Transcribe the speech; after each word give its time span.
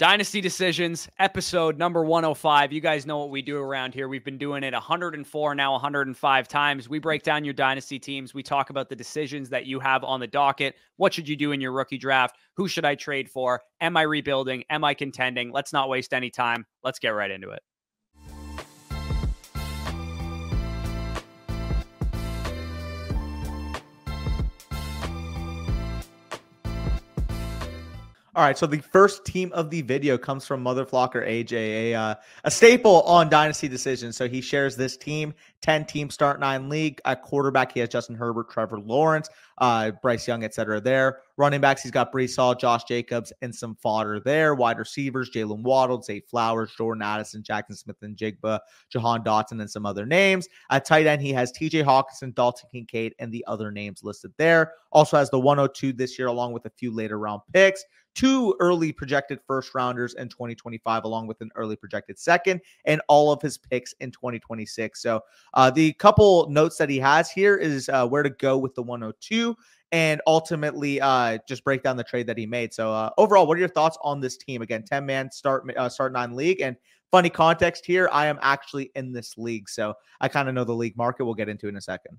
Dynasty 0.00 0.40
Decisions, 0.40 1.10
episode 1.18 1.76
number 1.76 2.02
105. 2.02 2.72
You 2.72 2.80
guys 2.80 3.04
know 3.04 3.18
what 3.18 3.28
we 3.28 3.42
do 3.42 3.58
around 3.58 3.92
here. 3.92 4.08
We've 4.08 4.24
been 4.24 4.38
doing 4.38 4.64
it 4.64 4.72
104, 4.72 5.54
now 5.54 5.72
105 5.72 6.48
times. 6.48 6.88
We 6.88 6.98
break 6.98 7.22
down 7.22 7.44
your 7.44 7.52
Dynasty 7.52 7.98
teams. 7.98 8.32
We 8.32 8.42
talk 8.42 8.70
about 8.70 8.88
the 8.88 8.96
decisions 8.96 9.50
that 9.50 9.66
you 9.66 9.78
have 9.78 10.02
on 10.02 10.18
the 10.18 10.26
docket. 10.26 10.76
What 10.96 11.12
should 11.12 11.28
you 11.28 11.36
do 11.36 11.52
in 11.52 11.60
your 11.60 11.72
rookie 11.72 11.98
draft? 11.98 12.38
Who 12.56 12.66
should 12.66 12.86
I 12.86 12.94
trade 12.94 13.28
for? 13.28 13.60
Am 13.82 13.94
I 13.94 14.00
rebuilding? 14.00 14.64
Am 14.70 14.84
I 14.84 14.94
contending? 14.94 15.52
Let's 15.52 15.74
not 15.74 15.90
waste 15.90 16.14
any 16.14 16.30
time. 16.30 16.64
Let's 16.82 16.98
get 16.98 17.10
right 17.10 17.30
into 17.30 17.50
it. 17.50 17.60
All 28.36 28.44
right, 28.44 28.56
so 28.56 28.64
the 28.64 28.78
first 28.78 29.24
team 29.24 29.50
of 29.52 29.70
the 29.70 29.82
video 29.82 30.16
comes 30.16 30.46
from 30.46 30.62
Motherflocker 30.62 31.26
AJ, 31.26 31.52
a 31.52 31.94
uh, 31.94 32.14
a 32.44 32.50
staple 32.50 33.02
on 33.02 33.28
Dynasty 33.28 33.66
Decisions. 33.66 34.16
So 34.16 34.28
he 34.28 34.40
shares 34.40 34.76
this 34.76 34.96
team, 34.96 35.34
ten 35.60 35.84
team 35.84 36.10
start 36.10 36.38
nine 36.38 36.68
league. 36.68 37.00
a 37.04 37.16
quarterback, 37.16 37.72
he 37.72 37.80
has 37.80 37.88
Justin 37.88 38.14
Herbert, 38.14 38.48
Trevor 38.48 38.78
Lawrence, 38.78 39.30
uh, 39.58 39.90
Bryce 39.90 40.28
Young, 40.28 40.44
etc. 40.44 40.80
There, 40.80 41.22
running 41.40 41.60
backs, 41.60 41.82
he's 41.82 41.90
got 41.90 42.12
Breece 42.12 42.36
Hall, 42.36 42.54
Josh 42.54 42.84
Jacobs, 42.84 43.32
and 43.42 43.52
some 43.52 43.74
fodder 43.74 44.20
there. 44.20 44.54
Wide 44.54 44.78
receivers, 44.78 45.30
Jalen 45.30 45.62
Waddle, 45.62 46.02
Zay 46.02 46.20
Flowers, 46.20 46.72
Jordan 46.76 47.02
Addison, 47.02 47.42
Jaxon 47.42 47.76
Smith-Njigba, 47.76 48.60
Jahan 48.90 49.24
Dotson, 49.24 49.60
and 49.60 49.70
some 49.70 49.86
other 49.86 50.06
names. 50.06 50.48
At 50.70 50.84
tight 50.84 51.06
end, 51.06 51.22
he 51.22 51.32
has 51.32 51.50
T.J. 51.50 51.82
Hockenson, 51.82 52.34
Dalton 52.34 52.68
Kincaid, 52.70 53.14
and 53.18 53.32
the 53.32 53.44
other 53.48 53.72
names 53.72 54.04
listed 54.04 54.32
there. 54.36 54.74
Also 54.92 55.16
has 55.16 55.30
the 55.30 55.40
102 55.40 55.92
this 55.92 56.18
year, 56.18 56.28
along 56.28 56.52
with 56.52 56.66
a 56.66 56.70
few 56.70 56.94
later 56.94 57.18
round 57.18 57.40
picks 57.52 57.84
two 58.14 58.54
early 58.60 58.92
projected 58.92 59.40
first 59.46 59.74
rounders 59.74 60.14
in 60.14 60.28
2025, 60.28 61.04
along 61.04 61.26
with 61.26 61.40
an 61.40 61.50
early 61.54 61.76
projected 61.76 62.18
second, 62.18 62.60
and 62.84 63.00
all 63.08 63.32
of 63.32 63.40
his 63.40 63.56
picks 63.58 63.92
in 64.00 64.10
2026. 64.10 65.00
So, 65.00 65.20
uh, 65.54 65.70
the 65.70 65.92
couple 65.94 66.48
notes 66.50 66.76
that 66.78 66.90
he 66.90 66.98
has 66.98 67.30
here 67.30 67.56
is 67.56 67.88
uh, 67.88 68.06
where 68.06 68.22
to 68.22 68.30
go 68.30 68.58
with 68.58 68.74
the 68.74 68.82
102 68.82 69.56
and 69.92 70.20
ultimately 70.26 71.00
uh, 71.00 71.38
just 71.48 71.64
break 71.64 71.82
down 71.82 71.96
the 71.96 72.04
trade 72.04 72.26
that 72.26 72.38
he 72.38 72.46
made. 72.46 72.72
So, 72.72 72.92
uh, 72.92 73.10
overall, 73.18 73.46
what 73.46 73.56
are 73.56 73.60
your 73.60 73.68
thoughts 73.68 73.98
on 74.02 74.20
this 74.20 74.36
team? 74.36 74.62
Again, 74.62 74.84
10 74.84 75.04
man 75.04 75.30
start, 75.30 75.64
uh, 75.76 75.88
start 75.88 76.12
nine 76.12 76.34
league. 76.36 76.60
And 76.60 76.76
funny 77.10 77.30
context 77.30 77.84
here, 77.84 78.08
I 78.12 78.26
am 78.26 78.38
actually 78.42 78.92
in 78.94 79.12
this 79.12 79.36
league. 79.36 79.68
So, 79.68 79.94
I 80.20 80.28
kind 80.28 80.48
of 80.48 80.54
know 80.54 80.64
the 80.64 80.74
league 80.74 80.96
market. 80.96 81.24
We'll 81.24 81.34
get 81.34 81.48
into 81.48 81.68
in 81.68 81.76
a 81.76 81.80
second. 81.80 82.18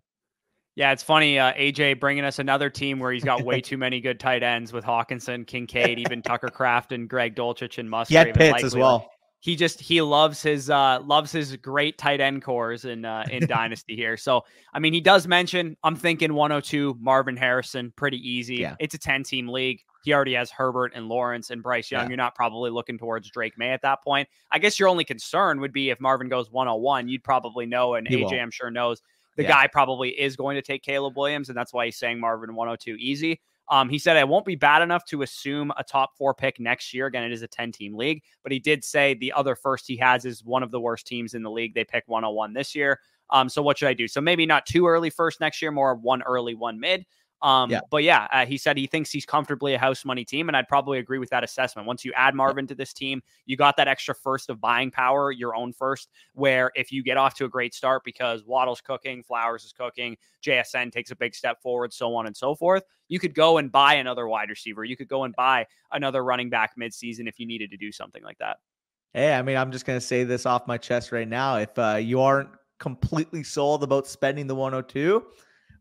Yeah, 0.76 0.94
it's 0.94 1.04
funny. 1.04 1.38
Uh, 1.38 1.54
AJ 1.54 2.00
bringing 2.00 2.24
us 2.24 2.40
another 2.40 2.70
team 2.70 3.00
where 3.00 3.12
he's 3.12 3.24
got 3.24 3.44
way 3.44 3.60
too 3.62 3.78
many 3.78 4.00
good 4.00 4.20
tight 4.20 4.42
ends 4.42 4.72
with 4.72 4.86
Hockenson, 4.86 5.46
Kincaid, 5.46 6.00
even 6.00 6.22
Tucker 6.22 6.48
Kraft 6.48 6.94
and 6.94 7.10
Greg 7.10 7.36
Dulcich 7.36 7.78
and 7.78 7.90
had 8.16 8.34
Pitts 8.34 8.64
as 8.64 8.76
well. 8.76 9.10
He 9.42 9.56
just 9.56 9.82
he 9.82 10.02
loves 10.02 10.42
his 10.42 10.70
uh 10.70 11.00
loves 11.04 11.32
his 11.32 11.56
great 11.58 11.98
tight 11.98 12.22
end 12.22 12.44
cores 12.44 12.86
in 12.86 13.06
uh 13.06 13.26
in 13.30 13.46
Dynasty 13.48 13.96
here. 13.96 14.16
So 14.16 14.44
I 14.74 14.80
mean 14.80 14.94
he 14.94 15.02
does 15.02 15.28
mention 15.28 15.76
I'm 15.84 15.96
thinking 15.96 16.34
102 16.34 16.98
Marvin 17.02 17.36
Harrison 17.36 17.92
pretty 17.96 18.18
easy. 18.18 18.58
Yeah. 18.58 18.76
It's 18.80 18.96
a 18.96 19.00
10 19.00 19.24
team 19.24 19.50
league. 19.50 19.82
He 20.04 20.14
already 20.14 20.34
has 20.34 20.52
Herbert 20.52 20.94
and 20.96 21.08
Lawrence 21.08 21.50
and 21.50 21.62
Bryce 21.62 21.92
Young. 21.92 22.04
Yeah. 22.04 22.10
You're 22.10 22.18
not 22.18 22.36
probably 22.36 22.72
looking 22.72 22.98
towards 22.98 23.30
Drake 23.30 23.58
Maye 23.58 23.72
at 23.72 23.82
that 23.82 24.04
point. 24.04 24.30
I 24.52 24.60
guess 24.60 24.80
your 24.80 24.90
only 24.90 25.04
concern 25.04 25.60
would 25.60 25.74
be 25.74 25.90
if 25.90 26.00
Marvin 26.00 26.30
goes 26.30 26.52
101, 26.52 27.08
you'd 27.08 27.24
probably 27.24 27.66
know 27.66 27.96
and 27.96 28.08
he 28.08 28.18
AJ 28.18 28.24
won't. 28.24 28.36
I'm 28.36 28.52
sure 28.52 28.72
knows 28.72 29.02
the 29.38 29.44
yeah. 29.44 29.50
guy 29.50 29.68
probably 29.68 30.10
is 30.10 30.36
going 30.36 30.56
to 30.56 30.62
take 30.62 30.84
Caleb 30.84 31.18
Williams, 31.18 31.50
and 31.50 31.58
that's 31.58 31.74
why 31.74 31.86
he's 31.86 31.98
saying 31.98 32.20
Marvin 32.20 32.54
102 32.54 32.96
easy. 33.00 33.40
Um, 33.72 33.88
he 33.88 33.98
said, 33.98 34.18
I 34.18 34.26
won't 34.26 34.46
be 34.46 34.56
bad 34.56 34.82
enough 34.82 35.06
to 35.06 35.22
assume 35.22 35.72
a 35.78 35.84
top 35.84 36.18
four 36.18 36.34
pick 36.34 36.60
next 36.60 36.94
year. 36.94 37.06
Again, 37.06 37.24
it 37.24 37.32
is 37.32 37.42
a 37.42 37.48
10 37.48 37.72
team 37.72 37.96
league, 37.96 38.22
but 38.44 38.52
he 38.52 38.60
did 38.60 38.84
say 38.84 39.14
the 39.14 39.32
other 39.32 39.56
first 39.56 39.88
he 39.88 39.96
has 39.96 40.26
is 40.26 40.44
one 40.44 40.62
of 40.62 40.72
the 40.72 40.80
worst 40.80 41.08
teams 41.08 41.34
in 41.34 41.42
the 41.42 41.50
league. 41.50 41.74
They 41.74 41.86
pick 41.86 42.04
101 42.08 42.52
this 42.52 42.76
year. 42.76 43.00
Um, 43.30 43.48
so 43.48 43.62
what 43.62 43.78
should 43.78 43.88
I 43.88 43.94
do? 43.94 44.10
So 44.10 44.20
maybe 44.20 44.46
not 44.46 44.66
too 44.66 44.88
early 44.88 45.10
first 45.10 45.40
next 45.40 45.62
year, 45.62 45.72
more 45.72 45.96
one 45.96 46.22
early, 46.24 46.54
one 46.54 46.82
mid. 46.82 47.06
Um, 47.42 47.72
yeah. 47.72 47.82
But 47.90 48.04
yeah, 48.04 48.28
uh, 48.32 48.46
he 48.46 48.58
said 48.58 48.78
he 48.78 48.88
thinks 48.88 49.12
he's 49.12 49.26
comfortably 49.26 49.74
a 49.74 49.80
house 49.80 50.06
money 50.06 50.24
team, 50.24 50.48
and 50.48 50.56
I'd 50.56 50.68
probably 50.68 51.00
agree 51.00 51.18
with 51.18 51.30
that 51.32 51.44
assessment. 51.44 51.88
Once 51.88 52.06
you 52.06 52.14
add 52.16 52.36
Marvin 52.36 52.68
to 52.68 52.76
this 52.76 52.94
team, 52.94 53.22
you 53.46 53.58
got 53.58 53.78
that 53.78 53.88
extra 53.88 54.14
first 54.14 54.50
of 54.50 54.62
buying 54.62 54.92
power, 54.92 55.32
your 55.32 55.56
own 55.56 55.74
first. 55.74 56.10
Where 56.34 56.72
if 56.76 56.92
you 56.92 57.04
get 57.04 57.18
off 57.18 57.36
to 57.36 57.46
a 57.46 57.50
great 57.50 57.74
start 57.74 58.04
because 58.04 58.46
Waddle's 58.46 58.82
cooking, 58.82 59.24
Flowers 59.24 59.64
is 59.64 59.74
cooking, 59.74 60.18
JSN 60.44 60.92
takes 60.92 61.12
a 61.12 61.16
big 61.16 61.34
step 61.34 61.62
forward, 61.62 61.94
so 61.94 62.16
on 62.16 62.28
and 62.28 62.38
so 62.38 62.56
forth, 62.56 62.84
you 63.08 63.20
could 63.20 63.34
go 63.34 63.58
and 63.58 63.72
buy 63.72 63.96
another 63.96 64.28
wide 64.28 64.50
receiver. 64.50 64.84
You 64.84 64.96
could 64.96 65.08
go 65.08 65.24
and 65.24 65.36
buy 65.36 65.66
another 65.92 66.24
running 66.24 66.50
back 66.50 66.74
midseason 66.80 67.28
if 67.28 67.40
you 67.40 67.48
needed 67.48 67.72
to 67.72 67.78
do 67.78 67.92
something 67.92 68.24
like 68.24 68.38
that. 68.38 68.58
Hey, 69.14 69.34
I 69.34 69.42
mean, 69.42 69.58
I'm 69.58 69.72
just 69.72 69.86
going 69.86 70.00
to 70.00 70.06
say 70.06 70.24
this 70.24 70.46
off 70.46 70.68
my 70.68 70.78
chest 70.78 71.12
right 71.12 71.28
now. 71.28 71.58
If 71.58 71.78
uh, 71.78 71.96
you 71.96 72.22
aren't 72.22 72.50
completely 72.80 73.44
sold 73.44 73.84
about 73.84 74.08
spending 74.08 74.48
the 74.48 74.56
102, 74.56 75.24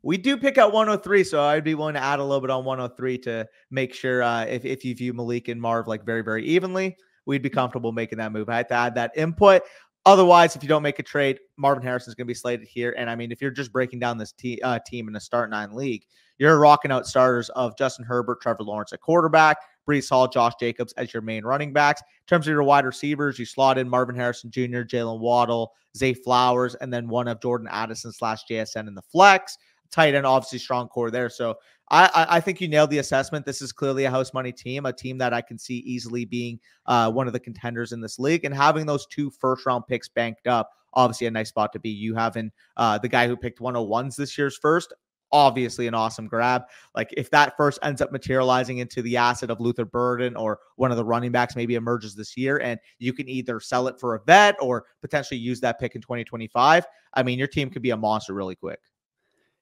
we 0.02 0.16
do 0.16 0.36
pick 0.36 0.56
out 0.58 0.72
103, 0.72 1.24
so 1.24 1.42
I'd 1.42 1.64
be 1.64 1.74
willing 1.74 1.94
to 1.94 2.02
add 2.02 2.18
a 2.18 2.24
little 2.24 2.40
bit 2.40 2.50
on 2.50 2.64
103 2.64 3.18
to 3.18 3.46
make 3.70 3.94
sure 3.94 4.22
uh, 4.22 4.44
if, 4.44 4.64
if 4.64 4.84
you 4.84 4.94
view 4.94 5.12
Malik 5.12 5.48
and 5.48 5.60
Marv 5.60 5.86
like 5.88 6.04
very, 6.04 6.22
very 6.22 6.44
evenly, 6.46 6.96
we'd 7.26 7.42
be 7.42 7.50
comfortable 7.50 7.92
making 7.92 8.18
that 8.18 8.32
move. 8.32 8.48
I 8.48 8.56
had 8.56 8.68
to 8.68 8.74
add 8.74 8.94
that 8.94 9.12
input. 9.16 9.62
Otherwise, 10.06 10.56
if 10.56 10.62
you 10.62 10.68
don't 10.68 10.82
make 10.82 10.98
a 10.98 11.02
trade, 11.02 11.38
Marvin 11.58 11.82
Harrison 11.82 12.10
is 12.10 12.14
going 12.14 12.26
to 12.26 12.30
be 12.30 12.34
slated 12.34 12.66
here. 12.66 12.94
And 12.96 13.10
I 13.10 13.16
mean, 13.16 13.30
if 13.30 13.42
you're 13.42 13.50
just 13.50 13.72
breaking 13.72 13.98
down 13.98 14.16
this 14.16 14.32
te- 14.32 14.60
uh, 14.62 14.78
team 14.86 15.08
in 15.08 15.16
a 15.16 15.20
start 15.20 15.50
nine 15.50 15.74
league, 15.74 16.06
you're 16.38 16.58
rocking 16.58 16.90
out 16.90 17.06
starters 17.06 17.50
of 17.50 17.76
Justin 17.76 18.06
Herbert, 18.06 18.40
Trevor 18.40 18.62
Lawrence 18.62 18.94
at 18.94 19.02
quarterback, 19.02 19.58
Breece 19.86 20.08
Hall, 20.08 20.26
Josh 20.26 20.54
Jacobs 20.58 20.94
as 20.94 21.12
your 21.12 21.20
main 21.20 21.44
running 21.44 21.74
backs. 21.74 22.00
In 22.00 22.26
terms 22.26 22.46
of 22.46 22.52
your 22.52 22.62
wide 22.62 22.86
receivers, 22.86 23.38
you 23.38 23.44
slot 23.44 23.76
in 23.76 23.86
Marvin 23.86 24.16
Harrison 24.16 24.50
Jr., 24.50 24.80
Jalen 24.80 25.20
Waddle, 25.20 25.72
Zay 25.94 26.14
Flowers, 26.14 26.74
and 26.76 26.90
then 26.90 27.06
one 27.06 27.28
of 27.28 27.42
Jordan 27.42 27.68
Addison 27.70 28.10
slash 28.10 28.44
JSN 28.50 28.88
in 28.88 28.94
the 28.94 29.02
flex 29.02 29.58
tight 29.90 30.14
end, 30.14 30.26
obviously 30.26 30.58
strong 30.58 30.88
core 30.88 31.10
there. 31.10 31.28
So 31.28 31.56
I, 31.90 32.26
I 32.28 32.40
think 32.40 32.60
you 32.60 32.68
nailed 32.68 32.90
the 32.90 32.98
assessment. 32.98 33.44
This 33.44 33.60
is 33.60 33.72
clearly 33.72 34.04
a 34.04 34.10
house 34.10 34.32
money 34.32 34.52
team, 34.52 34.86
a 34.86 34.92
team 34.92 35.18
that 35.18 35.34
I 35.34 35.40
can 35.40 35.58
see 35.58 35.78
easily 35.78 36.24
being 36.24 36.60
uh, 36.86 37.10
one 37.10 37.26
of 37.26 37.32
the 37.32 37.40
contenders 37.40 37.92
in 37.92 38.00
this 38.00 38.18
league, 38.18 38.44
and 38.44 38.54
having 38.54 38.86
those 38.86 39.06
two 39.06 39.30
first 39.30 39.66
round 39.66 39.86
picks 39.88 40.08
banked 40.08 40.46
up. 40.46 40.70
Obviously, 40.94 41.26
a 41.26 41.30
nice 41.30 41.48
spot 41.48 41.72
to 41.72 41.78
be. 41.78 41.90
You 41.90 42.14
having 42.14 42.50
uh, 42.76 42.98
the 42.98 43.08
guy 43.08 43.26
who 43.26 43.36
picked 43.36 43.60
101s 43.60 44.16
this 44.16 44.36
year's 44.36 44.56
first, 44.56 44.92
obviously 45.32 45.86
an 45.86 45.94
awesome 45.94 46.26
grab. 46.26 46.62
Like 46.94 47.12
if 47.16 47.30
that 47.30 47.56
first 47.56 47.78
ends 47.82 48.00
up 48.00 48.12
materializing 48.12 48.78
into 48.78 49.02
the 49.02 49.16
asset 49.16 49.50
of 49.50 49.60
Luther 49.60 49.84
Burden 49.84 50.36
or 50.36 50.58
one 50.76 50.90
of 50.90 50.96
the 50.96 51.04
running 51.04 51.32
backs 51.32 51.56
maybe 51.56 51.74
emerges 51.74 52.14
this 52.14 52.36
year, 52.36 52.58
and 52.58 52.78
you 52.98 53.12
can 53.12 53.28
either 53.28 53.60
sell 53.60 53.88
it 53.88 53.98
for 53.98 54.14
a 54.14 54.22
vet 54.24 54.56
or 54.60 54.84
potentially 55.00 55.38
use 55.38 55.60
that 55.60 55.78
pick 55.78 55.94
in 55.94 56.00
2025. 56.00 56.84
I 57.14 57.22
mean, 57.22 57.38
your 57.38 57.48
team 57.48 57.70
could 57.70 57.82
be 57.82 57.90
a 57.90 57.96
monster 57.96 58.34
really 58.34 58.56
quick. 58.56 58.80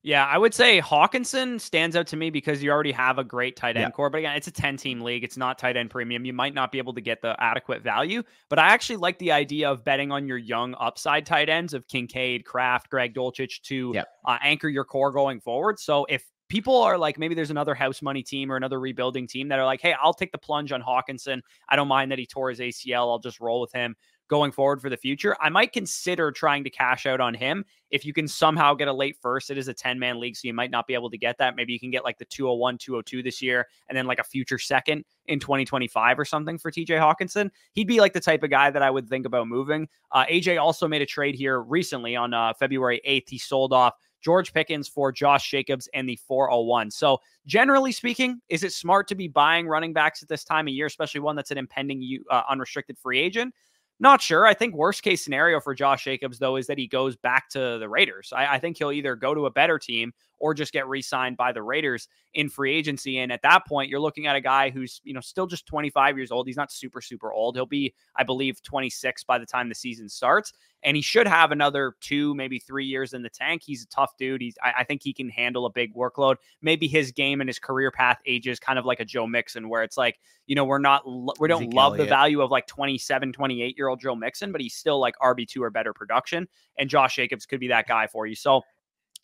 Yeah, 0.03 0.25
I 0.25 0.39
would 0.39 0.55
say 0.55 0.81
Hockenson 0.81 1.61
stands 1.61 1.97
out 1.97 2.07
to 2.09 2.17
me 2.17 2.31
because 2.31 2.63
you 2.63 2.71
already 2.71 2.93
have 2.93 3.19
a 3.19 3.25
great 3.25 3.57
tight 3.57 3.77
end 3.77 3.83
yeah. 3.83 3.91
core. 3.91 4.11
But 4.11 4.19
again, 4.19 4.37
it's 4.37 4.47
a 4.47 4.53
10 4.53 4.77
team 4.77 5.01
league. 5.01 5.25
It's 5.25 5.37
not 5.37 5.59
tight 5.59 5.77
end 5.77 5.91
premium. 5.91 6.25
You 6.25 6.33
might 6.33 6.55
not 6.55 6.71
be 6.71 6.79
able 6.79 6.95
to 6.95 7.01
get 7.01 7.21
the 7.21 7.35
adequate 7.43 7.83
value. 7.83 8.23
But 8.49 8.61
I 8.61 8.69
actually 8.69 8.97
like 8.97 9.19
the 9.19 9.33
idea 9.33 9.69
of 9.69 9.85
betting 9.85 10.13
on 10.13 10.29
your 10.29 10.39
young 10.39 10.77
upside 10.79 11.27
tight 11.27 11.49
ends 11.49 11.75
of 11.75 11.87
Kincaid, 11.89 12.45
Kraft, 12.45 12.91
Greg 12.91 13.13
Dulcich 13.13 13.61
to 13.63 13.93
yeah. 13.95 14.05
uh, 14.25 14.39
anchor 14.43 14.69
your 14.69 14.85
core 14.85 15.11
going 15.11 15.41
forward. 15.41 15.81
So 15.81 16.07
if 16.09 16.25
people 16.49 16.81
are 16.81 16.97
like, 16.97 17.19
maybe 17.19 17.35
there's 17.35 17.51
another 17.51 17.75
house 17.75 18.01
money 18.01 18.23
team 18.23 18.53
or 18.53 18.57
another 18.57 18.79
rebuilding 18.79 19.27
team 19.27 19.49
that 19.49 19.59
are 19.59 19.67
like, 19.67 19.81
hey, 19.81 19.95
I'll 20.01 20.15
take 20.15 20.31
the 20.31 20.39
plunge 20.39 20.71
on 20.71 20.81
Hockenson. 20.81 21.41
I 21.69 21.75
don't 21.75 21.89
mind 21.89 22.13
that 22.13 22.21
he 22.21 22.27
tore 22.27 22.51
his 22.51 22.61
ACL. 22.61 23.11
I'll 23.11 23.19
just 23.19 23.41
roll 23.41 23.61
with 23.61 23.73
him 23.73 23.97
going 24.29 24.53
forward 24.53 24.81
for 24.81 24.91
the 24.91 24.97
future. 24.97 25.37
I 25.41 25.49
might 25.49 25.73
consider 25.73 26.31
trying 26.31 26.65
to 26.65 26.71
cash 26.71 27.07
out 27.07 27.21
on 27.21 27.35
him 27.35 27.65
if 27.91 28.05
you 28.05 28.13
can 28.13 28.29
somehow 28.29 28.75
get 28.75 28.89
a 28.89 28.93
late 28.93 29.17
first. 29.21 29.51
It 29.51 29.59
is 29.59 29.69
a 29.69 29.75
10 29.75 29.99
man 29.99 30.21
league, 30.21 30.37
so 30.37 30.47
you 30.47 30.55
might 30.55 30.71
not 30.71 30.87
be 30.87 30.95
able 30.95 31.11
to 31.11 31.19
get 31.19 31.39
that. 31.39 31.57
Maybe 31.57 31.73
you 31.73 31.81
can 31.81 31.91
get 31.91 32.05
like 32.05 32.19
the 32.19 32.25
201, 32.27 32.79
202 32.79 33.23
this 33.23 33.43
year, 33.43 33.67
and 33.89 33.97
then 33.97 34.07
like 34.07 34.19
a 34.19 34.25
future 34.25 34.59
second 34.59 35.05
in 35.27 35.41
2025 35.41 36.19
or 36.19 36.25
something 36.25 36.59
for 36.59 36.71
TJ 36.71 36.89
Hockenson. 36.89 37.51
He'd 37.73 37.89
be 37.89 38.01
like 38.01 38.13
the 38.13 38.21
type 38.21 38.43
of 38.43 38.51
guy 38.51 38.71
that 38.71 38.83
I 38.83 38.91
would 38.91 39.09
think 39.09 39.27
about 39.27 39.49
moving. 39.49 39.89
Uh, 40.13 40.25
AJ 40.27 40.61
also 40.61 40.87
made 40.87 41.03
a 41.03 41.07
trade 41.07 41.35
here 41.35 41.61
recently 41.61 42.15
on 42.15 42.35
uh, 42.35 42.53
February 42.55 43.01
8th. 43.07 43.29
He 43.29 43.39
sold 43.39 43.73
off 43.73 43.95
George 44.21 44.53
Pickens 44.53 44.89
for 44.89 45.13
Josh 45.13 45.51
Jacobs 45.51 45.89
and 45.95 46.09
the 46.09 46.17
401. 46.27 46.91
So, 46.91 47.19
generally 47.47 47.93
speaking, 47.93 48.41
is 48.49 48.65
it 48.65 48.73
smart 48.73 49.09
to 49.09 49.15
be 49.15 49.29
buying 49.29 49.69
running 49.69 49.93
backs 49.93 50.23
at 50.23 50.29
this 50.29 50.45
time 50.45 50.67
of 50.67 50.75
year, 50.75 50.87
especially 50.87 51.21
one 51.21 51.37
that's 51.37 51.51
an 51.51 51.59
impending 51.59 52.21
uh, 52.31 52.43
unrestricted 52.49 52.99
free 52.99 53.19
agent? 53.19 53.55
Not 54.01 54.23
sure. 54.23 54.47
I 54.47 54.55
think 54.55 54.75
worst 54.75 55.03
case 55.03 55.25
scenario 55.25 55.61
for 55.61 55.75
Josh 55.75 56.05
Jacobs 56.05 56.39
though 56.39 56.57
is 56.57 56.69
that 56.69 56.79
he 56.79 56.87
goes 56.87 57.17
back 57.17 57.49
to 57.51 57.79
the 57.79 57.89
Raiders. 57.89 58.33
I, 58.35 58.55
I, 58.55 58.59
think 58.59 58.79
he'll 58.79 58.93
either 58.93 59.17
go 59.17 59.35
to 59.35 59.47
a 59.47 59.51
better 59.51 59.79
team 59.79 60.13
or 60.39 60.55
just 60.55 60.73
get 60.73 60.89
re-signed 60.89 61.37
by 61.37 61.53
the 61.53 61.63
Raiders 61.63 62.09
in 62.35 62.49
free 62.49 62.75
agency. 62.75 63.19
And 63.19 63.33
at 63.33 63.43
that 63.43 63.67
point, 63.67 63.91
you're 63.91 64.01
looking 64.01 64.27
at 64.27 64.37
a 64.37 64.41
guy 64.41 64.71
who's, 64.71 65.01
you 65.05 65.15
know, 65.15 65.21
still 65.21 65.47
just 65.47 65.67
25 65.67 66.17
years 66.17 66.31
old. 66.31 66.47
He's 66.47 66.57
not 66.57 66.71
super, 66.71 67.01
super 67.01 67.33
old. 67.33 67.57
He'll 67.57 67.67
be, 67.67 67.95
I 68.17 68.23
believe, 68.23 68.63
26 68.63 69.25
by 69.25 69.39
the 69.39 69.47
time 69.47 69.69
the 69.69 69.75
season 69.75 70.09
starts. 70.09 70.53
And 70.85 70.97
he 70.97 71.03
should 71.03 71.27
have 71.27 71.51
another 71.51 71.95
two, 72.01 72.35
maybe 72.35 72.61
three 72.61 72.87
years 72.87 73.13
in 73.13 73.23
the 73.23 73.29
tank. 73.29 73.63
He's 73.65 73.83
a 73.83 73.89
tough 73.89 74.17
dude. 74.17 74.41
He's, 74.41 74.55
I, 74.63 74.75
I 74.79 74.85
think 74.85 75.03
he 75.03 75.13
can 75.13 75.29
handle 75.29 75.67
a 75.67 75.71
big 75.71 75.93
workload. 75.95 76.37
Maybe 76.63 76.87
his 76.87 77.11
game 77.11 77.41
and 77.41 77.49
his 77.49 77.59
career 77.59 77.91
path 77.91 78.19
ages 78.27 78.61
kind 78.61 78.79
of 78.79 78.85
like 78.85 79.01
a 79.01 79.05
Joe 79.05 79.27
Mixon, 79.27 79.69
where 79.69 79.83
it's 79.83 79.97
like, 79.97 80.21
you 80.47 80.55
know, 80.55 80.65
we're 80.65 80.79
not, 80.79 81.03
we 81.41 81.49
don't 81.49 81.63
Ezekiel, 81.63 81.77
love 81.77 81.97
the 81.97 82.05
value 82.05 82.41
of 82.41 82.51
like 82.51 82.67
27, 82.69 83.33
28 83.33 83.77
year 83.77 83.89
old 83.89 84.01
Joe 84.01 84.15
Mixon, 84.15 84.53
but 84.53 84.61
he's 84.61 84.75
still 84.75 85.01
like 85.01 85.15
RB2 85.21 85.61
or 85.61 85.71
better 85.71 85.93
production. 85.93 86.47
And 86.79 86.89
Josh 86.89 87.17
Jacobs 87.17 87.45
could 87.45 87.61
be 87.61 87.69
that 87.69 87.89
guy 87.89 88.07
for 88.07 88.27
you. 88.27 88.37
So, 88.37 88.63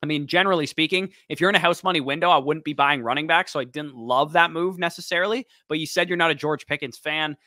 I 0.05 0.07
mean, 0.07 0.27
generally 0.27 0.67
speaking, 0.67 1.09
if 1.31 1.41
you're 1.41 1.49
in 1.49 1.57
a 1.57 1.59
house 1.59 1.83
money 1.83 2.03
window, 2.03 2.29
I 2.29 2.37
wouldn't 2.37 2.67
be 2.67 2.75
buying 2.75 3.03
running 3.03 3.27
back. 3.27 3.49
So 3.49 3.59
I 3.59 3.65
didn't 3.65 3.97
love 3.97 4.35
that 4.35 4.51
move 4.51 4.79
necessarily. 4.79 5.47
But 5.67 5.79
you 5.79 5.87
said 5.87 6.11
you're 6.11 6.19
not 6.19 6.31
a 6.31 6.35
George 6.35 6.67
Pickens 6.67 6.99
fan. 6.99 7.39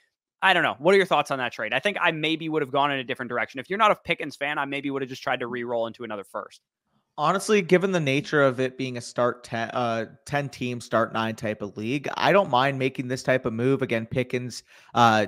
I 0.42 0.54
don't 0.56 0.64
know. 0.64 0.76
What 0.80 0.96
are 0.96 0.98
your 0.98 1.06
thoughts 1.06 1.30
on 1.30 1.38
that 1.38 1.52
trade? 1.52 1.72
I 1.72 1.78
think 1.78 1.98
I 2.02 2.10
maybe 2.10 2.50
would 2.50 2.64
have 2.64 2.72
gone 2.72 2.92
in 2.92 2.98
a 2.98 3.04
different 3.04 3.30
direction. 3.30 3.60
If 3.60 3.70
you're 3.70 3.78
not 3.78 3.92
a 3.92 3.96
Pickens 3.96 4.36
fan, 4.36 4.58
I 4.58 4.66
maybe 4.66 4.90
would 4.90 5.04
have 5.04 5.10
just 5.10 5.22
tried 5.22 5.42
to 5.42 5.48
re-roll 5.48 5.86
into 5.86 6.04
another 6.04 6.24
first. 6.24 6.62
Honestly, 7.16 7.62
given 7.62 7.92
the 7.92 8.00
nature 8.00 8.42
of 8.42 8.60
it 8.60 8.76
being 8.76 8.98
a 8.98 9.02
start 9.02 9.44
10, 9.44 9.70
uh, 9.70 10.06
10 10.26 10.50
team, 10.50 10.82
start 10.82 11.14
nine 11.14 11.36
type 11.36 11.62
of 11.62 11.78
league, 11.78 12.10
I 12.16 12.32
don't 12.32 12.50
mind 12.50 12.80
making 12.80 13.08
this 13.08 13.22
type 13.22 13.46
of 13.46 13.54
move. 13.54 13.84
Again, 13.84 14.08
Pickens, 14.08 14.64
uh, 14.96 15.28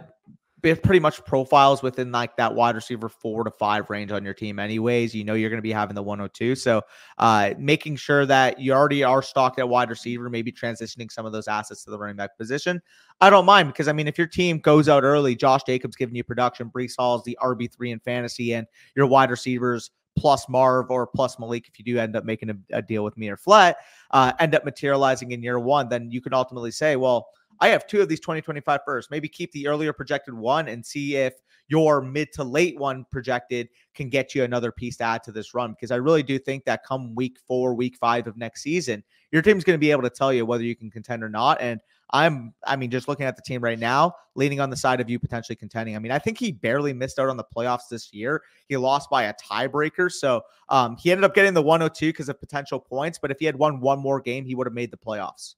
pretty 0.61 1.00
much 1.00 1.23
profiles 1.25 1.81
within 1.81 2.11
like 2.11 2.35
that 2.38 2.53
wide 2.53 2.75
receiver 2.75 3.09
four 3.09 3.44
to 3.44 3.51
five 3.51 3.89
range 3.89 4.11
on 4.11 4.23
your 4.23 4.33
team 4.33 4.59
anyways. 4.59 5.15
You 5.15 5.23
know 5.23 5.33
you're 5.33 5.50
going 5.50 5.57
to 5.57 5.63
be 5.63 5.71
having 5.71 5.95
the 5.95 6.03
102 6.03 6.56
so 6.56 6.81
uh 7.17 7.53
making 7.57 7.95
sure 7.95 8.25
that 8.25 8.59
you 8.59 8.73
already 8.73 9.03
are 9.03 9.21
stocked 9.21 9.59
at 9.59 9.67
wide 9.67 9.89
receiver 9.89 10.29
maybe 10.29 10.51
transitioning 10.51 11.11
some 11.11 11.25
of 11.25 11.31
those 11.31 11.47
assets 11.47 11.83
to 11.83 11.91
the 11.91 11.97
running 11.97 12.15
back 12.15 12.38
position. 12.38 12.81
I 13.21 13.29
don't 13.29 13.45
mind 13.45 13.67
because 13.67 13.88
i 13.88 13.94
mean 13.94 14.07
if 14.07 14.17
your 14.17 14.27
team 14.27 14.59
goes 14.59 14.88
out 14.88 15.03
early 15.03 15.35
josh 15.35 15.63
jacobs 15.63 15.95
giving 15.95 16.15
you 16.15 16.23
production 16.23 16.69
breece 16.69 16.95
hall 16.97 17.17
is 17.17 17.23
the 17.23 17.38
rb3 17.44 17.91
in 17.91 18.00
fantasy 18.00 18.53
and 18.53 18.65
your 18.95 19.07
wide 19.07 19.29
receivers 19.29 19.91
plus 20.19 20.50
Marv 20.50 20.92
or 20.92 21.07
plus 21.07 21.39
Malik, 21.39 21.68
if 21.68 21.80
you 21.80 21.86
do 21.86 21.98
end 21.98 22.16
up 22.16 22.25
making 22.25 22.50
a, 22.50 22.57
a 22.71 22.81
deal 22.81 23.04
with 23.04 23.18
me 23.18 23.30
or 23.30 23.38
flat, 23.38 23.77
uh, 24.12 24.33
end 24.39 24.54
up 24.54 24.66
materializing 24.66 25.31
in 25.31 25.42
year 25.42 25.60
one, 25.60 25.89
then 25.89 26.12
you 26.12 26.21
can 26.21 26.33
ultimately 26.33 26.71
say, 26.71 26.95
well, 26.95 27.27
I 27.62 27.69
have 27.69 27.88
two 27.88 28.01
of 28.01 28.10
these 28.10 28.19
2025 28.19 28.81
first. 28.86 29.12
Maybe 29.12 29.27
keep 29.27 29.51
the 29.51 29.68
earlier 29.68 29.94
projected 29.94 30.33
one 30.33 30.68
and 30.68 30.86
see 30.86 31.16
if 31.16 31.33
your 31.68 32.01
mid 32.01 32.31
to 32.33 32.44
late 32.44 32.77
one 32.77 33.06
projected 33.12 33.69
can 33.94 34.10
get 34.10 34.33
you 34.33 34.44
another 34.44 34.71
piece 34.71 34.98
to 34.98 35.04
add 35.04 35.24
to 35.24 35.31
this 35.31 35.54
run. 35.54 35.71
Because 35.71 35.92
I 35.92 35.98
really 35.98 36.24
do 36.24 36.39
think 36.39 36.65
that 36.65 36.86
come 36.86 37.13
week 37.15 37.38
four, 37.48 37.74
week 37.74 37.98
five 37.98 38.27
of 38.27 38.38
next 38.38 38.63
season, 38.63 39.04
your 39.31 39.42
team's 39.42 39.63
going 39.63 39.75
to 39.75 39.80
be 39.80 39.92
able 39.92 40.04
to 40.04 40.10
tell 40.10 40.33
you 40.33 40.45
whether 40.45 40.63
you 40.63 40.75
can 40.75 40.89
contend 40.89 41.24
or 41.24 41.30
not. 41.30 41.62
And 41.62 41.81
I'm, 42.11 42.53
I 42.65 42.75
mean, 42.75 42.89
just 42.89 43.07
looking 43.07 43.25
at 43.25 43.35
the 43.35 43.41
team 43.41 43.61
right 43.61 43.77
now, 43.77 44.13
leaning 44.35 44.59
on 44.59 44.69
the 44.69 44.75
side 44.75 45.00
of 45.00 45.09
you 45.09 45.19
potentially 45.19 45.56
contending. 45.56 45.95
I 45.95 46.00
mean, 46.00 46.11
I 46.11 46.19
think 46.19 46.38
he 46.38 46.51
barely 46.51 46.94
missed 46.94 47.19
out 47.19 47.29
on 47.29 47.38
the 47.38 47.44
playoffs 47.56 47.88
this 47.89 48.11
year. 48.13 48.41
He 48.67 48.77
lost 48.77 49.09
by 49.09 49.23
a 49.23 49.33
tiebreaker. 49.33 50.11
So 50.11 50.41
um, 50.69 50.97
he 50.97 51.11
ended 51.11 51.23
up 51.23 51.35
getting 51.35 51.53
the 51.53 51.61
102 51.61 52.07
because 52.07 52.29
of 52.29 52.39
potential 52.39 52.79
points. 52.79 53.19
But 53.19 53.31
if 53.31 53.39
he 53.39 53.45
had 53.45 53.56
won 53.56 53.79
one 53.79 54.00
more 54.00 54.19
game, 54.19 54.45
he 54.45 54.56
would 54.56 54.65
have 54.65 54.73
made 54.73 54.91
the 54.91 54.97
playoffs. 54.97 55.56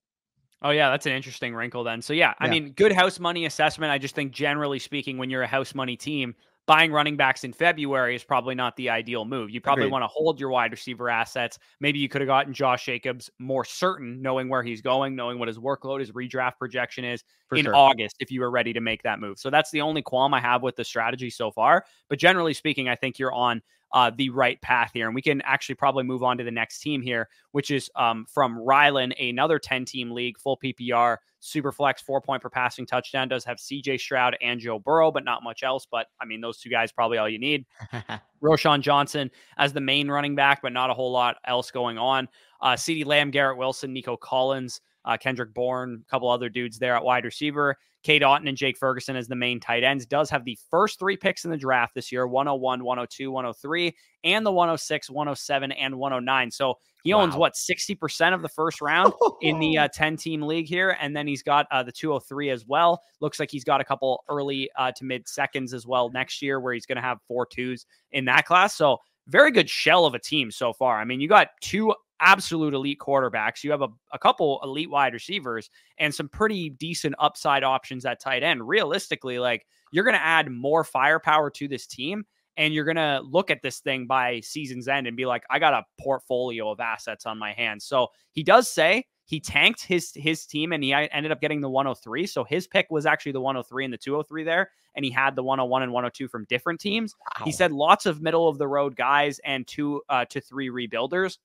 Oh 0.64 0.70
yeah, 0.70 0.92
that's 0.92 1.08
an 1.08 1.14
interesting 1.14 1.56
wrinkle 1.56 1.84
then. 1.84 2.02
So 2.02 2.14
yeah, 2.14 2.34
I 2.40 2.46
yeah. 2.46 2.52
mean, 2.52 2.72
good 2.74 2.92
house 2.92 3.20
money 3.20 3.46
assessment. 3.46 3.92
I 3.92 3.98
just 3.98 4.14
think 4.14 4.32
generally 4.32 4.78
speaking, 4.78 5.18
when 5.18 5.30
you're 5.30 5.42
a 5.42 5.48
house 5.48 5.74
money 5.74 5.98
team, 5.98 6.36
buying 6.72 6.94
running 6.94 7.18
backs 7.18 7.44
in 7.44 7.52
February 7.52 8.16
is 8.16 8.24
probably 8.24 8.56
not 8.56 8.78
the 8.78 8.90
ideal 8.90 9.26
move. 9.26 9.50
You 9.50 9.60
probably 9.60 9.84
Agreed. 9.84 9.92
want 9.92 10.04
to 10.04 10.08
hold 10.08 10.40
your 10.40 10.52
wide 10.52 10.72
receiver 10.72 11.10
assets. 11.10 11.60
Maybe 11.82 12.00
you 12.00 12.08
could 12.08 12.22
have 12.22 12.30
gotten 12.30 12.54
Josh 12.54 12.86
Jacobs 12.86 13.30
more 13.40 13.66
certain, 13.66 14.22
knowing 14.22 14.48
where 14.48 14.64
he's 14.64 14.82
going, 14.82 15.14
knowing 15.14 15.38
what 15.38 15.50
his 15.50 15.58
workload, 15.58 16.00
his 16.00 16.14
redraft 16.14 16.60
projection 16.60 17.04
is 17.04 17.26
For 17.50 17.58
in 17.58 17.66
sure. 17.66 17.76
August 17.76 18.16
if 18.22 18.32
you 18.32 18.40
were 18.40 18.50
ready 18.50 18.72
to 18.72 18.80
make 18.80 19.04
that 19.04 19.20
move. 19.20 19.38
So 19.38 19.50
that's 19.50 19.70
the 19.72 19.82
only 19.82 20.02
qualm 20.02 20.34
I 20.34 20.40
have 20.40 20.62
with 20.62 20.78
the 20.78 20.86
strategy 20.86 21.30
so 21.30 21.52
far. 21.52 21.84
But 22.08 22.20
generally 22.20 22.54
speaking, 22.54 22.88
I 22.88 22.96
think 22.96 23.20
you're 23.20 23.34
on 23.34 23.62
uh, 23.94 24.12
the 24.16 24.30
right 24.30 24.62
path 24.62 24.92
here. 24.94 25.08
And 25.08 25.16
we 25.16 25.22
can 25.22 25.42
actually 25.42 25.76
probably 25.76 26.04
move 26.04 26.24
on 26.24 26.38
to 26.38 26.44
the 26.44 26.52
next 26.52 26.80
team 26.80 27.02
here, 27.02 27.30
which 27.52 27.72
is 27.72 27.90
um, 27.96 28.26
from 28.30 28.58
Rylan, 28.58 29.14
another 29.30 29.60
10 29.60 29.86
team 29.86 30.12
league, 30.12 30.40
full 30.40 30.58
PPR, 30.58 31.18
super 31.40 31.72
flex, 31.72 32.02
four 32.02 32.22
point 32.22 32.42
per 32.42 32.50
passing 32.50 32.86
touchdown. 32.86 33.28
Does 33.28 33.44
have 33.46 33.58
CJ 33.58 34.00
Stroud 34.00 34.38
and 34.42 34.60
Joe 34.60 34.80
Burrow, 34.80 35.12
but 35.12 35.26
not 35.26 35.44
much 35.44 35.64
else. 35.64 35.86
But 35.90 36.08
I 36.20 36.26
mean, 36.26 36.40
those 36.42 36.60
two 36.60 36.70
guys 36.70 36.92
probably 36.92 37.18
all 37.18 37.30
you 37.30 37.40
need. 37.40 37.66
Roschon 38.44 38.82
Johnson 38.82 39.30
as 39.58 39.74
the 39.74 39.82
main 39.82 40.10
running 40.10 40.36
back, 40.36 40.62
but 40.62 40.74
not 40.74 40.90
a 40.90 40.94
whole 40.94 41.12
lot 41.12 41.38
else 41.46 41.72
going 41.72 41.98
on. 41.98 42.28
Uh, 42.62 42.74
CeeDee 42.74 43.06
Lamb, 43.06 43.32
Garrett 43.32 43.58
Wilson, 43.58 43.92
Nico 43.92 44.16
Collins, 44.16 44.82
uh, 45.06 45.18
Kendrick 45.18 45.54
Bourne, 45.54 46.04
a 46.06 46.10
couple 46.10 46.30
other 46.30 46.50
dudes 46.50 46.80
there 46.80 46.96
at 46.96 47.04
wide 47.04 47.26
receiver. 47.26 47.78
Cade 48.04 48.24
Otton 48.24 48.48
and 48.48 48.58
Jake 48.58 48.78
Ferguson 48.78 49.16
as 49.16 49.28
the 49.28 49.36
main 49.36 49.60
tight 49.60 49.84
ends. 49.84 50.06
Does 50.06 50.30
have 50.32 50.44
the 50.44 50.58
first 50.70 50.98
three 50.98 51.18
picks 51.18 51.46
in 51.46 51.52
the 51.52 51.58
draft 51.58 51.94
this 51.94 52.12
year 52.12 52.26
101, 52.26 52.84
102, 52.84 53.32
103, 53.32 53.96
and 54.24 54.46
the 54.46 54.52
106, 54.52 55.10
107, 55.10 55.72
and 55.72 55.96
109. 55.96 56.52
So 56.52 56.76
he 57.04 57.14
owns 57.14 57.34
wow. 57.34 57.42
what 57.42 57.54
60% 57.54 58.34
of 58.34 58.42
the 58.42 58.50
first 58.50 58.82
round 58.82 59.14
in 59.42 59.60
the 59.60 59.78
uh, 59.80 59.88
10 59.94 60.18
team 60.18 60.42
league 60.42 60.68
here. 60.68 60.98
And 61.00 61.16
then 61.16 61.28
he's 61.28 61.44
got 61.44 61.68
uh, 61.72 61.84
the 61.84 61.92
203 61.92 62.50
as 62.50 62.66
well. 62.66 63.02
Looks 63.20 63.40
like 63.40 63.52
he's 63.52 63.64
got 63.64 63.82
a 63.82 63.86
couple 63.86 64.24
early 64.30 64.70
uh, 64.78 64.92
to 64.94 65.06
mid 65.06 65.28
seconds 65.28 65.74
as 65.74 65.86
well 65.86 66.10
next 66.12 66.42
year 66.42 66.60
where 66.60 66.74
he's 66.74 66.86
going 66.86 66.98
to 66.98 67.02
have 67.02 67.20
four 67.28 67.46
twos 67.46 67.86
in 68.12 68.26
that 68.26 68.46
class. 68.46 68.76
So 68.76 68.98
very 69.28 69.52
good 69.52 69.70
shell 69.70 70.06
of 70.06 70.14
a 70.14 70.20
team 70.20 70.52
so 70.52 70.74
far. 70.74 71.00
I 71.00 71.06
mean, 71.06 71.22
you 71.22 71.28
got 71.28 71.50
two 71.62 71.94
absolute 72.20 72.74
elite 72.74 73.00
quarterbacks. 73.00 73.64
You 73.64 73.72
have 73.72 73.82
a, 73.82 73.90
a 74.14 74.20
couple 74.20 74.60
elite 74.64 74.90
wide 74.90 75.14
receivers 75.14 75.70
and 75.98 76.14
some 76.14 76.30
pretty 76.30 76.70
decent 76.70 77.16
upside 77.20 77.64
options 77.64 78.06
at 78.06 78.22
tight 78.22 78.44
end. 78.44 78.68
Realistically, 78.68 79.40
like 79.40 79.66
you're 79.92 80.04
going 80.04 80.16
to 80.16 80.24
add 80.24 80.50
more 80.52 80.84
firepower 80.84 81.50
to 81.52 81.68
this 81.68 81.88
team 81.88 82.24
and 82.58 82.74
you're 82.74 82.86
going 82.86 82.98
to 82.98 83.22
look 83.24 83.50
at 83.50 83.62
this 83.62 83.80
thing 83.80 84.08
by 84.08 84.40
season's 84.42 84.88
end 84.88 85.08
and 85.08 85.18
be 85.18 85.26
like, 85.26 85.44
I 85.50 85.60
got 85.60 85.74
a 85.74 85.84
portfolio 86.00 86.70
of 86.70 86.80
assets 86.80 87.26
on 87.26 87.38
my 87.40 87.54
hands. 87.54 87.86
So 87.86 88.08
he 88.34 88.44
does 88.44 88.72
say 88.72 89.06
he 89.26 89.40
tanked 89.40 89.84
his 89.84 90.12
his 90.16 90.46
team 90.46 90.74
and 90.74 90.84
he 90.84 90.94
ended 90.94 91.32
up 91.32 91.42
getting 91.42 91.62
the 91.62 91.70
103. 91.70 92.26
So 92.28 92.44
his 92.44 92.68
pick 92.68 92.88
was 92.90 93.06
actually 93.06 93.32
the 93.32 93.42
103 93.42 93.86
and 93.86 93.94
the 93.94 93.98
203 93.98 94.44
there, 94.44 94.72
and 94.96 95.06
he 95.06 95.12
had 95.12 95.36
the 95.36 95.44
101 95.44 95.84
and 95.84 95.92
102 95.92 96.28
from 96.28 96.46
different 96.50 96.80
teams. 96.80 97.16
Wow. 97.40 97.46
He 97.46 97.52
said 97.52 97.72
lots 97.72 98.06
of 98.06 98.22
middle 98.22 98.48
of 98.48 98.58
the 98.58 98.68
road 98.68 98.96
guys 98.96 99.40
and 99.46 99.66
two 99.66 100.02
uh, 100.10 100.26
to 100.26 100.42
three 100.42 100.70
rebuilders. 100.70 101.38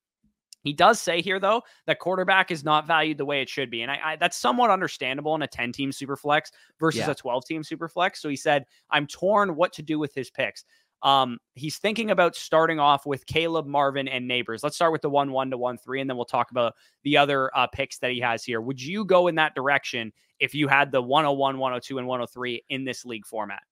He 0.66 0.72
does 0.72 1.00
say 1.00 1.22
here, 1.22 1.38
though, 1.38 1.62
that 1.86 2.00
quarterback 2.00 2.50
is 2.50 2.64
not 2.64 2.88
valued 2.88 3.18
the 3.18 3.24
way 3.24 3.40
it 3.40 3.48
should 3.48 3.70
be. 3.70 3.82
And 3.82 3.90
I, 3.90 4.00
I 4.04 4.16
that's 4.16 4.36
somewhat 4.36 4.70
understandable 4.70 5.36
in 5.36 5.42
a 5.42 5.46
10 5.46 5.70
team 5.70 5.92
super 5.92 6.16
flex 6.16 6.50
versus 6.80 7.02
yeah. 7.02 7.10
a 7.12 7.14
12 7.14 7.44
team 7.44 7.62
super 7.62 7.88
flex. 7.88 8.20
So 8.20 8.28
he 8.28 8.34
said, 8.34 8.66
I'm 8.90 9.06
torn 9.06 9.54
what 9.54 9.72
to 9.74 9.82
do 9.82 10.00
with 10.00 10.12
his 10.12 10.28
picks. 10.28 10.64
Um, 11.02 11.38
he's 11.54 11.78
thinking 11.78 12.10
about 12.10 12.34
starting 12.34 12.80
off 12.80 13.06
with 13.06 13.26
Caleb, 13.26 13.66
Marvin, 13.66 14.08
and 14.08 14.28
Nabers. 14.28 14.62
Let's 14.62 14.76
start 14.76 14.92
with 14.92 15.02
the 15.02 15.10
1 15.10 15.30
1 15.30 15.50
to 15.50 15.58
1 15.58 15.78
3, 15.78 16.00
and 16.00 16.10
then 16.10 16.16
we'll 16.16 16.24
talk 16.24 16.50
about 16.50 16.74
the 17.04 17.16
other 17.16 17.50
uh, 17.56 17.66
picks 17.66 17.98
that 17.98 18.12
he 18.12 18.20
has 18.20 18.44
here. 18.44 18.60
Would 18.60 18.82
you 18.82 19.04
go 19.04 19.28
in 19.28 19.34
that 19.36 19.54
direction 19.54 20.12
if 20.40 20.54
you 20.54 20.68
had 20.68 20.90
the 20.90 21.02
101, 21.02 21.58
102, 21.58 21.98
and 21.98 22.06
103 22.06 22.64
in 22.68 22.84
this 22.84 23.04
league 23.04 23.26
format? 23.26 23.62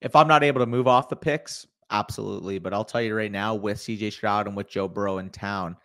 If 0.00 0.14
I'm 0.14 0.28
not 0.28 0.44
able 0.44 0.60
to 0.60 0.66
move 0.66 0.86
off 0.86 1.08
the 1.08 1.16
picks, 1.16 1.66
absolutely. 1.90 2.58
But 2.58 2.74
I'll 2.74 2.84
tell 2.84 3.02
you 3.02 3.14
right 3.14 3.32
now, 3.32 3.54
with 3.54 3.78
CJ 3.78 4.12
Stroud 4.12 4.46
and 4.46 4.56
with 4.56 4.68
Joe 4.68 4.88
Burrow 4.88 5.18
in 5.18 5.30
town, 5.30 5.76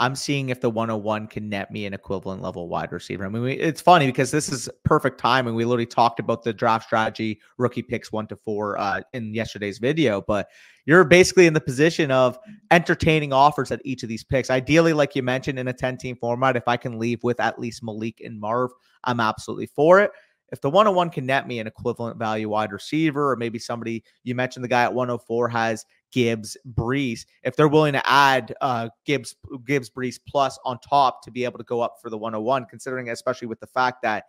I'm 0.00 0.14
seeing 0.14 0.50
if 0.50 0.60
the 0.60 0.70
101 0.70 1.26
can 1.26 1.48
net 1.48 1.72
me 1.72 1.84
an 1.84 1.92
equivalent 1.92 2.40
level 2.40 2.68
wide 2.68 2.92
receiver. 2.92 3.26
I 3.26 3.28
mean, 3.28 3.42
we, 3.42 3.52
it's 3.54 3.80
funny 3.80 4.06
because 4.06 4.30
this 4.30 4.48
is 4.48 4.68
perfect 4.84 5.18
timing. 5.18 5.56
We 5.56 5.64
literally 5.64 5.86
talked 5.86 6.20
about 6.20 6.44
the 6.44 6.52
draft 6.52 6.86
strategy, 6.86 7.40
rookie 7.56 7.82
picks 7.82 8.12
one 8.12 8.28
to 8.28 8.36
four 8.36 8.78
uh, 8.78 9.00
in 9.12 9.34
yesterday's 9.34 9.78
video, 9.78 10.20
but 10.20 10.48
you're 10.86 11.04
basically 11.04 11.46
in 11.46 11.52
the 11.52 11.60
position 11.60 12.12
of 12.12 12.38
entertaining 12.70 13.32
offers 13.32 13.72
at 13.72 13.80
each 13.84 14.04
of 14.04 14.08
these 14.08 14.22
picks. 14.22 14.50
Ideally, 14.50 14.92
like 14.92 15.16
you 15.16 15.22
mentioned, 15.22 15.58
in 15.58 15.68
a 15.68 15.72
10 15.72 15.98
team 15.98 16.16
format, 16.16 16.56
if 16.56 16.68
I 16.68 16.76
can 16.76 16.98
leave 16.98 17.24
with 17.24 17.40
at 17.40 17.58
least 17.58 17.82
Malik 17.82 18.20
and 18.24 18.40
Marv, 18.40 18.70
I'm 19.02 19.18
absolutely 19.20 19.66
for 19.66 20.00
it 20.00 20.12
if 20.50 20.60
the 20.60 20.70
101 20.70 21.10
can 21.10 21.26
net 21.26 21.46
me 21.46 21.58
an 21.58 21.66
equivalent 21.66 22.18
value 22.18 22.48
wide 22.48 22.72
receiver, 22.72 23.30
or 23.30 23.36
maybe 23.36 23.58
somebody 23.58 24.02
you 24.24 24.34
mentioned 24.34 24.64
the 24.64 24.68
guy 24.68 24.82
at 24.82 24.94
104 24.94 25.48
has 25.48 25.84
Gibbs, 26.12 26.56
Breece, 26.74 27.26
if 27.42 27.56
they're 27.56 27.68
willing 27.68 27.92
to 27.92 28.08
add 28.08 28.54
uh, 28.60 28.88
Gibbs, 29.04 29.36
Gibbs, 29.66 29.90
Breece 29.90 30.18
plus 30.26 30.58
on 30.64 30.78
top 30.80 31.22
to 31.24 31.30
be 31.30 31.44
able 31.44 31.58
to 31.58 31.64
go 31.64 31.80
up 31.80 31.96
for 32.00 32.10
the 32.10 32.18
101, 32.18 32.66
considering 32.66 33.10
especially 33.10 33.48
with 33.48 33.60
the 33.60 33.66
fact 33.66 34.02
that 34.02 34.24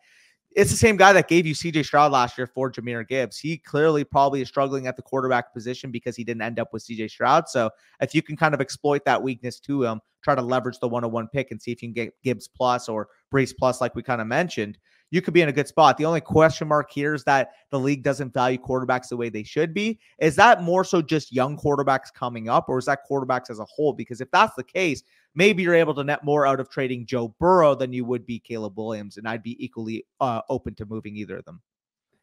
it's 0.55 0.71
the 0.71 0.77
same 0.77 0.97
guy 0.97 1.13
that 1.13 1.27
gave 1.27 1.45
you 1.45 1.53
CJ 1.53 1.85
Stroud 1.85 2.11
last 2.11 2.37
year 2.37 2.47
for 2.47 2.71
Jahmyr 2.71 3.07
Gibbs. 3.07 3.37
He 3.37 3.57
clearly 3.57 4.03
probably 4.03 4.41
is 4.41 4.47
struggling 4.47 4.87
at 4.87 4.95
the 4.95 5.01
quarterback 5.01 5.53
position 5.53 5.91
because 5.91 6.15
he 6.15 6.23
didn't 6.23 6.41
end 6.41 6.59
up 6.59 6.73
with 6.73 6.83
CJ 6.85 7.11
Stroud. 7.11 7.47
So 7.47 7.69
if 8.01 8.15
you 8.15 8.21
can 8.21 8.35
kind 8.35 8.53
of 8.55 8.61
exploit 8.61 9.05
that 9.05 9.21
weakness 9.21 9.59
to 9.61 9.83
him, 9.83 10.01
try 10.23 10.35
to 10.35 10.41
leverage 10.41 10.79
the 10.79 10.87
101 10.87 11.27
pick 11.27 11.51
and 11.51 11.61
see 11.61 11.71
if 11.71 11.81
you 11.81 11.89
can 11.89 11.93
get 11.93 12.21
Gibbs 12.23 12.47
plus 12.47 12.89
or 12.89 13.09
Breece 13.31 13.53
plus, 13.57 13.79
like 13.79 13.95
we 13.95 14.01
kind 14.01 14.21
of 14.21 14.27
mentioned, 14.27 14.79
you 15.11 15.21
could 15.21 15.33
be 15.33 15.41
in 15.41 15.49
a 15.49 15.53
good 15.53 15.67
spot. 15.67 15.97
The 15.97 16.05
only 16.05 16.21
question 16.21 16.67
mark 16.67 16.91
here 16.91 17.13
is 17.13 17.23
that 17.23 17.51
the 17.71 17.79
league 17.79 18.03
doesn't 18.03 18.33
value 18.33 18.57
quarterbacks 18.57 19.09
the 19.09 19.17
way 19.17 19.29
they 19.29 19.43
should 19.43 19.73
be. 19.73 19.99
Is 20.19 20.35
that 20.35 20.63
more 20.63 20.83
so 20.83 21.01
just 21.01 21.33
young 21.33 21.57
quarterbacks 21.57 22.13
coming 22.13 22.49
up, 22.49 22.69
or 22.69 22.77
is 22.77 22.85
that 22.85 22.99
quarterbacks 23.09 23.49
as 23.49 23.59
a 23.59 23.65
whole? 23.65 23.93
Because 23.93 24.21
if 24.21 24.29
that's 24.31 24.55
the 24.55 24.63
case, 24.63 25.03
maybe 25.35 25.63
you're 25.63 25.75
able 25.75 25.93
to 25.95 26.03
net 26.03 26.23
more 26.23 26.45
out 26.45 26.59
of 26.59 26.69
trading 26.69 27.05
Joe 27.05 27.35
Burrow 27.39 27.75
than 27.75 27.93
you 27.93 28.05
would 28.05 28.25
be 28.25 28.39
Caleb 28.39 28.77
Williams, 28.77 29.17
and 29.17 29.27
I'd 29.27 29.43
be 29.43 29.63
equally 29.63 30.05
uh, 30.19 30.41
open 30.49 30.75
to 30.75 30.85
moving 30.85 31.15
either 31.15 31.37
of 31.37 31.45
them. 31.45 31.61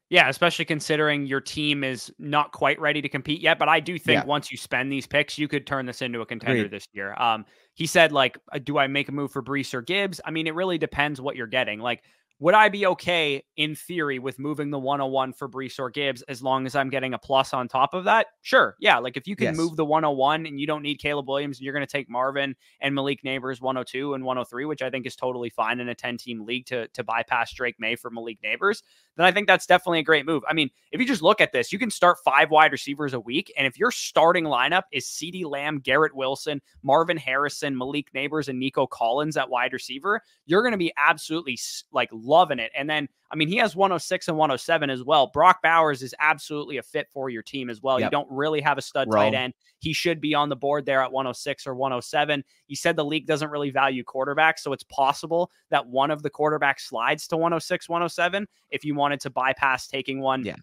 Yeah, 0.09 0.29
especially 0.29 0.65
considering 0.65 1.27
your 1.27 1.41
team 1.41 1.83
is 1.83 2.13
not 2.21 2.53
quite 2.53 2.81
ready 2.81 3.03
to 3.03 3.09
compete 3.09 3.41
yet. 3.41 3.59
But 3.59 3.69
I 3.69 3.81
do 3.81 3.99
think 3.99 4.23
yeah. 4.23 4.25
once 4.25 4.53
you 4.53 4.57
spend 4.57 4.93
these 4.93 5.05
picks, 5.05 5.37
you 5.37 5.49
could 5.49 5.67
turn 5.67 5.85
this 5.85 6.01
into 6.01 6.21
a 6.21 6.27
contender 6.27 6.59
Agreed. 6.59 6.71
this 6.71 6.87
year. 6.93 7.15
Um, 7.19 7.45
he 7.75 7.87
said, 7.87 8.13
like, 8.13 8.39
uh, 8.53 8.59
do 8.59 8.79
I 8.79 8.87
make 8.87 9.09
a 9.09 9.13
move 9.13 9.33
for 9.33 9.43
Breece 9.43 9.75
or 9.75 9.83
Gibbs? 9.83 10.21
I 10.25 10.31
mean, 10.31 10.47
it 10.47 10.55
really 10.55 10.79
depends 10.79 11.21
what 11.21 11.35
you're 11.35 11.49
getting. 11.49 11.81
Like, 11.81 12.05
would 12.39 12.55
I 12.55 12.69
be 12.69 12.87
okay 12.87 13.43
in 13.57 13.75
theory 13.75 14.19
with 14.19 14.39
moving 14.39 14.71
the 14.71 14.79
101 14.79 15.33
for 15.33 15.49
Breece 15.49 15.79
or 15.79 15.89
Gibbs 15.89 16.21
as 16.23 16.43
long 16.43 16.67
as 16.67 16.77
I'm 16.77 16.91
getting 16.91 17.15
a 17.15 17.19
plus 17.19 17.55
on 17.55 17.67
top 17.67 17.95
of 17.95 18.05
that? 18.05 18.27
Sure. 18.43 18.77
Yeah. 18.79 18.99
Like 18.99 19.17
if 19.17 19.27
you 19.27 19.37
can 19.37 19.47
yes. 19.49 19.57
move 19.57 19.77
the 19.77 19.87
101 19.87 20.45
and 20.45 20.61
you 20.61 20.67
don't 20.67 20.83
need 20.83 20.97
Caleb 20.97 21.29
Williams 21.29 21.59
and 21.59 21.65
you're 21.65 21.73
going 21.73 21.87
to 21.87 21.91
take 21.91 22.11
Marvin 22.11 22.55
and 22.81 22.95
Malik 22.95 23.23
Nabers 23.25 23.63
102 23.63 24.13
and 24.13 24.23
103, 24.23 24.67
which 24.67 24.83
I 24.83 24.91
think 24.91 25.07
is 25.07 25.17
totally 25.17 25.49
fine 25.49 25.81
in 25.81 25.89
a 25.89 25.95
10 25.95 26.19
team 26.19 26.45
league 26.45 26.67
to, 26.67 26.89
to 26.89 27.03
bypass 27.03 27.55
Drake 27.55 27.77
Maye 27.79 27.97
for 27.97 28.11
Malik 28.11 28.39
Nabers, 28.45 28.83
then 29.17 29.25
I 29.25 29.33
think 29.33 29.47
that's 29.47 29.67
definitely 29.67 30.01
a 30.01 30.05
great 30.05 30.27
move. 30.27 30.43
I 30.47 30.53
mean, 30.53 30.69
if 30.93 31.01
you 31.01 31.07
just 31.07 31.23
look 31.23 31.41
at 31.41 31.53
this, 31.53 31.73
you 31.73 31.79
can 31.79 31.91
start 31.91 32.19
five 32.23 32.51
wide 32.51 32.73
receivers 32.73 33.15
a 33.15 33.21
week. 33.21 33.51
And 33.57 33.67
if 33.67 33.79
your 33.79 33.91
starting 33.91 34.45
lineup 34.45 34.83
is 34.93 35.07
CeeDee 35.07 35.47
Lamb, 35.47 35.79
Garrett 35.79 36.15
Wilson, 36.15 36.61
Marvin 36.83 37.17
Harrison, 37.17 37.77
Malik 37.77 38.13
Neighbors, 38.13 38.49
and 38.49 38.59
Nico 38.59 38.87
Collins 38.87 39.39
at 39.39 39.49
wide 39.49 39.73
receiver, 39.73 40.21
you're 40.45 40.63
going 40.63 40.73
to 40.73 40.79
be 40.79 40.93
absolutely 40.99 41.59
like 41.93 42.11
loving 42.27 42.59
it. 42.59 42.73
And 42.77 42.89
then, 42.89 43.09
I 43.31 43.37
mean, 43.37 43.49
he 43.49 43.57
has 43.57 43.75
106 43.75 44.29
and 44.29 44.37
107 44.37 44.91
as 44.91 45.03
well. 45.05 45.29
Brock 45.29 45.63
Bowers 45.63 46.03
is 46.03 46.15
absolutely 46.21 46.77
a 46.77 46.83
fit 46.83 47.09
for 47.13 47.31
your 47.31 47.43
team 47.43 47.71
as 47.71 47.81
well. 47.81 47.99
Yep. 47.99 48.07
You 48.07 48.11
don't 48.11 48.31
really 48.31 48.61
have 48.61 48.79
a 48.79 48.83
stud 48.83 49.09
Rome. 49.09 49.33
tight 49.33 49.39
end. 49.39 49.55
He 49.79 49.93
should 49.93 50.21
be 50.21 50.35
on 50.35 50.49
the 50.49 50.57
board 50.57 50.85
there 50.87 51.03
at 51.03 51.13
106 51.13 51.67
or 51.67 51.75
107. 51.75 52.45
You 52.69 52.77
said 52.77 52.97
the 52.97 53.05
league 53.05 53.27
doesn't 53.27 53.51
really 53.51 53.71
value 53.71 54.05
quarterbacks, 54.05 54.59
so 54.59 54.73
it's 54.73 54.85
possible 54.85 55.51
that 55.71 55.87
one 55.87 56.11
of 56.11 56.23
the 56.23 56.31
quarterbacks 56.31 56.81
slides 56.81 57.27
to 57.29 57.37
106, 57.37 57.89
107 57.89 58.47
if 58.71 58.85
you 58.85 58.95
wanted 58.95 59.21
to 59.21 59.31
bypass 59.31 59.87
taking 59.87 60.21
one 60.21 60.45
yeah 60.45 60.57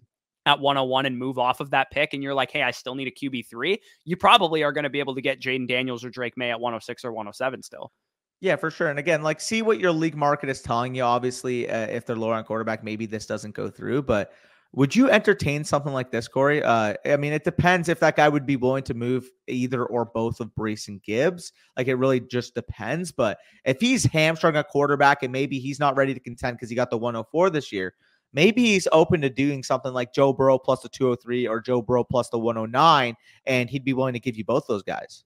at 0.46 0.60
101 0.60 1.06
and 1.06 1.18
move 1.18 1.38
off 1.38 1.60
of 1.60 1.70
that 1.70 1.90
pick 1.90 2.12
and 2.12 2.22
you're 2.22 2.34
like, 2.34 2.50
hey, 2.50 2.62
I 2.62 2.70
still 2.70 2.94
need 2.94 3.08
a 3.08 3.10
QB3, 3.10 3.78
you 4.04 4.16
probably 4.16 4.62
are 4.62 4.72
going 4.72 4.84
to 4.84 4.90
be 4.90 4.98
able 4.98 5.14
to 5.14 5.22
get 5.22 5.40
Jayden 5.40 5.66
Daniels 5.66 6.04
or 6.04 6.10
Drake 6.10 6.36
Maye 6.36 6.50
at 6.50 6.60
106 6.60 7.04
or 7.04 7.12
107 7.12 7.62
still. 7.62 7.92
Yeah, 8.40 8.56
for 8.56 8.70
sure. 8.70 8.88
And 8.88 8.98
again, 8.98 9.22
like 9.22 9.40
see 9.40 9.62
what 9.62 9.80
your 9.80 9.92
league 9.92 10.16
market 10.16 10.48
is 10.48 10.60
telling 10.60 10.94
you. 10.94 11.02
Obviously, 11.02 11.68
uh, 11.68 11.86
if 11.86 12.04
they're 12.04 12.16
lower 12.16 12.34
on 12.34 12.44
quarterback, 12.44 12.84
maybe 12.84 13.06
this 13.06 13.26
doesn't 13.26 13.54
go 13.54 13.70
through. 13.70 14.02
But 14.02 14.32
would 14.74 14.94
you 14.94 15.08
entertain 15.08 15.62
something 15.62 15.92
like 15.92 16.10
this, 16.10 16.26
Corey? 16.26 16.62
Uh, 16.62 16.94
I 17.06 17.16
mean, 17.16 17.32
it 17.32 17.44
depends 17.44 17.88
if 17.88 18.00
that 18.00 18.16
guy 18.16 18.28
would 18.28 18.44
be 18.44 18.56
willing 18.56 18.82
to 18.84 18.94
move 18.94 19.30
either 19.46 19.84
or 19.84 20.04
both 20.04 20.40
of 20.40 20.50
Breece 20.58 20.88
and 20.88 21.00
Gibbs. 21.02 21.52
Like 21.76 21.86
it 21.86 21.94
really 21.94 22.18
just 22.18 22.56
depends. 22.56 23.12
But 23.12 23.38
if 23.64 23.80
he's 23.80 24.04
hamstrung 24.04 24.56
a 24.56 24.64
quarterback 24.64 25.22
and 25.22 25.32
maybe 25.32 25.60
he's 25.60 25.78
not 25.78 25.96
ready 25.96 26.12
to 26.12 26.20
contend 26.20 26.56
because 26.56 26.68
he 26.68 26.76
got 26.76 26.90
the 26.90 26.98
104 26.98 27.50
this 27.50 27.70
year, 27.70 27.94
maybe 28.32 28.64
he's 28.64 28.88
open 28.90 29.20
to 29.20 29.30
doing 29.30 29.62
something 29.62 29.92
like 29.92 30.12
Joe 30.12 30.32
Burrow 30.32 30.58
plus 30.58 30.80
the 30.80 30.88
203 30.88 31.46
or 31.46 31.60
Joe 31.60 31.80
Burrow 31.80 32.02
plus 32.02 32.28
the 32.30 32.38
109, 32.38 33.14
and 33.46 33.70
he'd 33.70 33.84
be 33.84 33.92
willing 33.94 34.14
to 34.14 34.20
give 34.20 34.36
you 34.36 34.44
both 34.44 34.66
those 34.66 34.82
guys. 34.82 35.24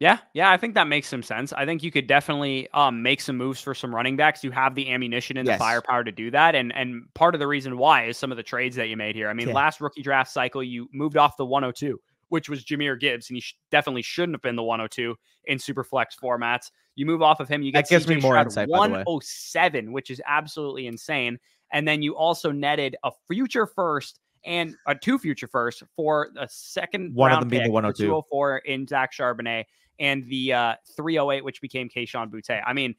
Yeah, 0.00 0.18
yeah, 0.32 0.52
I 0.52 0.56
think 0.56 0.74
that 0.74 0.86
makes 0.86 1.08
some 1.08 1.24
sense. 1.24 1.52
I 1.52 1.64
think 1.66 1.82
you 1.82 1.90
could 1.90 2.06
definitely 2.06 2.68
um, 2.72 3.02
make 3.02 3.20
some 3.20 3.36
moves 3.36 3.60
for 3.60 3.74
some 3.74 3.92
running 3.92 4.16
backs. 4.16 4.44
You 4.44 4.52
have 4.52 4.76
the 4.76 4.90
ammunition 4.92 5.36
and 5.36 5.46
yes. 5.46 5.56
the 5.56 5.58
firepower 5.58 6.04
to 6.04 6.12
do 6.12 6.30
that, 6.30 6.54
and 6.54 6.72
and 6.72 7.12
part 7.14 7.34
of 7.34 7.40
the 7.40 7.48
reason 7.48 7.78
why 7.78 8.04
is 8.04 8.16
some 8.16 8.30
of 8.30 8.36
the 8.36 8.44
trades 8.44 8.76
that 8.76 8.88
you 8.88 8.96
made 8.96 9.16
here. 9.16 9.28
I 9.28 9.32
mean, 9.32 9.48
yeah. 9.48 9.54
last 9.54 9.80
rookie 9.80 10.02
draft 10.02 10.30
cycle, 10.30 10.62
you 10.62 10.88
moved 10.92 11.16
off 11.16 11.36
the 11.36 11.44
102, 11.44 12.00
which 12.28 12.48
was 12.48 12.64
Jahmyr 12.64 12.98
Gibbs, 12.98 13.28
and 13.28 13.36
he 13.36 13.40
sh- 13.40 13.56
definitely 13.72 14.02
shouldn't 14.02 14.34
have 14.34 14.42
been 14.42 14.54
the 14.54 14.62
102 14.62 15.16
in 15.46 15.58
Superflex 15.58 16.06
formats. 16.22 16.70
You 16.94 17.04
move 17.04 17.20
off 17.20 17.40
of 17.40 17.48
him, 17.48 17.62
you 17.62 17.72
get 17.72 17.86
that 17.86 17.90
gives 17.90 18.06
CJ 18.06 18.16
me 18.16 18.20
more 18.20 18.36
insight. 18.36 18.68
107, 18.68 19.92
which 19.92 20.10
is 20.10 20.22
absolutely 20.28 20.86
insane. 20.86 21.38
And 21.72 21.88
then 21.88 22.02
you 22.02 22.16
also 22.16 22.52
netted 22.52 22.94
a 23.02 23.10
future 23.26 23.66
first 23.66 24.20
and 24.44 24.76
a 24.86 24.94
two 24.94 25.18
future 25.18 25.48
first 25.48 25.82
for 25.96 26.30
a 26.38 26.48
second 26.48 27.14
one 27.14 27.32
of 27.32 27.40
them 27.40 27.48
being 27.48 27.64
the 27.64 27.70
102 27.70 28.04
204 28.04 28.58
in 28.58 28.86
Zach 28.86 29.12
Charbonnet 29.12 29.64
and 29.98 30.26
the 30.28 30.52
uh, 30.52 30.74
308, 30.96 31.44
which 31.44 31.60
became 31.60 31.88
Kayshon 31.88 32.30
Boutte. 32.30 32.62
I 32.64 32.72
mean, 32.72 32.94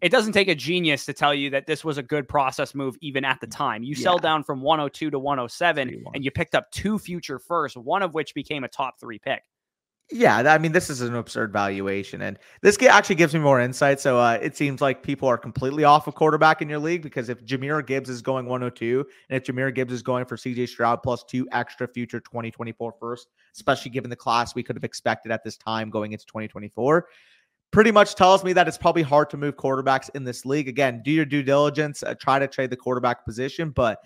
it 0.00 0.10
doesn't 0.10 0.32
take 0.32 0.48
a 0.48 0.54
genius 0.54 1.04
to 1.06 1.12
tell 1.12 1.32
you 1.34 1.50
that 1.50 1.66
this 1.66 1.84
was 1.84 1.98
a 1.98 2.02
good 2.02 2.28
process 2.28 2.74
move 2.74 2.96
even 3.00 3.24
at 3.24 3.40
the 3.40 3.46
time. 3.46 3.82
You 3.82 3.94
yeah. 3.96 4.02
sell 4.02 4.18
down 4.18 4.42
from 4.42 4.60
102 4.60 5.10
to 5.10 5.18
107 5.18 6.04
and 6.14 6.24
you 6.24 6.30
picked 6.30 6.54
up 6.54 6.70
two 6.70 6.98
future 6.98 7.38
firsts, 7.38 7.76
one 7.76 8.02
of 8.02 8.14
which 8.14 8.34
became 8.34 8.64
a 8.64 8.68
top 8.68 8.98
three 9.00 9.18
pick. 9.18 9.42
Yeah, 10.14 10.36
I 10.52 10.58
mean, 10.58 10.72
this 10.72 10.90
is 10.90 11.00
an 11.00 11.14
absurd 11.14 11.54
valuation, 11.54 12.20
and 12.20 12.38
this 12.60 12.80
actually 12.82 13.14
gives 13.14 13.32
me 13.32 13.40
more 13.40 13.60
insight. 13.60 13.98
So 13.98 14.18
uh, 14.18 14.38
it 14.42 14.54
seems 14.54 14.82
like 14.82 15.02
people 15.02 15.26
are 15.26 15.38
completely 15.38 15.84
off 15.84 16.06
of 16.06 16.14
quarterback 16.14 16.60
in 16.60 16.68
your 16.68 16.80
league 16.80 17.00
because 17.00 17.30
if 17.30 17.42
Jahmyr 17.46 17.86
Gibbs 17.86 18.10
is 18.10 18.20
going 18.20 18.44
102, 18.44 19.06
and 19.30 19.36
if 19.36 19.44
Jahmyr 19.44 19.74
Gibbs 19.74 19.90
is 19.90 20.02
going 20.02 20.26
for 20.26 20.36
CJ 20.36 20.68
Stroud 20.68 21.02
plus 21.02 21.24
two 21.24 21.48
extra 21.50 21.88
future 21.88 22.20
2024 22.20 22.94
first, 23.00 23.28
especially 23.54 23.90
given 23.90 24.10
the 24.10 24.16
class 24.16 24.54
we 24.54 24.62
could 24.62 24.76
have 24.76 24.84
expected 24.84 25.32
at 25.32 25.42
this 25.44 25.56
time 25.56 25.88
going 25.88 26.12
into 26.12 26.26
2024, 26.26 27.06
pretty 27.70 27.90
much 27.90 28.14
tells 28.14 28.44
me 28.44 28.52
that 28.52 28.68
it's 28.68 28.76
probably 28.76 29.02
hard 29.02 29.30
to 29.30 29.38
move 29.38 29.56
quarterbacks 29.56 30.10
in 30.14 30.24
this 30.24 30.44
league. 30.44 30.68
Again, 30.68 31.00
do 31.02 31.10
your 31.10 31.24
due 31.24 31.42
diligence, 31.42 32.02
uh, 32.02 32.14
try 32.20 32.38
to 32.38 32.46
trade 32.46 32.68
the 32.68 32.76
quarterback 32.76 33.24
position, 33.24 33.70
but 33.70 33.98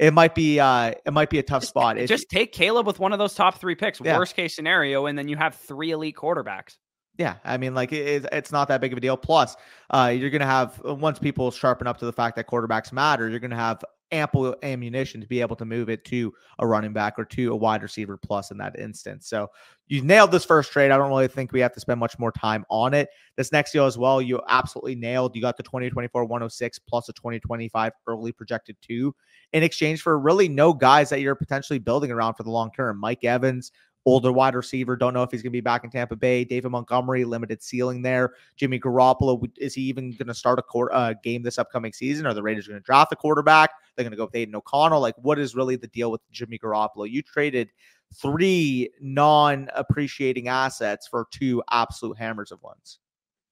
it 0.00 0.14
might 0.14 0.34
be 0.34 0.58
uh 0.58 0.92
it 1.04 1.12
might 1.12 1.28
be 1.30 1.38
a 1.38 1.42
tough 1.42 1.62
spot. 1.62 1.96
Just, 1.96 2.08
just 2.08 2.30
take 2.30 2.52
Caleb 2.52 2.86
with 2.86 2.98
one 2.98 3.12
of 3.12 3.18
those 3.18 3.34
top 3.34 3.60
three 3.60 3.74
picks, 3.74 4.00
yeah. 4.00 4.16
worst 4.16 4.34
case 4.34 4.56
scenario, 4.56 5.06
and 5.06 5.16
then 5.16 5.28
you 5.28 5.36
have 5.36 5.54
three 5.54 5.90
elite 5.90 6.16
quarterbacks. 6.16 6.78
Yeah, 7.18 7.34
I 7.44 7.58
mean, 7.58 7.74
like 7.74 7.92
it, 7.92 8.26
it's 8.32 8.50
not 8.50 8.68
that 8.68 8.80
big 8.80 8.92
of 8.92 8.98
a 8.98 9.00
deal. 9.00 9.18
Plus, 9.18 9.54
uh, 9.90 10.10
you're 10.16 10.30
going 10.30 10.40
to 10.40 10.46
have 10.46 10.80
once 10.82 11.18
people 11.18 11.50
sharpen 11.50 11.86
up 11.86 11.98
to 11.98 12.06
the 12.06 12.14
fact 12.14 12.36
that 12.36 12.46
quarterbacks 12.46 12.92
matter, 12.92 13.28
you're 13.28 13.40
going 13.40 13.50
to 13.50 13.56
have 13.56 13.84
ample 14.12 14.56
ammunition 14.62 15.20
to 15.20 15.26
be 15.26 15.40
able 15.40 15.56
to 15.56 15.64
move 15.64 15.88
it 15.88 16.04
to 16.06 16.32
a 16.58 16.66
running 16.66 16.92
back 16.92 17.18
or 17.18 17.24
to 17.24 17.52
a 17.52 17.56
wide 17.56 17.82
receiver 17.82 18.16
plus 18.16 18.50
in 18.50 18.58
that 18.58 18.78
instance. 18.78 19.28
So 19.28 19.48
you 19.88 20.02
nailed 20.02 20.30
this 20.30 20.44
first 20.44 20.72
trade. 20.72 20.90
I 20.90 20.96
don't 20.96 21.08
really 21.08 21.28
think 21.28 21.52
we 21.52 21.60
have 21.60 21.74
to 21.74 21.80
spend 21.80 21.98
much 21.98 22.18
more 22.18 22.32
time 22.32 22.64
on 22.70 22.94
it. 22.94 23.08
This 23.36 23.52
next 23.52 23.72
deal 23.72 23.86
as 23.86 23.98
well, 23.98 24.22
you 24.22 24.40
absolutely 24.48 24.94
nailed. 24.94 25.34
You 25.34 25.42
got 25.42 25.56
the 25.56 25.62
2024 25.62 26.24
106 26.24 26.78
plus 26.80 27.08
a 27.08 27.12
2025 27.12 27.92
early 28.06 28.32
projected 28.32 28.76
two 28.80 29.14
in 29.52 29.62
exchange 29.62 30.02
for 30.02 30.18
really 30.18 30.48
no 30.48 30.72
guys 30.72 31.10
that 31.10 31.20
you're 31.20 31.34
potentially 31.34 31.78
building 31.78 32.10
around 32.10 32.34
for 32.34 32.44
the 32.44 32.50
long 32.50 32.70
term. 32.72 32.98
Mike 32.98 33.24
Evans, 33.24 33.72
older 34.06 34.32
wide 34.32 34.54
receiver. 34.54 34.96
Don't 34.96 35.14
know 35.14 35.22
if 35.22 35.30
he's 35.30 35.42
going 35.42 35.50
to 35.50 35.56
be 35.56 35.60
back 35.60 35.84
in 35.84 35.90
Tampa 35.90 36.16
Bay. 36.16 36.44
David 36.44 36.70
Montgomery, 36.70 37.24
limited 37.24 37.62
ceiling 37.62 38.02
there. 38.02 38.34
Jimmy 38.56 38.78
Garoppolo, 38.78 39.50
is 39.58 39.74
he 39.74 39.82
even 39.82 40.12
going 40.12 40.28
to 40.28 40.34
start 40.34 40.58
a 40.58 40.62
court, 40.62 40.90
uh, 40.92 41.14
game 41.22 41.42
this 41.42 41.58
upcoming 41.58 41.92
season? 41.92 42.26
Are 42.26 42.34
the 42.34 42.42
Raiders 42.42 42.68
going 42.68 42.80
to 42.80 42.84
draft 42.84 43.12
a 43.12 43.16
quarterback? 43.16 43.70
They're 43.94 44.04
going 44.04 44.12
to 44.12 44.16
go 44.16 44.24
with 44.24 44.34
Aidan 44.34 44.54
O'Connell. 44.54 45.00
Like, 45.00 45.16
what 45.18 45.38
is 45.38 45.54
really 45.54 45.76
the 45.76 45.88
deal 45.88 46.10
with 46.10 46.20
Jimmy 46.30 46.58
Garoppolo? 46.58 47.10
You 47.10 47.22
traded 47.22 47.70
three 48.14 48.90
non 49.00 49.68
appreciating 49.74 50.48
assets 50.48 51.06
for 51.06 51.26
two 51.30 51.62
absolute 51.70 52.18
hammers 52.18 52.52
of 52.52 52.62
ones. 52.62 52.98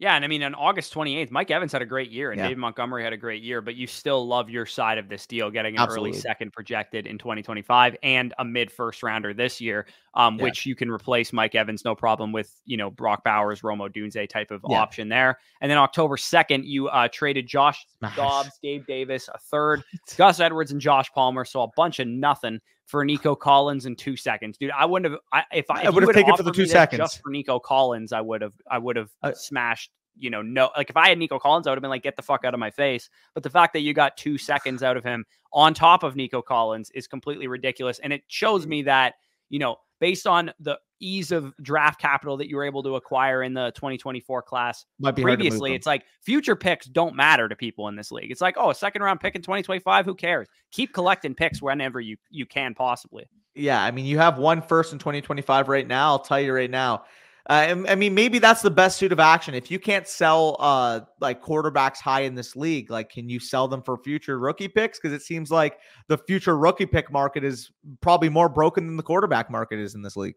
Yeah, 0.01 0.15
and 0.15 0.25
I 0.25 0.29
mean 0.29 0.45
on 0.45 0.55
August 0.55 0.95
28th, 0.95 1.33
Mike 1.33 1.51
Evans 1.51 1.73
had 1.73 1.83
a 1.83 1.87
great 1.87 2.13
year 2.13 2.31
and 2.31 2.39
yeah. 2.39 2.45
David 2.45 2.59
Montgomery 2.59 3.03
had 3.03 3.13
a 3.13 3.17
great 3.17 3.43
year, 3.43 3.61
but 3.61 3.75
you 3.75 3.89
still 3.89 4.27
love 4.27 4.49
your 4.49 4.65
side 4.65 4.97
of 4.97 5.09
this 5.09 5.27
deal, 5.27 5.51
getting 5.51 5.75
an 5.75 5.83
Absolutely. 5.83 6.11
early 6.11 6.21
second 6.21 6.53
projected 6.53 7.09
in 7.09 7.19
2025 7.19 7.97
and 8.05 8.33
a 8.39 8.45
mid 8.45 8.71
first 8.71 9.03
rounder 9.03 9.35
this 9.35 9.61
year, 9.61 9.87
um, 10.15 10.37
yeah. 10.37 10.45
which 10.45 10.65
you 10.65 10.77
can 10.77 10.89
replace 10.89 11.33
Mike 11.33 11.57
Evans 11.57 11.85
no 11.85 11.97
problem 11.97 12.31
with, 12.31 12.55
you 12.65 12.77
know, 12.77 12.91
Brock 12.91 13.25
Bowers, 13.25 13.65
Rome 13.65 13.81
Odunze 13.81 14.29
type 14.29 14.53
of 14.53 14.65
yeah. 14.69 14.79
option 14.79 15.09
there. 15.09 15.41
And 15.61 15.69
then 15.69 15.79
October 15.79 16.17
2nd, 16.17 16.65
you 16.65 16.87
uh, 16.89 17.09
traded 17.13 17.49
Josh 17.49 17.85
Dobbs, 18.15 18.57
Gabe 18.63 18.87
Davis, 18.87 19.29
a 19.29 19.39
third, 19.39 19.83
Gus 20.17 20.39
Edwards, 20.39 20.71
and 20.71 20.81
Josh 20.81 21.11
Palmer. 21.11 21.45
So 21.45 21.63
a 21.63 21.69
bunch 21.77 21.99
of 21.99 22.07
nothing 22.07 22.61
for 22.89 23.05
Nico 23.05 23.37
Collins 23.37 23.85
in 23.85 23.95
two 23.95 24.17
seconds, 24.17 24.57
dude. 24.57 24.71
I 24.71 24.87
wouldn't 24.87 25.13
have. 25.13 25.21
I, 25.31 25.45
if 25.57 25.71
I, 25.71 25.83
if 25.83 25.87
I 25.89 25.91
would 25.91 26.03
have 26.05 26.15
taken 26.15 26.35
for 26.35 26.43
the 26.43 26.51
two 26.51 26.67
seconds 26.67 26.99
just 26.99 27.21
for 27.23 27.31
Nico 27.31 27.61
Collins, 27.61 28.15
I 28.15 28.23
would 28.23 28.41
have. 28.41 28.55
I 28.69 28.79
would 28.79 28.97
have 28.97 29.11
uh, 29.23 29.33
smashed. 29.35 29.91
You 30.17 30.31
know, 30.31 30.41
no. 30.41 30.71
Like 30.75 30.89
if 30.89 30.97
I 30.97 31.11
had 31.11 31.19
Nico 31.19 31.39
Collins, 31.39 31.67
I 31.67 31.71
would 31.71 31.77
have 31.77 31.83
been 31.83 31.91
like, 31.91 32.03
get 32.03 32.17
the 32.17 32.23
fuck 32.23 32.45
out 32.45 32.55
of 32.55 32.61
my 32.61 32.71
face. 32.71 33.11
But 33.35 33.43
the 33.43 33.51
fact 33.51 33.75
that 33.75 33.81
you 33.81 33.93
got 33.93 34.17
two 34.17 34.39
seconds 34.39 34.83
out 34.83 34.97
of 34.97 35.05
him 35.05 35.27
on 35.53 35.75
top 35.75 36.03
of 36.03 36.17
Nico 36.17 36.41
Collins 36.41 36.91
is 36.93 37.07
completely 37.07 37.47
ridiculous, 37.47 37.99
and 37.99 38.11
it 38.11 38.23
shows 38.27 38.67
me 38.67 38.83
that 38.83 39.17
you 39.51 39.59
know, 39.59 39.77
based 40.01 40.27
on 40.27 40.51
the 40.59 40.79
ease 41.01 41.33
of 41.33 41.55
draft 41.63 42.01
capital 42.01 42.37
that 42.37 42.49
you 42.49 42.57
were 42.57 42.65
able 42.65 42.83
to 42.83 42.97
acquire 42.97 43.43
in 43.43 43.55
the 43.55 43.73
2024 43.75 44.43
class. 44.43 44.85
Previously 45.15 45.75
it's 45.75 45.87
like 45.87 46.05
future 46.23 46.57
picks 46.57 46.87
don't 46.87 47.15
matter 47.15 47.49
to 47.49 47.57
people 47.57 47.89
in 47.89 47.97
this 47.97 48.11
league. 48.11 48.31
It's 48.31 48.41
like 48.41 48.57
oh 48.59 48.71
a 48.71 48.75
second 48.75 49.03
round 49.03 49.21
pick 49.21 49.35
in 49.35 49.43
2025 49.43 50.05
who 50.05 50.15
cares? 50.15 50.49
Keep 50.71 50.93
collecting 50.93 51.35
picks 51.35 51.63
whenever 51.63 52.01
you 52.01 52.17
you 52.31 52.47
can 52.47 52.75
possibly. 52.75 53.29
Yeah 53.55 53.83
i 53.83 53.91
mean 53.91 54.05
you 54.05 54.19
have 54.19 54.39
one 54.39 54.63
first 54.63 54.93
in 54.93 54.99
2025 54.99 55.69
right 55.69 55.87
now. 55.87 56.09
I'll 56.09 56.19
tell 56.19 56.41
you 56.41 56.53
right 56.53 56.71
now. 56.71 57.05
Uh, 57.49 57.83
I 57.89 57.95
mean, 57.95 58.15
maybe 58.15 58.39
that's 58.39 58.61
the 58.61 58.71
best 58.71 58.99
suit 58.99 59.11
of 59.11 59.19
action. 59.19 59.55
If 59.55 59.71
you 59.71 59.79
can't 59.79 60.07
sell 60.07 60.57
uh 60.59 61.01
like 61.21 61.43
quarterbacks 61.43 61.97
high 61.97 62.21
in 62.23 62.35
this 62.35 62.55
league, 62.55 62.91
like 62.91 63.09
can 63.09 63.31
you 63.31 63.41
sell 63.41 63.67
them 63.67 63.83
for 63.83 63.97
future 63.97 64.39
rookie 64.39 64.69
picks? 64.69 64.99
Because 65.01 65.15
it 65.15 65.23
seems 65.23 65.51
like 65.51 65.79
the 66.09 66.19
future 66.19 66.59
rookie 66.59 66.85
pick 66.85 67.11
market 67.11 67.45
is 67.45 67.71
probably 68.03 68.29
more 68.29 68.51
broken 68.51 68.87
than 68.87 68.99
the 68.99 69.03
quarterback 69.03 69.51
market 69.51 69.79
is 69.79 69.95
in 69.95 70.03
this 70.03 70.15
league. 70.15 70.37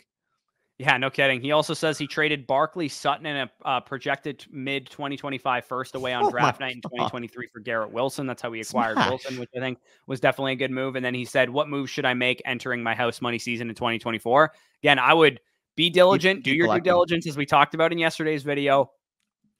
Yeah, 0.81 0.97
no 0.97 1.11
kidding. 1.11 1.41
He 1.41 1.51
also 1.51 1.75
says 1.75 1.99
he 1.99 2.07
traded 2.07 2.47
Barkley 2.47 2.87
Sutton 2.87 3.27
in 3.27 3.35
a 3.35 3.51
uh, 3.63 3.81
projected 3.81 4.43
mid 4.49 4.89
2025 4.89 5.63
first 5.63 5.93
away 5.93 6.11
on 6.11 6.25
oh 6.25 6.31
draft 6.31 6.59
night 6.59 6.73
in 6.73 6.81
2023 6.81 7.49
for 7.53 7.59
Garrett 7.59 7.91
Wilson. 7.91 8.25
That's 8.25 8.41
how 8.41 8.51
he 8.51 8.61
acquired 8.61 8.95
Smash. 8.95 9.09
Wilson, 9.09 9.39
which 9.39 9.51
I 9.55 9.59
think 9.59 9.77
was 10.07 10.19
definitely 10.19 10.53
a 10.53 10.55
good 10.55 10.71
move. 10.71 10.95
And 10.95 11.05
then 11.05 11.13
he 11.13 11.23
said, 11.23 11.51
What 11.51 11.69
move 11.69 11.87
should 11.87 12.03
I 12.03 12.15
make 12.15 12.41
entering 12.45 12.81
my 12.81 12.95
house 12.95 13.21
money 13.21 13.37
season 13.37 13.69
in 13.69 13.75
2024? 13.75 14.51
Again, 14.81 14.97
I 14.97 15.13
would 15.13 15.39
be 15.75 15.91
diligent, 15.91 16.43
do 16.43 16.51
your 16.51 16.73
due 16.75 16.81
diligence 16.81 17.27
as 17.27 17.37
we 17.37 17.45
talked 17.45 17.75
about 17.75 17.91
in 17.91 17.99
yesterday's 17.99 18.41
video 18.41 18.89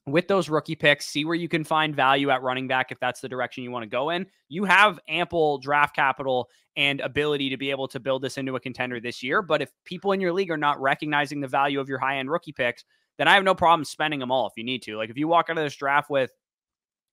with 0.08 0.27
those 0.27 0.50
rookie 0.50 0.75
picks, 0.75 1.05
see 1.05 1.25
where 1.25 1.36
you 1.36 1.48
can 1.48 1.63
find 1.63 1.96
value 1.96 2.29
at 2.29 2.41
running 2.41 2.67
back 2.67 2.91
if 2.91 3.00
that's 3.00 3.22
the 3.22 3.29
direction 3.29 3.63
you 3.63 3.72
want 3.72 3.84
to 3.84 3.89
go 3.89 4.10
in. 4.10 4.25
You 4.50 4.65
have 4.65 5.00
ample 5.08 5.60
draft 5.60 5.96
capital 5.96 6.50
and 6.75 7.01
ability 7.01 7.50
to 7.50 7.58
be 7.58 7.70
able 7.70 7.88
to 7.89 8.00
build 8.00 8.22
this 8.22 8.38
into 8.38 8.55
a 8.55 8.60
contender 8.60 9.00
this 9.00 9.22
year. 9.22 9.41
But 9.41 9.62
if 9.62 9.72
people 9.86 10.12
in 10.13 10.22
your 10.22 10.34
league 10.34 10.50
are 10.50 10.58
not 10.58 10.81
recognizing 10.81 11.39
the 11.39 11.48
value 11.48 11.79
of 11.79 11.89
your 11.89 12.00
high 12.00 12.17
end 12.17 12.31
rookie 12.31 12.53
picks, 12.53 12.84
then 13.17 13.27
I 13.27 13.36
have 13.36 13.43
no 13.43 13.53
problem 13.53 13.86
spending 13.86 14.20
them 14.20 14.31
all 14.31 14.48
if 14.48 14.53
you 14.55 14.63
need 14.63 14.81
to. 14.84 14.98
Like 14.98 15.10
if 15.10 15.17
you 15.17 15.27
walk 15.27 15.50
out 15.50 15.58
of 15.58 15.63
this 15.63 15.75
draft 15.75 16.10
with 16.10 16.31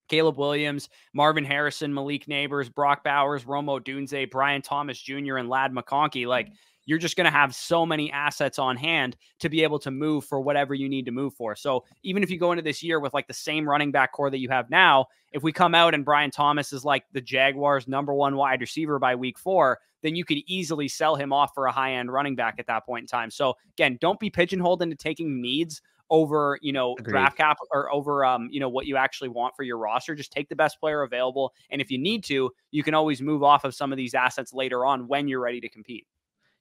Caleb 0.09 0.39
Williams, 0.39 0.89
Marvin 1.13 1.45
Harrison, 1.45 1.93
Malik 1.93 2.27
Nabers, 2.27 2.73
Brock 2.73 3.05
Bowers, 3.05 3.47
Rome 3.47 3.67
Odunze, 3.67 4.31
Brian 4.31 4.63
Thomas 4.63 4.99
Jr., 4.99 5.37
and 5.37 5.49
Ladd 5.49 5.73
McConkey, 5.73 6.27
like 6.27 6.47
mm-hmm. 6.47 6.55
You're 6.89 6.97
just 6.97 7.17
going 7.17 7.27
to 7.27 7.31
have 7.31 7.55
so 7.55 7.85
many 7.85 8.11
assets 8.11 8.59
on 8.59 8.75
hand 8.75 9.15
to 9.41 9.51
be 9.51 9.63
able 9.63 9.79
to 9.79 9.91
move 9.91 10.25
for 10.25 10.41
whatever 10.41 10.73
you 10.73 10.89
need 10.89 11.05
to 11.05 11.13
move 11.13 11.35
for. 11.35 11.55
So 11.55 11.85
even 12.03 12.23
if 12.23 12.31
you 12.31 12.39
go 12.39 12.51
into 12.51 12.63
this 12.63 12.83
year 12.83 12.99
with 12.99 13.13
like 13.13 13.27
the 13.29 13.35
same 13.35 13.69
running 13.69 13.93
back 13.93 14.13
core 14.13 14.31
that 14.31 14.39
you 14.39 14.49
have 14.49 14.71
now, 14.71 15.05
if 15.33 15.43
we 15.43 15.53
come 15.53 15.75
out 15.75 15.93
and 15.93 16.03
Brian 16.03 16.31
Thomas 16.31 16.73
is 16.73 16.87
like 16.87 17.05
the 17.13 17.21
Jaguars' 17.21 17.89
number 17.89 18.15
one 18.15 18.37
wide 18.37 18.63
receiver 18.63 18.99
by 18.99 19.15
week 19.15 19.39
four, 19.39 19.81
then 20.03 20.17
you 20.17 20.25
could 20.25 20.39
easily 20.47 20.89
sell 20.89 21.15
him 21.15 21.31
off 21.31 21.51
for 21.55 21.67
a 21.67 21.73
high 21.73 21.93
end 21.93 22.11
running 22.11 22.35
back 22.35 22.55
at 22.59 22.67
that 22.69 22.87
point 22.87 23.03
in 23.03 23.07
time. 23.07 23.31
So 23.31 23.53
again, 23.75 23.99
don't 24.01 24.19
be 24.19 24.31
pigeonholed 24.31 24.81
into 24.81 24.97
taking 24.97 25.43
needs 25.43 25.83
over 26.11 26.59
you 26.63 26.73
know 26.73 26.95
Agreed. 26.99 27.13
draft 27.13 27.37
cap 27.37 27.59
or 27.71 27.93
over 27.93 28.25
um 28.25 28.49
you 28.51 28.61
know 28.61 28.69
what 28.71 28.87
you 28.87 28.97
actually 28.97 29.29
want 29.29 29.55
for 29.55 29.63
your 29.63 29.77
roster 29.77 30.15
just 30.15 30.33
take 30.33 30.49
the 30.49 30.57
best 30.57 30.81
player 30.81 31.03
available 31.03 31.53
and 31.69 31.83
if 31.83 31.91
you 31.91 31.99
need 31.99 32.25
to 32.25 32.51
you 32.71 32.83
can 32.83 32.95
always 32.95 33.21
move 33.21 33.43
off 33.43 33.63
of 33.65 33.75
some 33.75 33.93
of 33.93 33.99
these 33.99 34.15
assets 34.15 34.55
later 34.55 34.87
on 34.87 35.07
when 35.07 35.29
you're 35.29 35.39
ready 35.39 35.61
to 35.61 35.69
compete 35.69 36.07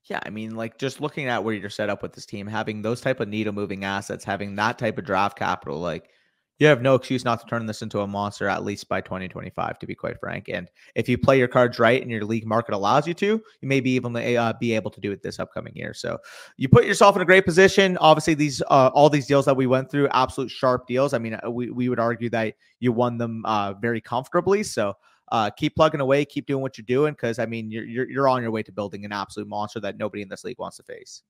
yeah, 0.10 0.20
I 0.26 0.30
mean, 0.30 0.56
like 0.56 0.78
just 0.78 1.02
looking 1.02 1.28
at 1.28 1.44
where 1.44 1.54
you're 1.54 1.70
set 1.70 1.90
up 1.90 2.02
with 2.02 2.14
this 2.14 2.26
team, 2.26 2.48
having 2.48 2.82
those 2.82 3.02
type 3.02 3.20
of 3.20 3.28
needle 3.28 3.54
moving 3.54 3.84
assets, 3.84 4.24
having 4.24 4.56
that 4.56 4.78
type 4.78 4.98
of 4.98 5.06
draft 5.06 5.38
capital, 5.38 5.80
like 5.80 6.10
you 6.60 6.68
have 6.68 6.82
no 6.82 6.96
excuse 6.96 7.24
not 7.24 7.40
to 7.40 7.46
turn 7.46 7.66
this 7.66 7.82
into 7.82 8.00
a 8.00 8.08
monster 8.08 8.48
at 8.48 8.64
least 8.64 8.90
by 8.90 9.00
2025, 9.00 9.78
to 9.78 9.86
be 9.86 9.94
quite 9.94 10.20
frank. 10.20 10.50
And 10.50 10.70
if 10.96 11.08
you 11.08 11.18
play 11.18 11.38
your 11.38 11.48
cards 11.48 11.78
right 11.78 12.02
and 12.02 12.10
your 12.10 12.26
league 12.26 12.48
market 12.48 12.74
allows 12.74 13.08
you 13.08 13.14
to, 13.16 13.28
you 13.28 13.68
may 13.68 13.80
be 13.80 13.96
able 13.96 14.12
to 14.14 14.36
uh, 14.36 14.54
be 14.60 14.74
able 14.74 14.90
to 14.92 15.00
do 15.00 15.12
it 15.12 15.22
this 15.22 15.40
upcoming 15.40 15.76
year. 15.76 15.94
So 15.94 16.18
you 16.58 16.68
put 16.68 16.86
yourself 16.86 17.16
in 17.16 17.22
a 17.22 17.26
great 17.26 17.46
position. 17.46 17.98
Obviously, 17.98 18.34
these 18.34 18.62
uh, 18.70 18.90
all 18.94 19.10
these 19.10 19.28
deals 19.28 19.46
that 19.46 19.56
we 19.56 19.68
went 19.68 19.92
through, 19.92 20.08
absolute 20.10 20.50
sharp 20.50 20.88
deals. 20.88 21.14
I 21.14 21.20
mean, 21.20 21.38
uh, 21.46 21.52
we 21.52 21.70
we 21.70 21.90
would 21.90 22.00
argue 22.00 22.30
that 22.32 22.56
you 22.80 22.92
won 22.92 23.18
them 23.18 23.46
uh, 23.46 23.74
very 23.74 24.02
comfortably. 24.02 24.64
So 24.64 24.96
uh, 25.30 25.50
keep 25.50 25.76
plugging 25.76 26.02
away, 26.02 26.26
keep 26.26 26.46
doing 26.46 26.62
what 26.62 26.78
you're 26.78 26.86
doing, 26.86 27.14
because 27.14 27.40
I 27.40 27.46
mean, 27.46 27.72
you're, 27.72 27.86
you're 27.86 28.10
you're 28.10 28.30
on 28.30 28.42
your 28.42 28.52
way 28.52 28.64
to 28.64 28.72
building 28.72 29.06
an 29.06 29.12
absolute 29.12 29.48
monster 29.48 29.80
that 29.82 29.98
nobody 29.98 30.22
in 30.22 30.30
this 30.30 30.44
league 30.44 30.60
wants 30.60 30.78
to 30.78 30.84
face. 30.84 31.24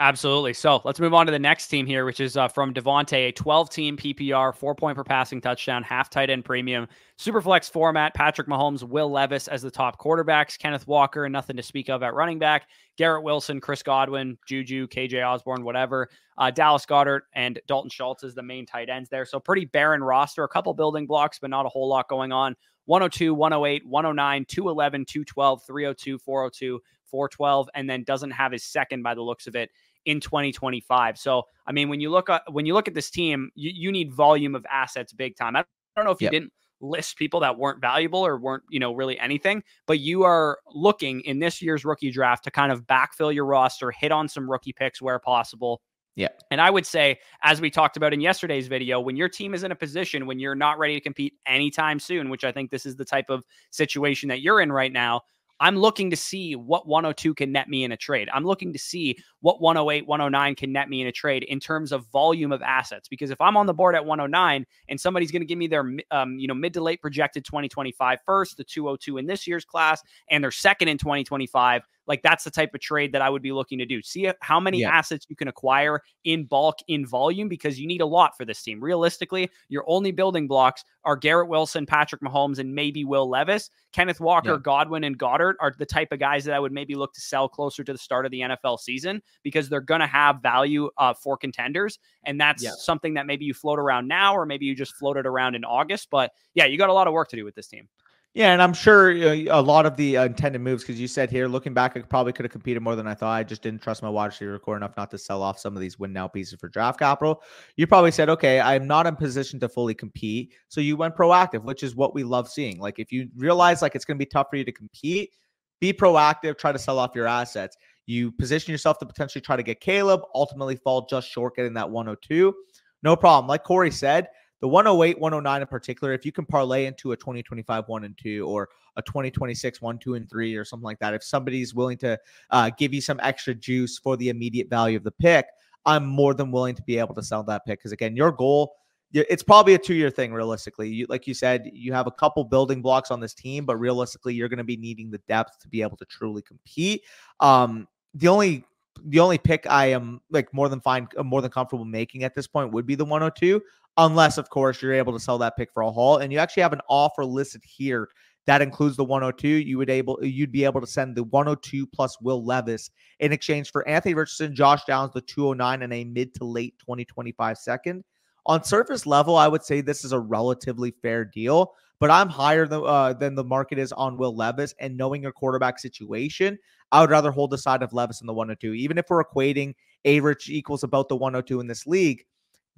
Absolutely. 0.00 0.54
So 0.54 0.80
let's 0.86 0.98
move 0.98 1.12
on 1.12 1.26
to 1.26 1.32
the 1.32 1.38
next 1.38 1.68
team 1.68 1.84
here, 1.84 2.06
which 2.06 2.20
is 2.20 2.34
uh, 2.34 2.48
from 2.48 2.72
Devontae, 2.72 3.28
a 3.28 3.32
12 3.32 3.68
team 3.68 3.98
PPR, 3.98 4.54
four 4.54 4.74
point 4.74 4.96
per 4.96 5.04
passing 5.04 5.42
touchdown, 5.42 5.82
half 5.82 6.08
tight 6.08 6.30
end 6.30 6.42
premium, 6.42 6.88
super 7.18 7.42
flex 7.42 7.68
format. 7.68 8.14
Patrick 8.14 8.48
Mahomes, 8.48 8.82
Will 8.82 9.10
Levis 9.10 9.46
as 9.46 9.60
the 9.60 9.70
top 9.70 10.00
quarterbacks, 10.00 10.58
Kenneth 10.58 10.86
Walker, 10.86 11.26
and 11.26 11.32
nothing 11.34 11.54
to 11.54 11.62
speak 11.62 11.90
of 11.90 12.02
at 12.02 12.14
running 12.14 12.38
back, 12.38 12.68
Garrett 12.96 13.22
Wilson, 13.22 13.60
Chris 13.60 13.82
Godwin, 13.82 14.38
Juju, 14.46 14.86
KJ 14.88 15.22
Osborn, 15.22 15.64
whatever, 15.64 16.08
uh, 16.38 16.50
Dallas 16.50 16.86
Goedert, 16.86 17.20
and 17.34 17.60
Dalton 17.66 17.90
Schultz 17.90 18.22
is 18.22 18.34
the 18.34 18.42
main 18.42 18.64
tight 18.64 18.88
ends 18.88 19.10
there. 19.10 19.26
So 19.26 19.38
pretty 19.38 19.66
barren 19.66 20.02
roster, 20.02 20.44
a 20.44 20.48
couple 20.48 20.72
building 20.72 21.06
blocks, 21.06 21.38
but 21.38 21.50
not 21.50 21.66
a 21.66 21.68
whole 21.68 21.88
lot 21.88 22.08
going 22.08 22.32
on. 22.32 22.56
102, 22.86 23.34
108, 23.34 23.86
109, 23.86 24.44
211, 24.46 25.04
212, 25.04 25.62
302, 25.66 26.18
402, 26.18 26.80
412, 27.10 27.68
and 27.74 27.90
then 27.90 28.04
doesn't 28.04 28.30
have 28.30 28.52
his 28.52 28.64
second 28.64 29.02
by 29.02 29.14
the 29.14 29.22
looks 29.22 29.46
of 29.46 29.56
it 29.56 29.70
in 30.06 30.20
2025. 30.20 31.18
So, 31.18 31.42
I 31.66 31.72
mean, 31.72 31.88
when 31.88 32.00
you 32.00 32.10
look 32.10 32.30
at 32.30 32.42
when 32.50 32.66
you 32.66 32.74
look 32.74 32.88
at 32.88 32.94
this 32.94 33.10
team, 33.10 33.50
you, 33.54 33.70
you 33.74 33.92
need 33.92 34.12
volume 34.12 34.54
of 34.54 34.64
assets 34.70 35.12
big 35.12 35.36
time. 35.36 35.56
I 35.56 35.64
don't 35.96 36.04
know 36.04 36.12
if 36.12 36.20
you 36.20 36.26
yep. 36.26 36.32
didn't 36.32 36.52
list 36.80 37.16
people 37.18 37.40
that 37.40 37.58
weren't 37.58 37.80
valuable 37.80 38.24
or 38.24 38.38
weren't, 38.38 38.62
you 38.70 38.80
know, 38.80 38.94
really 38.94 39.18
anything, 39.18 39.62
but 39.86 40.00
you 40.00 40.22
are 40.22 40.58
looking 40.74 41.20
in 41.22 41.38
this 41.38 41.60
year's 41.60 41.84
rookie 41.84 42.10
draft 42.10 42.44
to 42.44 42.50
kind 42.50 42.72
of 42.72 42.86
backfill 42.86 43.34
your 43.34 43.44
roster, 43.44 43.90
hit 43.90 44.10
on 44.10 44.28
some 44.28 44.50
rookie 44.50 44.72
picks 44.72 45.02
where 45.02 45.18
possible, 45.18 45.82
yeah. 46.16 46.28
And 46.50 46.60
I 46.60 46.70
would 46.70 46.86
say, 46.86 47.18
as 47.42 47.60
we 47.60 47.70
talked 47.70 47.96
about 47.96 48.12
in 48.12 48.20
yesterday's 48.20 48.68
video, 48.68 49.00
when 49.00 49.16
your 49.16 49.28
team 49.28 49.54
is 49.54 49.64
in 49.64 49.72
a 49.72 49.76
position 49.76 50.26
when 50.26 50.38
you're 50.38 50.54
not 50.54 50.78
ready 50.78 50.94
to 50.94 51.00
compete 51.00 51.34
anytime 51.46 52.00
soon, 52.00 52.30
which 52.30 52.44
I 52.44 52.52
think 52.52 52.70
this 52.70 52.84
is 52.84 52.96
the 52.96 53.04
type 53.04 53.30
of 53.30 53.44
situation 53.70 54.28
that 54.28 54.40
you're 54.40 54.60
in 54.60 54.72
right 54.72 54.92
now, 54.92 55.22
I'm 55.60 55.76
looking 55.76 56.08
to 56.10 56.16
see 56.16 56.56
what 56.56 56.88
102 56.88 57.34
can 57.34 57.52
net 57.52 57.68
me 57.68 57.84
in 57.84 57.92
a 57.92 57.96
trade. 57.96 58.30
I'm 58.32 58.44
looking 58.44 58.72
to 58.72 58.78
see 58.78 59.18
what 59.40 59.60
108, 59.60 60.06
109 60.06 60.54
can 60.54 60.72
net 60.72 60.88
me 60.88 61.02
in 61.02 61.06
a 61.06 61.12
trade 61.12 61.42
in 61.44 61.60
terms 61.60 61.92
of 61.92 62.06
volume 62.06 62.50
of 62.50 62.62
assets. 62.62 63.08
Because 63.08 63.30
if 63.30 63.40
I'm 63.42 63.58
on 63.58 63.66
the 63.66 63.74
board 63.74 63.94
at 63.94 64.04
109 64.04 64.66
and 64.88 65.00
somebody's 65.00 65.30
going 65.30 65.42
to 65.42 65.46
give 65.46 65.58
me 65.58 65.66
their, 65.66 65.92
um, 66.10 66.38
you 66.38 66.48
know, 66.48 66.54
mid 66.54 66.72
to 66.74 66.82
late 66.82 67.02
projected 67.02 67.44
2025 67.44 68.18
first, 68.24 68.56
the 68.56 68.64
202 68.64 69.18
in 69.18 69.26
this 69.26 69.46
year's 69.46 69.66
class, 69.66 70.02
and 70.30 70.42
their 70.42 70.50
second 70.50 70.88
in 70.88 70.96
2025, 70.96 71.82
like 72.10 72.22
that's 72.22 72.42
the 72.42 72.50
type 72.50 72.74
of 72.74 72.80
trade 72.80 73.12
that 73.12 73.22
I 73.22 73.30
would 73.30 73.40
be 73.40 73.52
looking 73.52 73.78
to 73.78 73.86
do. 73.86 74.02
See 74.02 74.28
how 74.40 74.58
many 74.58 74.80
yeah. 74.80 74.90
assets 74.90 75.26
you 75.28 75.36
can 75.36 75.46
acquire 75.46 76.02
in 76.24 76.44
bulk, 76.44 76.78
in 76.88 77.06
volume, 77.06 77.48
because 77.48 77.78
you 77.78 77.86
need 77.86 78.00
a 78.00 78.06
lot 78.06 78.36
for 78.36 78.44
this 78.44 78.60
team. 78.60 78.82
Realistically, 78.82 79.48
your 79.68 79.84
only 79.86 80.10
building 80.10 80.48
blocks 80.48 80.82
are 81.04 81.14
Garrett 81.14 81.48
Wilson, 81.48 81.86
Patrick 81.86 82.20
Mahomes, 82.20 82.58
and 82.58 82.74
maybe 82.74 83.04
Will 83.04 83.30
Levis. 83.30 83.70
Kenneth 83.92 84.18
Walker, 84.18 84.54
yeah. 84.54 84.58
Godwin, 84.60 85.04
and 85.04 85.16
Goedert 85.16 85.54
are 85.60 85.72
the 85.78 85.86
type 85.86 86.10
of 86.10 86.18
guys 86.18 86.44
that 86.46 86.54
I 86.54 86.58
would 86.58 86.72
maybe 86.72 86.96
look 86.96 87.14
to 87.14 87.20
sell 87.20 87.48
closer 87.48 87.84
to 87.84 87.92
the 87.92 87.98
start 87.98 88.26
of 88.26 88.32
the 88.32 88.40
NFL 88.40 88.80
season 88.80 89.22
because 89.44 89.68
they're 89.68 89.80
going 89.80 90.00
to 90.00 90.08
have 90.08 90.42
value 90.42 90.90
uh, 90.98 91.14
for 91.14 91.36
contenders. 91.36 92.00
And 92.24 92.40
that's 92.40 92.64
yeah. 92.64 92.72
something 92.76 93.14
that 93.14 93.26
maybe 93.26 93.44
you 93.44 93.54
float 93.54 93.78
around 93.78 94.08
now, 94.08 94.34
or 94.34 94.46
maybe 94.46 94.66
you 94.66 94.74
just 94.74 94.96
floated 94.96 95.26
around 95.26 95.54
in 95.54 95.64
August. 95.64 96.08
But 96.10 96.32
yeah, 96.54 96.64
you 96.64 96.76
got 96.76 96.88
a 96.88 96.92
lot 96.92 97.06
of 97.06 97.12
work 97.12 97.28
to 97.28 97.36
do 97.36 97.44
with 97.44 97.54
this 97.54 97.68
team. 97.68 97.88
Yeah, 98.32 98.52
and 98.52 98.62
I'm 98.62 98.72
sure 98.72 99.10
a 99.10 99.60
lot 99.60 99.86
of 99.86 99.96
the 99.96 100.16
uh, 100.16 100.24
intended 100.26 100.60
moves, 100.60 100.84
because 100.84 101.00
you 101.00 101.08
said 101.08 101.32
here, 101.32 101.48
looking 101.48 101.74
back, 101.74 101.96
I 101.96 102.00
probably 102.02 102.32
could 102.32 102.44
have 102.44 102.52
competed 102.52 102.80
more 102.80 102.94
than 102.94 103.08
I 103.08 103.14
thought. 103.14 103.32
I 103.32 103.42
just 103.42 103.60
didn't 103.60 103.82
trust 103.82 104.04
my 104.04 104.08
wide 104.08 104.26
receiver 104.26 104.56
core 104.60 104.76
enough 104.76 104.96
not 104.96 105.10
to 105.10 105.18
sell 105.18 105.42
off 105.42 105.58
some 105.58 105.74
of 105.74 105.80
these 105.80 105.98
win 105.98 106.12
now 106.12 106.28
pieces 106.28 106.56
for 106.60 106.68
draft 106.68 107.00
capital. 107.00 107.42
You 107.76 107.88
probably 107.88 108.12
said, 108.12 108.28
okay, 108.28 108.60
I'm 108.60 108.86
not 108.86 109.08
in 109.08 109.16
position 109.16 109.58
to 109.60 109.68
fully 109.68 109.94
compete. 109.94 110.54
So 110.68 110.80
you 110.80 110.96
went 110.96 111.16
proactive, 111.16 111.64
which 111.64 111.82
is 111.82 111.96
what 111.96 112.14
we 112.14 112.22
love 112.22 112.48
seeing. 112.48 112.78
Like 112.78 113.00
if 113.00 113.10
you 113.10 113.28
realize 113.36 113.82
like 113.82 113.96
it's 113.96 114.04
going 114.04 114.16
to 114.16 114.24
be 114.24 114.30
tough 114.30 114.46
for 114.48 114.56
you 114.56 114.64
to 114.64 114.72
compete, 114.72 115.34
be 115.80 115.92
proactive, 115.92 116.56
try 116.56 116.70
to 116.70 116.78
sell 116.78 117.00
off 117.00 117.16
your 117.16 117.26
assets. 117.26 117.76
You 118.06 118.30
position 118.30 118.70
yourself 118.70 119.00
to 119.00 119.06
potentially 119.06 119.42
try 119.42 119.56
to 119.56 119.62
get 119.64 119.80
Caleb, 119.80 120.20
ultimately 120.36 120.76
fall 120.76 121.04
just 121.10 121.28
short 121.28 121.56
getting 121.56 121.74
that 121.74 121.90
102. 121.90 122.54
No 123.02 123.16
problem. 123.16 123.48
Like 123.48 123.64
Corey 123.64 123.90
said, 123.90 124.28
the 124.60 124.68
108, 124.68 125.18
109 125.18 125.62
in 125.62 125.66
particular, 125.66 126.12
if 126.12 126.24
you 126.26 126.32
can 126.32 126.44
parlay 126.44 126.86
into 126.86 127.12
a 127.12 127.16
2025 127.16 127.88
one 127.88 128.04
and 128.04 128.16
two 128.16 128.46
or 128.46 128.68
a 128.96 129.02
2026 129.02 129.80
one, 129.80 129.98
two, 129.98 130.14
and 130.14 130.28
three 130.28 130.54
or 130.54 130.64
something 130.64 130.84
like 130.84 130.98
that, 130.98 131.14
if 131.14 131.22
somebody's 131.22 131.74
willing 131.74 131.96
to 131.98 132.18
uh, 132.50 132.70
give 132.78 132.92
you 132.92 133.00
some 133.00 133.18
extra 133.22 133.54
juice 133.54 133.98
for 133.98 134.16
the 134.16 134.28
immediate 134.28 134.68
value 134.68 134.96
of 134.96 135.04
the 135.04 135.10
pick, 135.10 135.46
I'm 135.86 136.04
more 136.04 136.34
than 136.34 136.50
willing 136.50 136.74
to 136.74 136.82
be 136.82 136.98
able 136.98 137.14
to 137.14 137.22
sell 137.22 137.42
that 137.44 137.64
pick. 137.64 137.78
Because 137.78 137.92
again, 137.92 138.14
your 138.16 138.32
goal, 138.32 138.74
it's 139.12 139.42
probably 139.42 139.74
a 139.74 139.78
two 139.78 139.94
year 139.94 140.10
thing 140.10 140.32
realistically. 140.32 140.88
You, 140.88 141.06
like 141.08 141.26
you 141.26 141.34
said, 141.34 141.70
you 141.72 141.92
have 141.92 142.06
a 142.06 142.12
couple 142.12 142.44
building 142.44 142.82
blocks 142.82 143.10
on 143.10 143.18
this 143.18 143.34
team, 143.34 143.64
but 143.64 143.76
realistically, 143.76 144.34
you're 144.34 144.48
going 144.48 144.58
to 144.58 144.64
be 144.64 144.76
needing 144.76 145.10
the 145.10 145.18
depth 145.26 145.58
to 145.60 145.68
be 145.68 145.82
able 145.82 145.96
to 145.96 146.04
truly 146.04 146.42
compete. 146.42 147.02
Um, 147.40 147.88
the 148.14 148.28
only 148.28 148.64
the 149.06 149.20
only 149.20 149.38
pick 149.38 149.66
I 149.68 149.86
am 149.86 150.20
like 150.30 150.52
more 150.52 150.68
than 150.68 150.80
fine, 150.80 151.08
more 151.24 151.40
than 151.40 151.50
comfortable 151.50 151.84
making 151.84 152.24
at 152.24 152.34
this 152.34 152.46
point 152.46 152.72
would 152.72 152.86
be 152.86 152.94
the 152.94 153.04
102 153.04 153.62
unless 154.00 154.38
of 154.38 154.50
course 154.50 154.82
you're 154.82 154.92
able 154.92 155.12
to 155.12 155.20
sell 155.20 155.38
that 155.38 155.56
pick 155.56 155.72
for 155.72 155.82
a 155.82 155.90
haul 155.90 156.18
and 156.18 156.32
you 156.32 156.38
actually 156.38 156.62
have 156.62 156.72
an 156.72 156.80
offer 156.88 157.24
listed 157.24 157.62
here 157.64 158.08
that 158.46 158.62
includes 158.62 158.96
the 158.96 159.04
102 159.04 159.48
you 159.48 159.78
would 159.78 159.90
able 159.90 160.18
you'd 160.22 160.52
be 160.52 160.64
able 160.64 160.80
to 160.80 160.86
send 160.86 161.16
the 161.16 161.24
102 161.24 161.86
plus 161.86 162.20
will 162.20 162.44
levis 162.44 162.90
in 163.20 163.32
exchange 163.32 163.70
for 163.70 163.86
anthony 163.86 164.14
richardson 164.14 164.54
josh 164.54 164.84
downs 164.84 165.12
the 165.12 165.20
209 165.20 165.82
and 165.82 165.92
a 165.92 166.04
mid 166.04 166.34
to 166.34 166.44
late 166.44 166.74
2025 166.80 167.56
second 167.56 168.02
On 168.46 168.64
surface 168.64 169.06
level, 169.06 169.36
I 169.36 169.48
would 169.48 169.62
say 169.62 169.80
this 169.80 170.04
is 170.04 170.12
a 170.12 170.18
relatively 170.18 170.92
fair 171.02 171.24
deal, 171.24 171.74
but 171.98 172.10
I'm 172.10 172.28
higher 172.28 172.66
than, 172.66 172.82
uh, 172.84 173.12
than 173.12 173.34
the 173.34 173.44
market 173.44 173.78
is 173.78 173.92
on 173.92 174.16
Will 174.16 174.34
Levis. 174.34 174.74
And 174.80 174.96
knowing 174.96 175.22
your 175.22 175.32
quarterback 175.32 175.78
situation, 175.78 176.58
I 176.90 177.00
would 177.00 177.10
rather 177.10 177.30
hold 177.30 177.50
the 177.50 177.58
side 177.58 177.82
of 177.82 177.92
Levis 177.92 178.22
in 178.22 178.26
the 178.26 178.32
102. 178.32 178.72
Even 178.74 178.98
if 178.98 179.06
we're 179.08 179.22
equating 179.22 179.74
average 180.04 180.48
equals 180.48 180.82
about 180.82 181.08
the 181.08 181.16
102 181.16 181.60
in 181.60 181.66
this 181.66 181.86
league, 181.86 182.24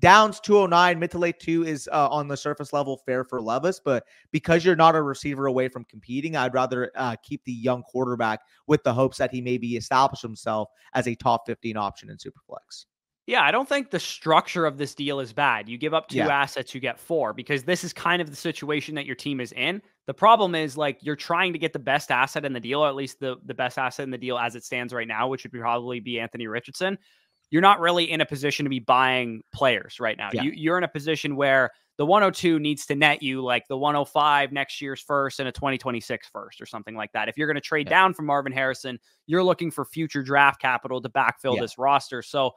Downs 0.01 0.41
209, 0.41 0.99
mid 0.99 1.11
to 1.13 1.19
late 1.19 1.39
two 1.39 1.65
is 1.65 1.89
uh, 1.93 2.09
on 2.09 2.27
the 2.27 2.37
surface 2.37 2.73
level 2.73 3.01
fair 3.07 3.23
for 3.23 3.41
Levis, 3.41 3.81
but 3.85 4.05
because 4.33 4.65
you're 4.65 4.75
not 4.75 4.97
a 4.97 5.03
receiver 5.03 5.47
away 5.47 5.69
from 5.69 5.85
competing, 5.85 6.35
I'd 6.35 6.55
rather 6.55 6.91
uh, 6.97 7.17
keep 7.23 7.45
the 7.45 7.53
young 7.53 7.85
quarterback 7.85 8.41
with 8.67 8.83
the 8.83 8.93
hopes 8.93 9.19
that 9.19 9.31
he 9.31 9.41
maybe 9.41 9.77
establish 9.77 10.21
himself 10.21 10.69
as 10.95 11.07
a 11.07 11.15
top 11.15 11.47
15 11.47 11.77
option 11.77 12.11
in 12.11 12.17
Superflex. 12.17 12.87
Yeah, 13.27 13.43
I 13.43 13.53
don't 13.53 13.69
think 13.69 13.91
the 13.91 14.01
structure 14.01 14.67
of 14.67 14.79
this 14.79 14.97
deal 14.97 15.21
is 15.21 15.33
bad. 15.33 15.69
You 15.69 15.79
give 15.79 15.95
up 15.95 16.09
two 16.09 16.19
yeah. 16.19 16.29
assets, 16.29 16.75
you 16.75 16.81
get 16.81 16.99
four, 16.99 17.33
because 17.33 17.63
this 17.63 17.85
is 17.85 17.93
kind 17.93 18.21
of 18.21 18.29
the 18.29 18.37
situation 18.37 18.97
that 18.97 19.07
your 19.07 19.15
team 19.15 19.41
is 19.41 19.53
in. 19.53 19.81
The 20.07 20.15
problem 20.15 20.57
is 20.57 20.77
like 20.77 20.99
you're 21.03 21.15
trying 21.15 21.53
to 21.53 21.59
get 21.59 21.73
the 21.73 21.79
best 21.79 22.11
asset 22.11 22.45
in 22.45 22.53
the 22.53 22.59
deal, 22.59 22.81
or 22.81 22.89
at 22.89 22.97
least 22.97 23.21
the, 23.21 23.37
the 23.45 23.55
best 23.55 23.79
asset 23.79 24.03
in 24.03 24.11
the 24.11 24.19
deal 24.19 24.37
as 24.37 24.57
it 24.57 24.65
stands 24.65 24.93
right 24.93 25.07
now, 25.07 25.29
which 25.29 25.45
would 25.45 25.53
probably 25.53 26.01
be 26.01 26.19
Anthony 26.19 26.49
Richardson 26.49 26.99
you're 27.53 27.63
not 27.63 27.81
really 27.81 28.11
in 28.11 28.23
a 28.23 28.27
position 28.27 28.65
to 28.65 28.71
be 28.71 28.81
buying 28.81 29.43
players 29.53 30.01
right 30.01 30.17
now. 30.17 30.31
Yeah. 30.33 30.45
You, 30.45 30.53
you're 30.53 30.79
in 30.79 30.85
a 30.85 30.89
position 30.89 31.37
where 31.37 31.71
the 31.99 32.07
102 32.07 32.59
needs 32.59 32.87
to 32.87 32.95
net 32.95 33.23
you 33.23 33.43
like 33.43 33.69
the 33.69 33.77
105 33.77 34.53
next 34.53 34.81
year's 34.81 35.03
first 35.03 35.39
and 35.39 35.47
a 35.47 35.53
2026 35.53 36.31
first 36.33 36.63
or 36.63 36.67
something 36.67 36.97
like 36.97 37.13
that. 37.13 37.29
If 37.29 37.37
you're 37.37 37.47
going 37.47 37.57
to 37.57 37.61
trade 37.61 37.89
yeah. 37.89 37.99
down 37.99 38.15
from 38.15 38.25
Marvin 38.25 38.53
Harrison, 38.53 38.99
you're 39.27 39.45
looking 39.45 39.71
for 39.71 39.85
future 39.85 40.23
draft 40.23 40.63
capital 40.63 41.03
to 41.03 41.11
backfill 41.11 41.57
yeah. 41.57 41.61
this 41.61 41.77
roster. 41.77 42.23
So 42.23 42.53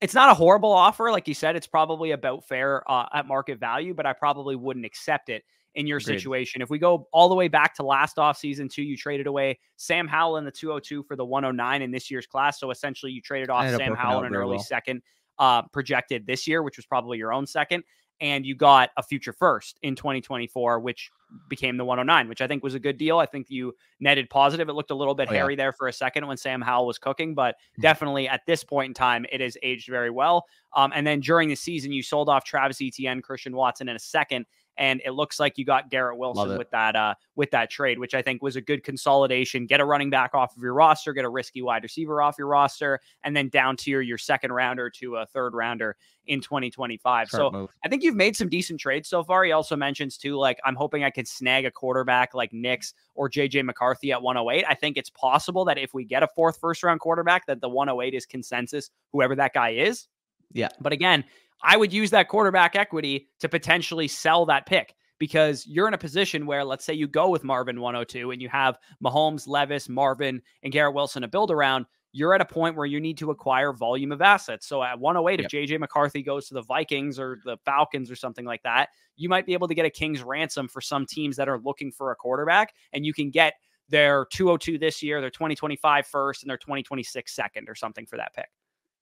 it's 0.00 0.14
not 0.14 0.30
a 0.30 0.34
horrible 0.34 0.70
offer. 0.70 1.10
Like 1.10 1.26
you 1.26 1.34
said, 1.34 1.56
it's 1.56 1.66
probably 1.66 2.12
about 2.12 2.46
fair 2.46 2.88
uh, 2.88 3.06
at 3.12 3.26
market 3.26 3.58
value, 3.58 3.92
but 3.92 4.06
I 4.06 4.12
probably 4.12 4.54
wouldn't 4.54 4.86
accept 4.86 5.30
it 5.30 5.42
in 5.74 5.86
your 5.86 5.98
Agreed. 5.98 6.16
situation. 6.16 6.62
If 6.62 6.70
we 6.70 6.78
go 6.78 7.08
all 7.12 7.28
the 7.28 7.34
way 7.34 7.48
back 7.48 7.74
to 7.76 7.82
last 7.82 8.16
offseason, 8.16 8.70
too, 8.70 8.82
you 8.82 8.96
traded 8.96 9.26
away 9.26 9.58
Sam 9.76 10.08
Howell 10.08 10.38
in 10.38 10.44
the 10.44 10.50
202 10.50 11.02
for 11.04 11.16
the 11.16 11.24
109 11.24 11.82
in 11.82 11.90
this 11.90 12.10
year's 12.10 12.26
class. 12.26 12.58
So 12.58 12.70
essentially, 12.70 13.12
you 13.12 13.20
traded 13.20 13.50
off 13.50 13.68
Sam 13.76 13.94
Howell 13.94 14.20
in 14.20 14.26
an 14.26 14.34
early 14.34 14.56
well. 14.56 14.64
second 14.64 15.02
uh, 15.38 15.62
projected 15.72 16.26
this 16.26 16.46
year, 16.46 16.62
which 16.62 16.76
was 16.76 16.86
probably 16.86 17.18
your 17.18 17.32
own 17.32 17.46
second. 17.46 17.84
And 18.20 18.44
you 18.44 18.56
got 18.56 18.90
a 18.96 19.02
future 19.02 19.32
first 19.32 19.78
in 19.82 19.94
2024, 19.94 20.80
which 20.80 21.08
became 21.48 21.76
the 21.76 21.84
109, 21.84 22.28
which 22.28 22.40
I 22.40 22.48
think 22.48 22.64
was 22.64 22.74
a 22.74 22.80
good 22.80 22.98
deal. 22.98 23.18
I 23.18 23.26
think 23.26 23.48
you 23.48 23.74
netted 24.00 24.28
positive. 24.28 24.68
It 24.68 24.72
looked 24.72 24.90
a 24.90 24.94
little 24.94 25.14
bit 25.14 25.28
oh, 25.30 25.34
hairy 25.34 25.52
yeah. 25.54 25.58
there 25.58 25.72
for 25.72 25.86
a 25.86 25.92
second 25.92 26.26
when 26.26 26.36
Sam 26.36 26.60
Howell 26.60 26.86
was 26.86 26.98
cooking, 26.98 27.36
but 27.36 27.54
mm-hmm. 27.54 27.82
definitely 27.82 28.28
at 28.28 28.40
this 28.44 28.64
point 28.64 28.88
in 28.88 28.94
time, 28.94 29.24
it 29.30 29.40
has 29.40 29.56
aged 29.62 29.88
very 29.88 30.10
well. 30.10 30.46
Um, 30.74 30.90
and 30.96 31.06
then 31.06 31.20
during 31.20 31.48
the 31.48 31.54
season, 31.54 31.92
you 31.92 32.02
sold 32.02 32.28
off 32.28 32.42
Travis 32.42 32.80
Etienne, 32.82 33.22
Christian 33.22 33.54
Watson 33.54 33.88
in 33.88 33.94
a 33.94 34.00
second, 34.00 34.46
and 34.78 35.02
it 35.04 35.10
looks 35.10 35.40
like 35.40 35.58
you 35.58 35.64
got 35.64 35.90
Garrett 35.90 36.16
Wilson 36.16 36.56
with 36.56 36.70
that 36.70 36.96
uh, 36.96 37.14
with 37.34 37.50
that 37.50 37.68
trade, 37.68 37.98
which 37.98 38.14
I 38.14 38.22
think 38.22 38.42
was 38.42 38.56
a 38.56 38.60
good 38.60 38.84
consolidation. 38.84 39.66
Get 39.66 39.80
a 39.80 39.84
running 39.84 40.08
back 40.08 40.34
off 40.34 40.56
of 40.56 40.62
your 40.62 40.72
roster, 40.72 41.12
get 41.12 41.24
a 41.24 41.28
risky 41.28 41.62
wide 41.62 41.82
receiver 41.82 42.22
off 42.22 42.36
your 42.38 42.46
roster, 42.46 43.00
and 43.24 43.36
then 43.36 43.48
down 43.48 43.76
tier 43.76 44.00
your 44.00 44.18
second 44.18 44.52
rounder 44.52 44.88
to 44.90 45.16
a 45.16 45.26
third 45.26 45.52
rounder 45.52 45.96
in 46.26 46.40
2025. 46.40 47.28
so 47.28 47.50
move. 47.50 47.70
I 47.84 47.88
think 47.88 48.02
you've 48.02 48.14
made 48.14 48.36
some 48.36 48.48
decent 48.48 48.78
trades 48.78 49.08
so 49.08 49.24
far. 49.24 49.44
He 49.44 49.52
also 49.52 49.74
mentions 49.76 50.16
too, 50.16 50.36
like 50.36 50.60
I'm 50.64 50.76
hoping 50.76 51.02
I 51.02 51.10
can 51.10 51.26
snag 51.26 51.64
a 51.64 51.70
quarterback 51.70 52.34
like 52.34 52.52
Nix 52.52 52.94
or 53.14 53.28
JJ 53.28 53.64
McCarthy 53.64 54.12
at 54.12 54.22
108. 54.22 54.64
I 54.68 54.74
think 54.74 54.96
it's 54.96 55.10
possible 55.10 55.64
that 55.64 55.78
if 55.78 55.92
we 55.92 56.04
get 56.04 56.22
a 56.22 56.28
fourth 56.28 56.58
first 56.60 56.82
round 56.84 57.00
quarterback, 57.00 57.46
that 57.46 57.60
the 57.60 57.68
108 57.68 58.14
is 58.14 58.26
consensus, 58.26 58.90
whoever 59.12 59.34
that 59.34 59.52
guy 59.54 59.70
is. 59.70 60.06
Yeah. 60.52 60.68
But 60.80 60.92
again, 60.92 61.24
I 61.62 61.76
would 61.76 61.92
use 61.92 62.10
that 62.10 62.28
quarterback 62.28 62.76
equity 62.76 63.28
to 63.40 63.48
potentially 63.48 64.08
sell 64.08 64.46
that 64.46 64.66
pick 64.66 64.94
because 65.18 65.66
you're 65.66 65.88
in 65.88 65.94
a 65.94 65.98
position 65.98 66.46
where, 66.46 66.64
let's 66.64 66.84
say, 66.84 66.94
you 66.94 67.08
go 67.08 67.28
with 67.28 67.44
Marvin 67.44 67.80
102 67.80 68.30
and 68.30 68.40
you 68.40 68.48
have 68.48 68.78
Mahomes, 69.02 69.48
Levis, 69.48 69.88
Marvin, 69.88 70.40
and 70.62 70.72
Garrett 70.72 70.94
Wilson 70.94 71.22
to 71.22 71.28
build 71.28 71.50
around. 71.50 71.86
You're 72.12 72.34
at 72.34 72.40
a 72.40 72.46
point 72.46 72.76
where 72.76 72.86
you 72.86 73.00
need 73.00 73.18
to 73.18 73.30
acquire 73.30 73.72
volume 73.72 74.12
of 74.12 74.22
assets. 74.22 74.66
So 74.66 74.82
at 74.82 74.98
108, 74.98 75.40
yep. 75.40 75.46
if 75.46 75.52
JJ 75.52 75.78
McCarthy 75.78 76.22
goes 76.22 76.48
to 76.48 76.54
the 76.54 76.62
Vikings 76.62 77.18
or 77.18 77.40
the 77.44 77.58
Falcons 77.64 78.10
or 78.10 78.16
something 78.16 78.46
like 78.46 78.62
that, 78.62 78.88
you 79.16 79.28
might 79.28 79.44
be 79.44 79.52
able 79.52 79.68
to 79.68 79.74
get 79.74 79.84
a 79.84 79.90
king's 79.90 80.22
ransom 80.22 80.68
for 80.68 80.80
some 80.80 81.04
teams 81.04 81.36
that 81.36 81.48
are 81.48 81.58
looking 81.58 81.92
for 81.92 82.12
a 82.12 82.16
quarterback, 82.16 82.72
and 82.92 83.04
you 83.04 83.12
can 83.12 83.30
get 83.30 83.54
their 83.88 84.26
202 84.32 84.78
this 84.78 85.02
year, 85.02 85.20
their 85.20 85.30
2025 85.30 86.06
first, 86.06 86.42
and 86.42 86.50
their 86.50 86.56
2026 86.56 87.34
second 87.34 87.68
or 87.68 87.74
something 87.74 88.06
for 88.06 88.16
that 88.16 88.34
pick. 88.34 88.48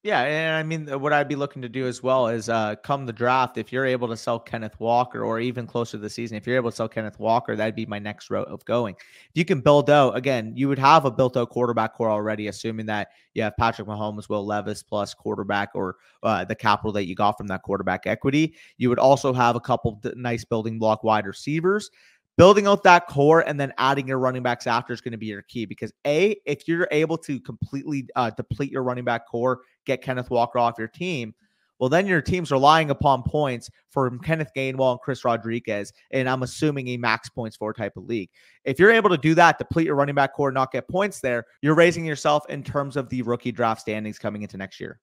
Yeah, 0.06 0.22
and 0.22 0.54
I 0.54 0.62
mean, 0.62 1.00
what 1.00 1.12
I'd 1.12 1.26
be 1.26 1.34
looking 1.34 1.62
to 1.62 1.68
do 1.68 1.88
as 1.88 2.00
well 2.00 2.28
is 2.28 2.48
uh, 2.48 2.76
come 2.84 3.06
the 3.06 3.12
draft, 3.12 3.58
if 3.58 3.72
you're 3.72 3.84
able 3.84 4.06
to 4.06 4.16
sell 4.16 4.38
Kenneth 4.38 4.78
Walker 4.78 5.24
or 5.24 5.40
even 5.40 5.66
closer 5.66 5.96
to 5.96 5.98
the 5.98 6.08
season, 6.08 6.36
if 6.36 6.46
you're 6.46 6.54
able 6.54 6.70
to 6.70 6.76
sell 6.76 6.88
Kenneth 6.88 7.18
Walker, 7.18 7.56
that'd 7.56 7.74
be 7.74 7.86
my 7.86 7.98
next 7.98 8.30
route 8.30 8.46
of 8.46 8.64
going. 8.66 8.94
If 9.00 9.32
you 9.34 9.44
can 9.44 9.60
build 9.60 9.90
out, 9.90 10.16
again, 10.16 10.52
you 10.54 10.68
would 10.68 10.78
have 10.78 11.06
a 11.06 11.10
built 11.10 11.36
out 11.36 11.50
quarterback 11.50 11.94
core 11.94 12.08
already, 12.08 12.46
assuming 12.46 12.86
that 12.86 13.08
you 13.34 13.42
have 13.42 13.56
Patrick 13.56 13.88
Mahomes, 13.88 14.28
Will 14.28 14.46
Levis 14.46 14.80
plus 14.80 15.12
quarterback 15.12 15.70
or 15.74 15.96
uh, 16.22 16.44
the 16.44 16.54
capital 16.54 16.92
that 16.92 17.06
you 17.06 17.16
got 17.16 17.32
from 17.32 17.48
that 17.48 17.62
quarterback 17.62 18.06
equity. 18.06 18.54
You 18.78 18.90
would 18.90 19.00
also 19.00 19.32
have 19.32 19.56
a 19.56 19.60
couple 19.60 20.00
nice 20.14 20.44
building 20.44 20.78
block 20.78 21.02
wide 21.02 21.26
receivers 21.26 21.90
building 22.36 22.66
out 22.66 22.82
that 22.82 23.06
core 23.06 23.40
and 23.40 23.58
then 23.58 23.72
adding 23.78 24.08
your 24.08 24.18
running 24.18 24.42
backs 24.42 24.66
after 24.66 24.92
is 24.92 25.00
going 25.00 25.12
to 25.12 25.18
be 25.18 25.26
your 25.26 25.42
key 25.42 25.64
because 25.64 25.92
a 26.06 26.36
if 26.44 26.68
you're 26.68 26.88
able 26.90 27.18
to 27.18 27.40
completely 27.40 28.06
uh, 28.16 28.30
deplete 28.30 28.70
your 28.70 28.82
running 28.82 29.04
back 29.04 29.26
core 29.26 29.60
get 29.84 30.02
kenneth 30.02 30.30
walker 30.30 30.58
off 30.58 30.74
your 30.78 30.88
team 30.88 31.34
well 31.78 31.88
then 31.88 32.06
your 32.06 32.22
team's 32.22 32.50
relying 32.50 32.90
upon 32.90 33.22
points 33.22 33.70
from 33.90 34.18
kenneth 34.20 34.50
gainwell 34.56 34.92
and 34.92 35.00
chris 35.00 35.24
rodriguez 35.24 35.92
and 36.10 36.28
i'm 36.28 36.42
assuming 36.42 36.88
a 36.88 36.96
max 36.96 37.28
points 37.28 37.56
for 37.56 37.72
type 37.72 37.96
of 37.96 38.04
league. 38.04 38.30
If 38.64 38.78
you're 38.78 38.90
able 38.90 39.10
to 39.10 39.18
do 39.18 39.34
that 39.34 39.58
deplete 39.58 39.86
your 39.86 39.96
running 39.96 40.14
back 40.14 40.34
core 40.34 40.52
not 40.52 40.72
get 40.72 40.88
points 40.88 41.20
there 41.20 41.44
you're 41.62 41.74
raising 41.74 42.04
yourself 42.04 42.44
in 42.48 42.62
terms 42.62 42.96
of 42.96 43.08
the 43.08 43.22
rookie 43.22 43.52
draft 43.52 43.80
standings 43.80 44.18
coming 44.18 44.42
into 44.42 44.56
next 44.56 44.80
year 44.80 45.00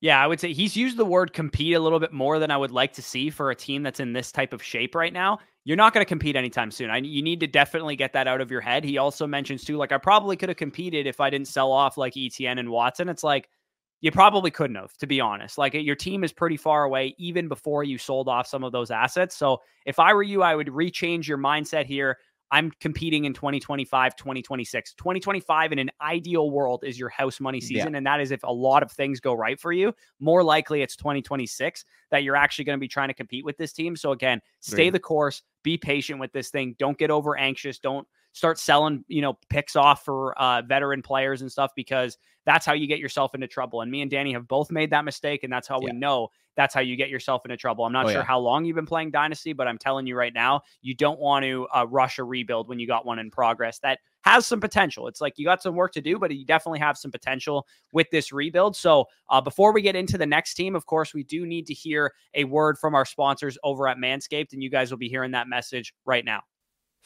yeah, 0.00 0.22
I 0.22 0.26
would 0.26 0.40
say 0.40 0.52
he's 0.52 0.76
used 0.76 0.96
the 0.96 1.04
word 1.04 1.32
compete 1.32 1.74
a 1.74 1.80
little 1.80 1.98
bit 1.98 2.12
more 2.12 2.38
than 2.38 2.50
I 2.50 2.56
would 2.56 2.70
like 2.70 2.92
to 2.94 3.02
see 3.02 3.30
for 3.30 3.50
a 3.50 3.54
team 3.54 3.82
that's 3.82 4.00
in 4.00 4.12
this 4.12 4.30
type 4.30 4.52
of 4.52 4.62
shape 4.62 4.94
right 4.94 5.12
now. 5.12 5.38
You're 5.64 5.76
not 5.76 5.94
going 5.94 6.04
to 6.04 6.08
compete 6.08 6.36
anytime 6.36 6.70
soon. 6.70 6.90
I, 6.90 6.98
you 6.98 7.22
need 7.22 7.40
to 7.40 7.46
definitely 7.46 7.96
get 7.96 8.12
that 8.12 8.28
out 8.28 8.40
of 8.40 8.50
your 8.50 8.60
head. 8.60 8.84
He 8.84 8.98
also 8.98 9.26
mentions 9.26 9.64
too, 9.64 9.76
like 9.76 9.92
I 9.92 9.98
probably 9.98 10.36
could 10.36 10.50
have 10.50 10.58
competed 10.58 11.06
if 11.06 11.18
I 11.18 11.30
didn't 11.30 11.48
sell 11.48 11.72
off 11.72 11.96
like 11.96 12.12
ETN 12.12 12.60
and 12.60 12.70
Watson. 12.70 13.08
It's 13.08 13.24
like 13.24 13.48
you 14.02 14.10
probably 14.10 14.50
couldn't 14.50 14.76
have, 14.76 14.96
to 14.98 15.06
be 15.06 15.20
honest. 15.20 15.56
Like 15.56 15.72
your 15.72 15.96
team 15.96 16.22
is 16.24 16.32
pretty 16.32 16.58
far 16.58 16.84
away 16.84 17.14
even 17.18 17.48
before 17.48 17.82
you 17.82 17.96
sold 17.96 18.28
off 18.28 18.46
some 18.46 18.64
of 18.64 18.72
those 18.72 18.90
assets. 18.90 19.34
So 19.34 19.62
if 19.86 19.98
I 19.98 20.12
were 20.12 20.22
you, 20.22 20.42
I 20.42 20.54
would 20.54 20.68
rechange 20.68 21.26
your 21.26 21.38
mindset 21.38 21.86
here. 21.86 22.18
I'm 22.50 22.70
competing 22.80 23.24
in 23.24 23.32
2025, 23.32 24.16
2026. 24.16 24.94
2025 24.94 25.72
in 25.72 25.78
an 25.78 25.90
ideal 26.00 26.50
world 26.50 26.84
is 26.84 26.98
your 26.98 27.08
house 27.08 27.40
money 27.40 27.60
season. 27.60 27.92
Yeah. 27.92 27.98
And 27.98 28.06
that 28.06 28.20
is 28.20 28.30
if 28.30 28.42
a 28.44 28.52
lot 28.52 28.82
of 28.82 28.92
things 28.92 29.20
go 29.20 29.34
right 29.34 29.58
for 29.58 29.72
you. 29.72 29.92
More 30.20 30.44
likely 30.44 30.82
it's 30.82 30.96
2026 30.96 31.84
that 32.10 32.22
you're 32.22 32.36
actually 32.36 32.64
going 32.64 32.78
to 32.78 32.80
be 32.80 32.88
trying 32.88 33.08
to 33.08 33.14
compete 33.14 33.44
with 33.44 33.56
this 33.56 33.72
team. 33.72 33.96
So 33.96 34.12
again, 34.12 34.40
stay 34.60 34.76
Great. 34.76 34.90
the 34.90 35.00
course, 35.00 35.42
be 35.64 35.76
patient 35.76 36.20
with 36.20 36.32
this 36.32 36.50
thing. 36.50 36.76
Don't 36.78 36.96
get 36.96 37.10
over 37.10 37.36
anxious. 37.36 37.78
Don't 37.78 38.06
start 38.36 38.58
selling, 38.58 39.02
you 39.08 39.22
know, 39.22 39.38
picks 39.48 39.76
off 39.76 40.04
for 40.04 40.38
uh, 40.38 40.60
veteran 40.60 41.00
players 41.00 41.40
and 41.40 41.50
stuff 41.50 41.70
because 41.74 42.18
that's 42.44 42.66
how 42.66 42.74
you 42.74 42.86
get 42.86 42.98
yourself 42.98 43.34
into 43.34 43.46
trouble. 43.46 43.80
And 43.80 43.90
me 43.90 44.02
and 44.02 44.10
Danny 44.10 44.34
have 44.34 44.46
both 44.46 44.70
made 44.70 44.90
that 44.90 45.06
mistake. 45.06 45.42
And 45.42 45.50
that's 45.50 45.66
how 45.66 45.80
yeah. 45.80 45.86
we 45.86 45.98
know 45.98 46.28
that's 46.54 46.74
how 46.74 46.82
you 46.82 46.96
get 46.96 47.08
yourself 47.08 47.46
into 47.46 47.56
trouble. 47.56 47.86
I'm 47.86 47.94
not 47.94 48.04
oh, 48.04 48.10
sure 48.10 48.18
yeah. 48.18 48.26
how 48.26 48.38
long 48.38 48.66
you've 48.66 48.76
been 48.76 48.84
playing 48.84 49.10
Dynasty, 49.10 49.54
but 49.54 49.66
I'm 49.66 49.78
telling 49.78 50.06
you 50.06 50.16
right 50.16 50.34
now, 50.34 50.60
you 50.82 50.94
don't 50.94 51.18
want 51.18 51.46
to 51.46 51.66
uh, 51.74 51.86
rush 51.88 52.18
a 52.18 52.24
rebuild 52.24 52.68
when 52.68 52.78
you 52.78 52.86
got 52.86 53.06
one 53.06 53.18
in 53.18 53.30
progress 53.30 53.78
that 53.78 54.00
has 54.20 54.46
some 54.46 54.60
potential. 54.60 55.08
It's 55.08 55.22
like 55.22 55.38
you 55.38 55.46
got 55.46 55.62
some 55.62 55.74
work 55.74 55.92
to 55.92 56.02
do, 56.02 56.18
but 56.18 56.30
you 56.30 56.44
definitely 56.44 56.80
have 56.80 56.98
some 56.98 57.10
potential 57.10 57.66
with 57.92 58.10
this 58.10 58.32
rebuild. 58.32 58.76
So 58.76 59.06
uh, 59.30 59.40
before 59.40 59.72
we 59.72 59.80
get 59.80 59.96
into 59.96 60.18
the 60.18 60.26
next 60.26 60.54
team, 60.56 60.76
of 60.76 60.84
course, 60.84 61.14
we 61.14 61.22
do 61.22 61.46
need 61.46 61.66
to 61.68 61.74
hear 61.74 62.12
a 62.34 62.44
word 62.44 62.76
from 62.76 62.94
our 62.94 63.06
sponsors 63.06 63.56
over 63.64 63.88
at 63.88 63.96
Manscaped, 63.96 64.52
and 64.52 64.62
you 64.62 64.68
guys 64.68 64.90
will 64.90 64.98
be 64.98 65.08
hearing 65.08 65.30
that 65.30 65.48
message 65.48 65.94
right 66.04 66.24
now. 66.24 66.42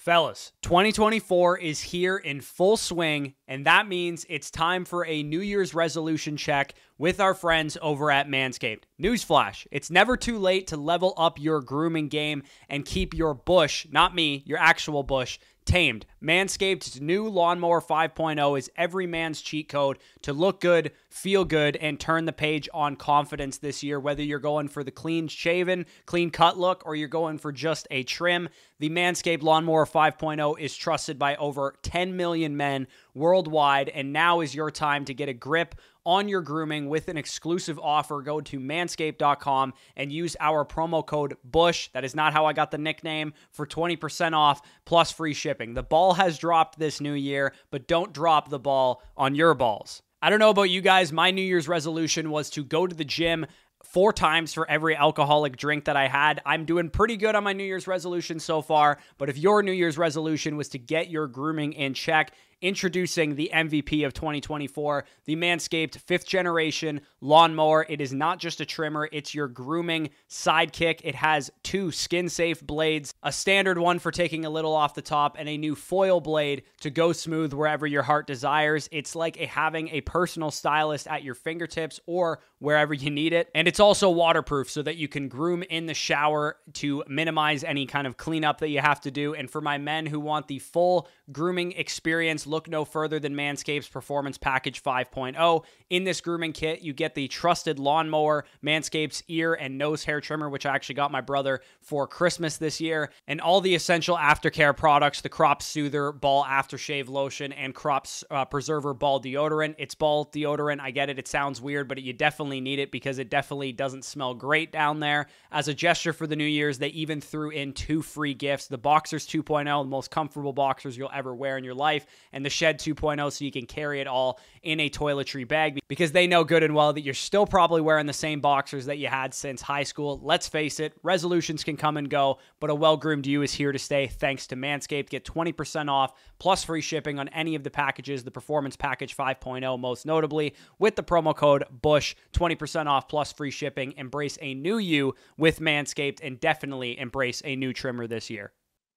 Fellas, 0.01 0.53
2024 0.63 1.59
is 1.59 1.83
here 1.83 2.17
in 2.17 2.41
full 2.41 2.79
swing, 2.79 3.35
and 3.47 3.67
that 3.67 3.87
means 3.87 4.25
it's 4.31 4.51
time 4.51 4.87
for 4.87 5.05
a 5.05 5.23
New 5.23 5.43
Year's 5.43 5.75
resolution 5.75 6.39
check 6.39 6.73
with 6.97 7.21
our 7.21 7.35
friends 7.35 7.77
over 7.83 8.11
at 8.11 8.27
Manscaped. 8.27 8.85
Newsflash 8.99 9.67
it's 9.71 9.91
never 9.91 10.17
too 10.17 10.39
late 10.39 10.69
to 10.69 10.79
level 10.79 11.13
up 11.19 11.39
your 11.39 11.61
grooming 11.61 12.09
game 12.09 12.45
and 12.71 12.87
keep 12.87 13.13
your 13.13 13.35
bush, 13.35 13.87
not 13.91 14.15
me, 14.15 14.43
your 14.47 14.57
actual 14.57 15.03
bush, 15.03 15.39
tamed. 15.71 16.05
Manscaped's 16.21 17.01
new 17.01 17.29
Lawnmower 17.29 17.81
5.0 17.81 18.59
is 18.59 18.69
every 18.77 19.07
man's 19.07 19.41
cheat 19.41 19.69
code 19.69 19.99
to 20.23 20.33
look 20.33 20.61
good, 20.61 20.91
feel 21.09 21.45
good, 21.45 21.77
and 21.77 22.01
turn 22.01 22.25
the 22.25 22.33
page 22.33 22.69
on 22.75 22.97
confidence 22.97 23.59
this 23.59 23.81
year, 23.81 24.01
whether 24.01 24.21
you're 24.21 24.41
going 24.41 24.67
for 24.67 24.83
the 24.83 24.91
clean 24.91 25.29
shaven, 25.29 25.87
clean 26.07 26.31
cut 26.31 26.59
look, 26.59 26.83
or 26.85 26.97
you're 26.97 27.07
going 27.07 27.39
for 27.39 27.53
just 27.53 27.87
a 27.93 28.03
trim. 28.03 28.49
The 28.81 28.91
Manscaped 28.91 29.43
Lawnmower 29.43 29.87
5.0 29.87 30.59
is 30.59 30.77
trusted 30.77 31.21
by 31.21 31.37
over 31.37 31.77
10 31.83 32.17
million 32.17 32.57
men 32.57 32.89
worldwide, 33.15 33.89
and 33.91 34.13
now 34.13 34.41
is 34.41 34.57
your 34.57 34.73
time 34.73 35.05
to 35.05 35.15
get 35.15 35.29
a 35.29 35.35
grip 35.35 35.77
on 36.05 36.29
your 36.29 36.41
grooming 36.41 36.89
with 36.89 37.09
an 37.09 37.17
exclusive 37.17 37.79
offer. 37.79 38.23
Go 38.23 38.41
to 38.41 38.59
manscaped.com 38.59 39.75
and 39.97 40.13
use 40.13 40.37
our 40.41 40.65
promo 40.65 41.05
code 41.05 41.37
BUSH. 41.45 41.93
That 41.93 42.05
is 42.05 42.15
not 42.15 42.33
how 42.33 42.47
I 42.47 42.53
got 42.53 42.71
the 42.71 42.79
nickname 42.79 43.33
for 43.51 43.67
20% 43.67 44.33
off 44.33 44.63
plus 44.85 45.13
free 45.13 45.35
shipping. 45.35 45.75
The 45.75 45.83
ball 45.83 46.15
has 46.15 46.39
dropped 46.39 46.79
this 46.79 47.01
new 47.01 47.15
year, 47.15 47.55
but 47.71 47.87
don't 47.87 48.13
drop 48.13 48.49
the 48.49 48.59
ball 48.59 49.03
on 49.17 49.35
your 49.35 49.55
balls. 49.55 50.03
I 50.23 50.29
don't 50.29 50.39
know 50.39 50.51
about 50.51 50.65
you 50.65 50.83
guys. 50.83 51.13
My 51.13 51.31
New 51.31 51.43
Year's 51.43 51.69
resolution 51.69 52.31
was 52.31 52.51
to 52.51 52.65
go 52.65 52.87
to 52.87 52.95
the 52.95 53.05
gym 53.05 53.47
four 53.85 54.13
times 54.13 54.53
for 54.53 54.69
every 54.71 54.95
alcoholic 54.95 55.57
drink 55.57 55.87
that 55.87 55.97
I 55.97 56.09
had. 56.09 56.41
I'm 56.45 56.65
doing 56.65 56.91
pretty 56.91 57.17
good 57.17 57.35
on 57.35 57.45
my 57.45 57.53
New 57.53 57.65
Year's 57.65 57.87
resolution 57.87 58.39
so 58.39 58.63
far. 58.63 58.99
But 59.19 59.31
if 59.31 59.39
your 59.39 59.63
New 59.63 59.73
Year's 59.73 59.99
resolution 59.99 60.57
was 60.57 60.69
to 60.71 60.79
get 60.79 61.11
your 61.11 61.27
grooming 61.27 61.73
in 61.73 61.95
check, 61.95 62.33
introducing 62.63 63.35
the 63.35 63.51
MVP 63.53 64.05
of 64.07 64.13
2024, 64.13 65.05
the 65.25 65.37
Manscaped 65.37 65.97
fifth 65.99 66.27
generation 66.27 67.01
lawnmower. 67.21 67.87
It 67.89 68.01
is 68.01 68.13
not 68.13 68.39
just 68.39 68.61
a 68.61 68.67
trimmer, 68.67 69.09
it's 69.13 69.35
your 69.35 69.49
grooming 69.49 70.11
sidekick. 70.29 71.01
It 71.05 71.15
has 71.15 71.51
two 71.63 71.91
skin 71.91 72.29
safe 72.29 72.61
blades, 72.65 73.15
a 73.23 73.33
standard 73.33 73.79
one 73.79 73.99
for 73.99 74.11
taking 74.11 74.45
a 74.45 74.51
little 74.51 74.75
off 74.75 74.95
the 74.95 75.03
top, 75.03 75.37
and 75.39 75.49
a 75.49 75.57
new 75.57 75.75
foil 75.75 76.21
blade 76.21 76.63
to 76.81 76.91
go 76.91 77.13
smooth 77.13 77.53
wherever 77.53 77.87
your 77.87 78.03
heart 78.03 78.27
desires. 78.27 78.89
It's 78.93 79.15
like 79.15 79.41
a, 79.41 79.47
having 79.47 79.89
a 79.89 80.01
personal 80.03 80.51
stylist 80.51 81.07
at 81.07 81.23
your 81.23 81.35
fingertips 81.35 82.01
or 82.07 82.41
wherever 82.61 82.95
you 82.95 83.11
need 83.11 83.33
it. 83.33 83.51
And 83.55 83.67
it's 83.67 83.81
also 83.81 84.11
waterproof 84.11 84.71
so 84.71 84.83
that 84.83 84.97
you 84.97 85.09
can 85.09 85.29
groom 85.29 85.63
in 85.65 85.87
the 85.87 85.95
shower 85.95 86.57
to 86.75 87.03
minimize 87.09 87.65
any 87.65 87.87
kind 87.87 88.07
of 88.07 88.17
cleanup 88.17 88.61
that 88.61 88.69
you 88.69 88.81
have 88.81 89.01
to 89.01 89.11
do. 89.11 89.35
And 89.35 89.51
for 89.51 89.61
my 89.61 89.79
men 89.79 90.07
who 90.07 90.21
want 90.21 90.47
the 90.47 90.59
full 90.59 91.09
grooming 91.33 91.73
experience, 91.73 92.47
look 92.47 92.69
no 92.69 92.85
further 92.85 93.19
than 93.19 93.35
Manscaped's 93.35 93.89
Performance 93.89 94.37
Package 94.37 94.83
5.0. 94.83 95.65
In 95.89 96.05
this 96.05 96.21
grooming 96.21 96.53
kit, 96.53 96.83
you 96.83 96.93
get 96.93 97.15
the 97.15 97.29
trusted 97.29 97.79
lawnmower, 97.79 98.45
Manscaped's 98.63 99.25
ear 99.29 99.55
and 99.55 99.79
nose 99.79 100.05
hair 100.05 100.21
trimmer, 100.21 100.49
which 100.49 100.67
I 100.67 100.75
actually 100.75 100.97
got 100.97 101.11
my 101.11 101.23
brother 101.23 101.63
for 101.81 102.07
Christmas 102.07 102.59
this 102.59 102.81
year, 102.81 103.11
and 103.27 103.41
all 103.41 103.61
the 103.61 103.75
essential 103.75 104.17
aftercare 104.17 104.77
products 104.77 105.23
the 105.23 105.29
Crop 105.29 105.63
Soother 105.63 106.13
Ball 106.13 106.45
Aftershave 106.45 107.09
Lotion 107.09 107.53
and 107.53 107.75
Crop 107.75 108.07
uh, 108.31 108.45
Preserver 108.45 108.93
Ball 108.95 109.21
Deodorant. 109.21 109.77
It's 109.79 109.95
ball 109.95 110.27
deodorant. 110.27 110.81
I 110.81 110.91
get 110.91 111.09
it. 111.11 111.19
It 111.19 111.27
sounds 111.27 111.61
weird, 111.61 111.89
but 111.89 112.01
you 112.03 112.13
definitely 112.13 112.50
need 112.59 112.79
it 112.79 112.91
because 112.91 113.19
it 113.19 113.29
definitely 113.29 113.71
doesn't 113.71 114.05
smell 114.05 114.35
great 114.35 114.73
down 114.73 114.99
there. 114.99 115.27
As 115.53 115.69
a 115.69 115.75
gesture 115.75 116.15
for 116.15 116.27
the 116.27 116.35
New 116.35 116.45
Year's, 116.45 116.79
they 116.79 116.89
even 116.89 117.21
threw 117.21 117.51
in 117.51 117.75
two 117.75 118.01
free 118.01 118.33
gifts 118.33 118.67
the 118.67 118.79
Boxers 118.79 119.27
2.0, 119.27 119.85
the 119.85 119.89
most 119.89 120.11
comfortable 120.11 120.55
boxers 120.55 120.97
you'll 120.97 121.11
ever 121.13 121.35
wear 121.35 121.59
in 121.59 121.65
your 121.65 121.75
life, 121.75 122.07
and 122.33 122.45
the 122.45 122.51
Shed 122.51 122.79
2.0 122.79 123.31
so 123.31 123.45
you 123.45 123.53
can 123.53 123.67
carry 123.67 124.01
it 124.01 124.07
all 124.07 124.41
in 124.63 124.81
a 124.81 124.89
toiletry 124.89 125.47
bag 125.47 125.79
because 125.89 126.13
they 126.13 126.27
know 126.27 126.45
good 126.45 126.63
and 126.63 126.75
well 126.75 126.93
that 126.93 127.03
you're 127.03 127.15
still 127.15 127.47
probably 127.47 127.81
wearing 127.81 128.07
the 128.07 128.13
same 128.13 128.41
boxers 128.41 128.87
that 128.87 128.99
you 128.99 129.09
had 129.09 129.35
since 129.35 129.61
high 129.61 129.83
school. 129.83 130.21
Let's 130.23 130.49
face 130.49 130.81
it, 130.81 130.95
resolutions 131.03 131.65
can 131.65 131.77
come 131.77 131.97
and 131.97 132.09
go, 132.09 132.39
but 132.61 132.71
a 132.71 132.75
well 132.75 132.97
groomed 132.97 133.27
you 133.27 133.43
is 133.43 133.53
here 133.53 133.73
to 133.73 133.79
stay 133.79 134.07
thanks 134.07 134.47
to 134.49 134.57
Manscaped. 134.57 135.11
Get 135.11 135.25
20% 135.25 135.91
off 135.91 136.15
plus 136.39 136.65
free 136.65 136.81
shipping 136.81 137.19
on 137.19 137.29
any 137.29 137.55
of 137.55 137.63
the 137.65 137.71
packages, 137.71 138.25
the 138.25 138.31
Performance 138.31 138.77
Package 138.77 139.17
5.0 139.17 139.79
most 139.79 140.07
notably, 140.07 140.55
with 140.79 140.97
the 140.97 141.03
promo 141.03 141.37
code 141.37 141.65
BUSH, 141.83 142.17
20% 142.41 142.87
off 142.87 143.09
plus 143.09 143.33
free 143.33 143.51
shipping. 143.51 143.93
Embrace 143.97 144.39
a 144.41 144.55
new 144.55 144.79
you 144.79 145.15
with 145.37 145.61
Manscaped 145.61 146.21
and 146.23 146.41
definitely 146.41 146.99
embrace 146.99 147.43
a 147.45 147.55
new 147.55 147.73
trimmer 147.73 148.07
this 148.07 148.31
year. 148.31 148.53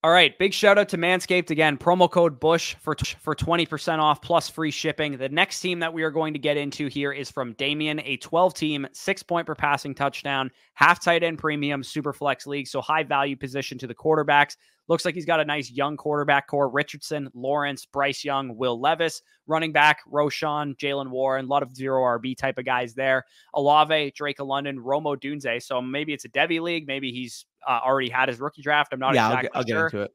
All 0.05 0.11
right, 0.11 0.37
big 0.37 0.53
shout 0.53 0.77
out 0.77 0.89
to 0.89 0.97
Manscaped 0.97 1.49
again. 1.49 1.77
Promo 1.77 2.11
code 2.11 2.37
Bush 2.37 2.75
for 2.81 2.93
for 3.21 3.33
20% 3.33 3.99
off 3.99 4.21
plus 4.21 4.49
free 4.49 4.69
shipping. 4.69 5.15
The 5.17 5.29
next 5.29 5.61
team 5.61 5.79
that 5.79 5.93
we 5.93 6.03
are 6.03 6.11
going 6.11 6.33
to 6.33 6.39
get 6.39 6.57
into 6.57 6.87
here 6.87 7.13
is 7.13 7.31
from 7.31 7.53
Damien, 7.53 8.01
a 8.03 8.17
12 8.17 8.53
team, 8.53 8.85
6 8.91 9.23
point 9.23 9.47
per 9.47 9.55
passing 9.55 9.95
touchdown, 9.95 10.51
half 10.73 11.01
tight 11.01 11.23
end 11.23 11.39
premium 11.39 11.83
super 11.83 12.11
flex 12.11 12.45
league, 12.45 12.67
so 12.67 12.81
high 12.81 13.03
value 13.03 13.37
position 13.37 13.77
to 13.77 13.87
the 13.87 13.95
quarterbacks. 13.95 14.57
Looks 14.87 15.05
like 15.05 15.15
he's 15.15 15.25
got 15.25 15.39
a 15.39 15.45
nice 15.45 15.71
young 15.71 15.95
quarterback 15.95 16.47
core. 16.47 16.69
Richardson, 16.69 17.29
Lawrence, 17.33 17.85
Bryce 17.85 18.23
Young, 18.23 18.57
Will 18.57 18.79
Levis, 18.79 19.21
running 19.47 19.71
back, 19.71 19.99
Roschon, 20.11 20.75
Jaylen 20.77 21.09
Warren, 21.09 21.45
a 21.45 21.47
lot 21.47 21.63
of 21.63 21.73
zero 21.75 22.01
RB 22.01 22.35
type 22.37 22.57
of 22.57 22.65
guys 22.65 22.93
there. 22.93 23.23
Olave, 23.53 24.11
Drake 24.11 24.39
of 24.39 24.47
London, 24.47 24.79
Rome 24.79 25.05
Odunze. 25.05 25.63
So 25.63 25.81
maybe 25.81 26.13
it's 26.13 26.25
a 26.25 26.29
Devy 26.29 26.59
league. 26.59 26.85
Maybe 26.85 27.11
he's 27.11 27.45
uh, 27.67 27.79
already 27.83 28.09
had 28.09 28.27
his 28.27 28.39
rookie 28.39 28.61
draft. 28.61 28.93
I'm 28.93 28.99
not 28.99 29.15
yeah, 29.15 29.27
exactly 29.27 29.49
I'll, 29.53 29.63
get, 29.63 29.75
I'll 29.75 29.79
sure. 29.79 29.89
get 29.89 29.97
into 29.97 30.05
it. 30.05 30.11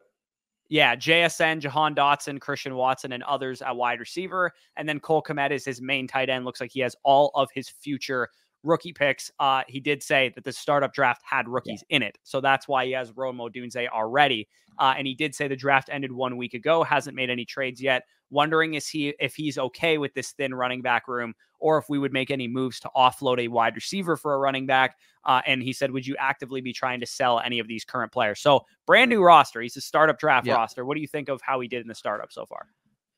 Yeah, 0.71 0.95
JSN, 0.95 1.61
Jahan 1.61 1.95
Dotson, 1.95 2.39
Christian 2.39 2.75
Watson, 2.75 3.13
and 3.13 3.23
others 3.23 3.63
at 3.63 3.75
wide 3.75 4.01
receiver. 4.01 4.53
And 4.77 4.87
then 4.87 5.01
Cole 5.01 5.23
Kmet 5.23 5.51
is 5.51 5.65
his 5.65 5.81
main 5.81 6.07
tight 6.07 6.29
end. 6.29 6.45
Looks 6.45 6.61
like 6.61 6.71
he 6.71 6.81
has 6.81 6.95
all 7.05 7.31
of 7.35 7.49
his 7.55 7.71
future 7.71 8.29
rookie 8.63 8.93
picks. 8.93 9.31
Uh, 9.39 9.63
he 9.69 9.81
did 9.81 10.03
say 10.03 10.33
that 10.35 10.45
the 10.45 10.53
startup 10.53 10.93
draft 10.93 11.23
had 11.25 11.49
rookies 11.49 11.85
yeah. 11.89 11.97
in 11.97 12.03
it. 12.03 12.19
So 12.23 12.41
that's 12.41 12.69
why 12.69 12.87
he 12.87 12.93
has 12.93 13.13
Rome 13.17 13.39
Odunze 13.39 13.89
already. 13.89 14.49
Uh, 14.79 14.95
and 14.97 15.07
he 15.07 15.15
did 15.15 15.35
say 15.35 15.49
the 15.49 15.57
draft 15.57 15.89
ended 15.91 16.13
one 16.13 16.37
week 16.37 16.55
ago, 16.55 16.83
hasn't 16.85 17.17
made 17.17 17.31
any 17.31 17.45
trades 17.45 17.83
yet. 17.83 18.05
Wondering 18.31 18.75
is 18.75 18.89
he 18.89 19.15
if 19.19 19.35
he's 19.35 19.59
okay 19.59 19.99
with 19.99 20.15
this 20.15 20.33
thin 20.33 20.55
running 20.55 20.83
back 20.83 21.09
room 21.09 21.35
or 21.61 21.79
if 21.79 21.89
we 21.89 21.99
would 21.99 22.13
make 22.13 22.31
any 22.31 22.47
moves 22.47 22.79
to 22.81 22.91
offload 22.97 23.41
a 23.41 23.49
wide 23.49 23.75
receiver 23.75 24.17
for 24.17 24.35
a 24.35 24.39
running 24.39 24.67
back. 24.67 24.97
Uh, 25.25 25.41
and 25.47 25.63
he 25.63 25.73
said, 25.73 25.91
would 25.91 26.07
you 26.07 26.15
actively 26.19 26.61
be 26.61 26.73
trying 26.73 27.01
to 27.01 27.07
sell 27.07 27.41
any 27.41 27.59
of 27.59 27.67
these 27.67 27.85
current 27.85 28.13
players? 28.13 28.41
So 28.41 28.65
brand 28.87 29.09
new 29.09 29.23
roster. 29.23 29.61
He's 29.61 29.77
a 29.77 29.81
startup 29.81 30.19
draft 30.19 30.47
yeah. 30.47 30.55
roster. 30.55 30.85
What 30.85 30.95
do 30.95 31.01
you 31.01 31.09
think 31.09 31.29
of 31.29 31.41
how 31.43 31.59
he 31.61 31.69
did 31.69 31.83
in 31.83 31.89
the 31.89 31.95
startup 31.95 32.33
so 32.33 32.47
far? 32.47 32.67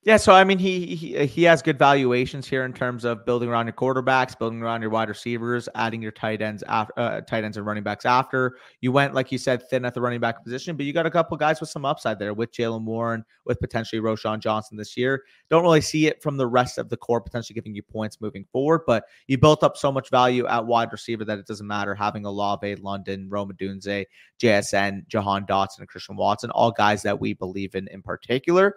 Yeah, 0.02 0.16
so 0.16 0.32
I 0.32 0.44
mean, 0.44 0.58
he, 0.58 0.94
he 0.96 1.26
he 1.26 1.42
has 1.42 1.60
good 1.60 1.78
valuations 1.78 2.48
here 2.48 2.64
in 2.64 2.72
terms 2.72 3.04
of 3.04 3.26
building 3.26 3.50
around 3.50 3.66
your 3.66 3.74
quarterbacks, 3.74 4.38
building 4.38 4.62
around 4.62 4.80
your 4.80 4.88
wide 4.88 5.10
receivers, 5.10 5.68
adding 5.74 6.00
your 6.00 6.10
tight 6.10 6.40
ends 6.40 6.64
after 6.66 6.94
uh, 6.96 7.20
tight 7.20 7.44
ends 7.44 7.58
and 7.58 7.66
running 7.66 7.82
backs. 7.82 8.06
After 8.06 8.56
you 8.80 8.92
went, 8.92 9.12
like 9.12 9.30
you 9.30 9.36
said, 9.36 9.68
thin 9.68 9.84
at 9.84 9.92
the 9.92 10.00
running 10.00 10.18
back 10.18 10.42
position, 10.42 10.74
but 10.74 10.86
you 10.86 10.94
got 10.94 11.04
a 11.04 11.10
couple 11.10 11.36
guys 11.36 11.60
with 11.60 11.68
some 11.68 11.84
upside 11.84 12.18
there 12.18 12.32
with 12.32 12.50
Jaylen 12.50 12.84
Warren, 12.84 13.22
with 13.44 13.60
potentially 13.60 14.00
Roschon 14.00 14.40
Johnson 14.40 14.78
this 14.78 14.96
year. 14.96 15.22
Don't 15.50 15.62
really 15.62 15.82
see 15.82 16.06
it 16.06 16.22
from 16.22 16.38
the 16.38 16.46
rest 16.46 16.78
of 16.78 16.88
the 16.88 16.96
core 16.96 17.20
potentially 17.20 17.54
giving 17.54 17.74
you 17.74 17.82
points 17.82 18.22
moving 18.22 18.46
forward, 18.50 18.80
but 18.86 19.04
you 19.26 19.36
built 19.36 19.62
up 19.62 19.76
so 19.76 19.92
much 19.92 20.08
value 20.08 20.46
at 20.46 20.64
wide 20.64 20.92
receiver 20.92 21.26
that 21.26 21.38
it 21.38 21.46
doesn't 21.46 21.66
matter 21.66 21.94
having 21.94 22.24
Olave, 22.24 22.76
London, 22.76 23.28
Rome 23.28 23.52
Odunze, 23.52 24.06
JSN, 24.42 25.06
Jahan 25.08 25.44
Dotson, 25.44 25.80
and 25.80 25.88
Christian 25.88 26.16
Watson, 26.16 26.50
all 26.52 26.70
guys 26.70 27.02
that 27.02 27.20
we 27.20 27.34
believe 27.34 27.74
in 27.74 27.86
in 27.88 28.00
particular. 28.00 28.76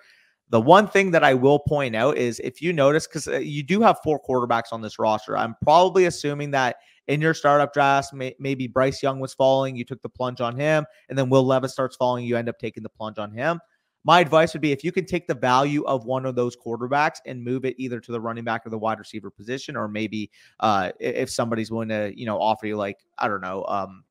The 0.49 0.62
one 0.62 0.88
thing 0.88 1.12
that 1.12 1.23
I 1.23 1.34
will 1.34 1.60
point 1.60 1.95
out 1.95 2.17
is 2.17 2.39
if 2.39 2.62
you 2.62 2.73
notice, 2.73 3.08
because 3.08 3.27
uh, 3.27 3.39
you 3.39 3.63
do 3.63 3.82
have 3.82 3.97
four 4.03 4.21
quarterbacks 4.21 4.71
on 4.71 4.82
this 4.82 4.99
roster, 4.99 5.38
I'm 5.38 5.56
probably 5.63 6.06
assuming 6.06 6.51
that 6.51 6.77
in 7.08 7.21
your 7.21 7.34
startup 7.34 7.73
drafts, 7.73 8.13
may, 8.13 8.36
maybe 8.39 8.67
Bryce 8.67 9.01
Young 9.01 9.19
was 9.19 9.34
falling, 9.34 9.75
you 9.75 9.84
took 9.84 10.01
the 10.01 10.10
plunge 10.10 10.41
on 10.41 10.56
him, 10.56 10.86
and 11.10 11.17
then 11.17 11.29
Will 11.29 11.43
Levis 11.43 11.71
starts 11.71 11.95
falling, 11.95 12.25
you 12.25 12.38
end 12.38 12.49
up 12.49 12.60
taking 12.60 12.84
the 12.84 12.89
plunge 12.89 13.17
on 13.17 13.32
him. 13.32 13.60
My 14.06 14.19
advice 14.19 14.53
would 14.53 14.62
be 14.62 14.73
if 14.73 14.84
you 14.84 14.91
can 14.91 15.06
take 15.06 15.27
the 15.27 15.34
value 15.34 15.84
of 15.86 16.06
one 16.06 16.25
of 16.25 16.36
those 16.36 16.58
quarterbacks 16.58 17.17
and 17.25 17.43
move 17.43 17.63
it 17.63 17.75
either 17.77 17.99
to 18.01 18.12
the 18.12 18.19
running 18.19 18.43
back 18.43 18.65
or 18.65 18.69
the 18.69 18.77
wide 18.77 18.99
receiver 18.99 19.32
position, 19.32 19.77
or 19.77 19.88
maybe 19.88 20.29
uh, 20.60 20.91
if 20.99 21.29
somebody's 21.29 21.71
willing 21.71 21.89
to, 21.89 22.12
you 22.15 22.25
know, 22.25 22.38
offer 22.38 22.67
you 22.67 22.75
like 22.75 22.99
I 23.17 23.29
don't 23.29 23.41
know, 23.41 23.63
um, 23.65 24.03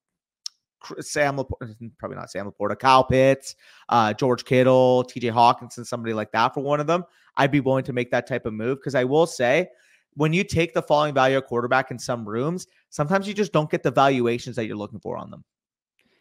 Sam 1.00 1.36
LaPorta, 1.36 1.90
probably 1.98 2.16
not 2.16 2.30
Sam 2.30 2.50
LaPorta, 2.50 2.78
Kyle 2.78 3.04
Pitts, 3.04 3.56
uh, 3.88 4.12
George 4.14 4.44
Kittle, 4.44 5.04
TJ 5.04 5.32
Hockenson, 5.32 5.86
somebody 5.86 6.14
like 6.14 6.32
that 6.32 6.54
for 6.54 6.60
one 6.60 6.80
of 6.80 6.86
them, 6.86 7.04
I'd 7.36 7.50
be 7.50 7.60
willing 7.60 7.84
to 7.84 7.92
make 7.92 8.10
that 8.10 8.26
type 8.26 8.46
of 8.46 8.54
move. 8.54 8.78
Because 8.78 8.94
I 8.94 9.04
will 9.04 9.26
say, 9.26 9.68
when 10.14 10.32
you 10.32 10.44
take 10.44 10.74
the 10.74 10.82
falling 10.82 11.14
value 11.14 11.38
of 11.38 11.46
quarterback 11.46 11.90
in 11.90 11.98
some 11.98 12.28
rooms, 12.28 12.66
sometimes 12.90 13.26
you 13.26 13.34
just 13.34 13.52
don't 13.52 13.70
get 13.70 13.82
the 13.82 13.90
valuations 13.90 14.56
that 14.56 14.66
you're 14.66 14.76
looking 14.76 15.00
for 15.00 15.16
on 15.16 15.30
them. 15.30 15.44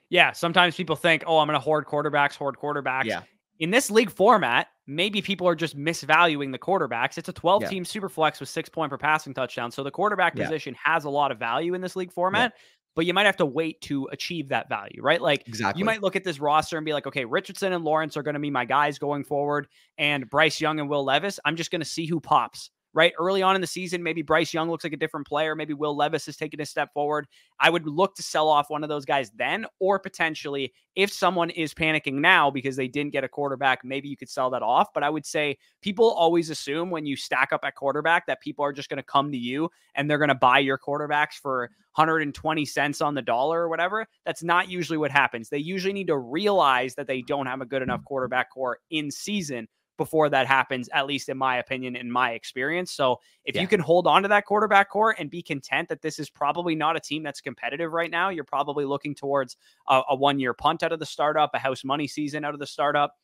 Yeah. 0.10 0.32
Sometimes 0.32 0.76
people 0.76 0.96
think, 0.96 1.24
oh, 1.26 1.40
I'm 1.40 1.48
going 1.48 1.58
to 1.58 1.64
hoard 1.64 1.86
quarterbacks, 1.86 2.36
hoard 2.36 2.58
quarterbacks. 2.62 3.06
Yeah. 3.06 3.22
In 3.60 3.70
this 3.70 3.92
league 3.92 4.10
format, 4.10 4.68
maybe 4.88 5.22
people 5.22 5.48
are 5.48 5.56
just 5.56 5.78
misvaluing 5.78 6.52
the 6.52 6.58
quarterbacks. 6.58 7.18
It's 7.18 7.30
a 7.30 7.34
12 7.34 7.70
team 7.70 7.84
yeah. 7.84 7.88
super 7.88 8.10
flex 8.10 8.40
with 8.40 8.50
six 8.50 8.70
point 8.70 8.90
per 8.90 8.98
passing 8.98 9.34
touchdown. 9.34 9.72
So 9.72 9.84
the 9.84 9.92
quarterback 9.92 10.36
yeah. 10.36 10.46
position 10.46 10.76
has 10.84 11.06
a 11.06 11.10
lot 11.10 11.32
of 11.32 11.38
value 11.38 11.74
in 11.74 11.82
this 11.82 11.96
league 11.96 12.12
format. 12.12 12.54
Yeah 12.56 12.62
but 12.96 13.06
you 13.06 13.14
might 13.14 13.26
have 13.26 13.38
to 13.38 13.46
wait 13.46 13.82
to 13.82 14.08
achieve 14.12 14.50
that 14.50 14.70
value, 14.70 15.02
right? 15.02 15.22
Like 15.22 15.48
exactly. 15.48 15.80
you 15.80 15.86
might 15.86 16.02
look 16.02 16.16
at 16.16 16.24
this 16.24 16.40
roster 16.40 16.78
and 16.78 16.86
be 16.86 16.94
like, 16.94 17.08
okay, 17.08 17.26
Richardson 17.26 17.74
and 17.74 17.84
Lawrence 17.84 18.18
are 18.18 18.24
going 18.24 18.34
to 18.34 18.40
be 18.40 18.52
my 18.52 18.66
guys 18.66 19.00
going 19.00 19.24
forward, 19.24 19.68
and 19.98 20.30
Bryce 20.30 20.60
Young 20.60 20.80
and 20.80 20.90
Will 20.90 21.04
Levis. 21.04 21.40
I'm 21.46 21.56
just 21.56 21.72
going 21.72 21.82
to 21.82 21.86
see 21.86 22.06
who 22.06 22.20
pops 22.20 22.70
right? 22.94 23.14
Early 23.18 23.42
on 23.42 23.56
in 23.56 23.62
the 23.62 23.68
season, 23.68 24.04
maybe 24.04 24.22
Bryce 24.22 24.54
Young 24.54 24.70
looks 24.70 24.84
like 24.84 24.94
a 24.94 24.98
different 24.98 25.28
player. 25.28 25.56
Maybe 25.56 25.74
Will 25.74 25.96
Levis 25.96 26.26
has 26.26 26.36
taken 26.36 26.60
a 26.62 26.66
step 26.66 26.94
forward. 26.94 27.28
I 27.60 27.70
would 27.70 27.88
look 27.88 28.16
to 28.16 28.24
sell 28.24 28.48
off 28.50 28.70
one 28.70 28.84
of 28.84 28.90
those 28.90 29.06
guys 29.06 29.32
then, 29.32 29.66
or 29.80 30.00
potentially 30.00 30.74
if 30.96 31.12
someone 31.12 31.50
is 31.52 31.74
panicking 31.74 32.16
now 32.16 32.52
because 32.52 32.76
they 32.76 32.88
didn't 32.88 33.14
get 33.14 33.24
a 33.24 33.30
quarterback, 33.30 33.86
maybe 33.86 34.10
you 34.10 34.18
could 34.18 34.30
sell 34.30 34.50
that 34.50 34.62
off. 34.62 34.90
But 34.94 35.04
I 35.04 35.10
would 35.10 35.26
say 35.26 35.58
people 35.82 36.12
always 36.12 36.50
assume 36.50 36.90
when 36.90 37.06
you 37.06 37.16
stack 37.16 37.54
up 37.54 37.62
at 37.64 37.76
quarterback 37.76 38.28
that 38.28 38.42
people 38.42 38.66
are 38.66 38.74
just 38.74 38.90
going 38.90 38.98
to 38.98 39.04
come 39.04 39.32
to 39.32 39.38
you 39.38 39.70
and 39.96 40.10
they're 40.10 40.18
going 40.18 40.30
to 40.30 40.36
buy 40.36 40.60
your 40.60 40.78
quarterbacks 40.78 41.34
for 41.34 41.72
120 41.96 42.66
cents 42.66 43.02
on 43.02 43.16
the 43.16 43.22
dollar 43.22 43.62
or 43.62 43.70
whatever. 43.70 44.06
That's 44.26 44.44
not 44.44 44.70
usually 44.70 44.98
what 44.98 45.12
happens. 45.12 45.50
They 45.50 45.58
usually 45.58 45.94
need 45.94 46.08
to 46.08 46.18
realize 46.18 46.96
that 46.96 47.08
they 47.08 47.22
don't 47.22 47.48
have 47.48 47.62
a 47.62 47.66
good 47.66 47.82
enough 47.82 48.04
quarterback 48.06 48.52
core 48.52 48.80
in 48.90 49.12
season 49.12 49.68
before 50.02 50.30
that 50.30 50.48
happens, 50.48 50.90
at 50.94 51.06
least 51.06 51.30
in 51.30 51.38
my 51.38 51.58
opinion, 51.58 51.96
in 51.96 52.12
my 52.12 52.32
experience. 52.32 52.92
So 52.92 53.20
if 53.46 53.54
yeah. 53.54 53.62
you 53.62 53.68
can 53.68 53.80
hold 53.80 54.08
on 54.08 54.24
to 54.24 54.28
that 54.30 54.48
quarterback 54.48 54.90
core 54.90 55.16
and 55.20 55.30
be 55.30 55.44
content 55.44 55.90
that 55.90 56.02
this 56.02 56.18
is 56.18 56.28
probably 56.28 56.74
not 56.74 56.98
a 56.98 57.00
team 57.00 57.22
that's 57.22 57.40
competitive 57.40 57.94
right 57.94 58.10
now, 58.10 58.30
you're 58.30 58.44
probably 58.44 58.84
looking 58.84 59.14
towards 59.14 59.58
a, 59.88 60.02
a 60.10 60.16
one 60.16 60.40
year 60.40 60.56
punt 60.56 60.82
out 60.82 60.92
of 60.92 60.98
the 60.98 61.06
startup, 61.06 61.52
a 61.54 61.60
house 61.60 61.84
money 61.84 62.08
season 62.08 62.44
out 62.44 62.56
of 62.56 62.60
the 62.60 62.66
startup 62.66 63.16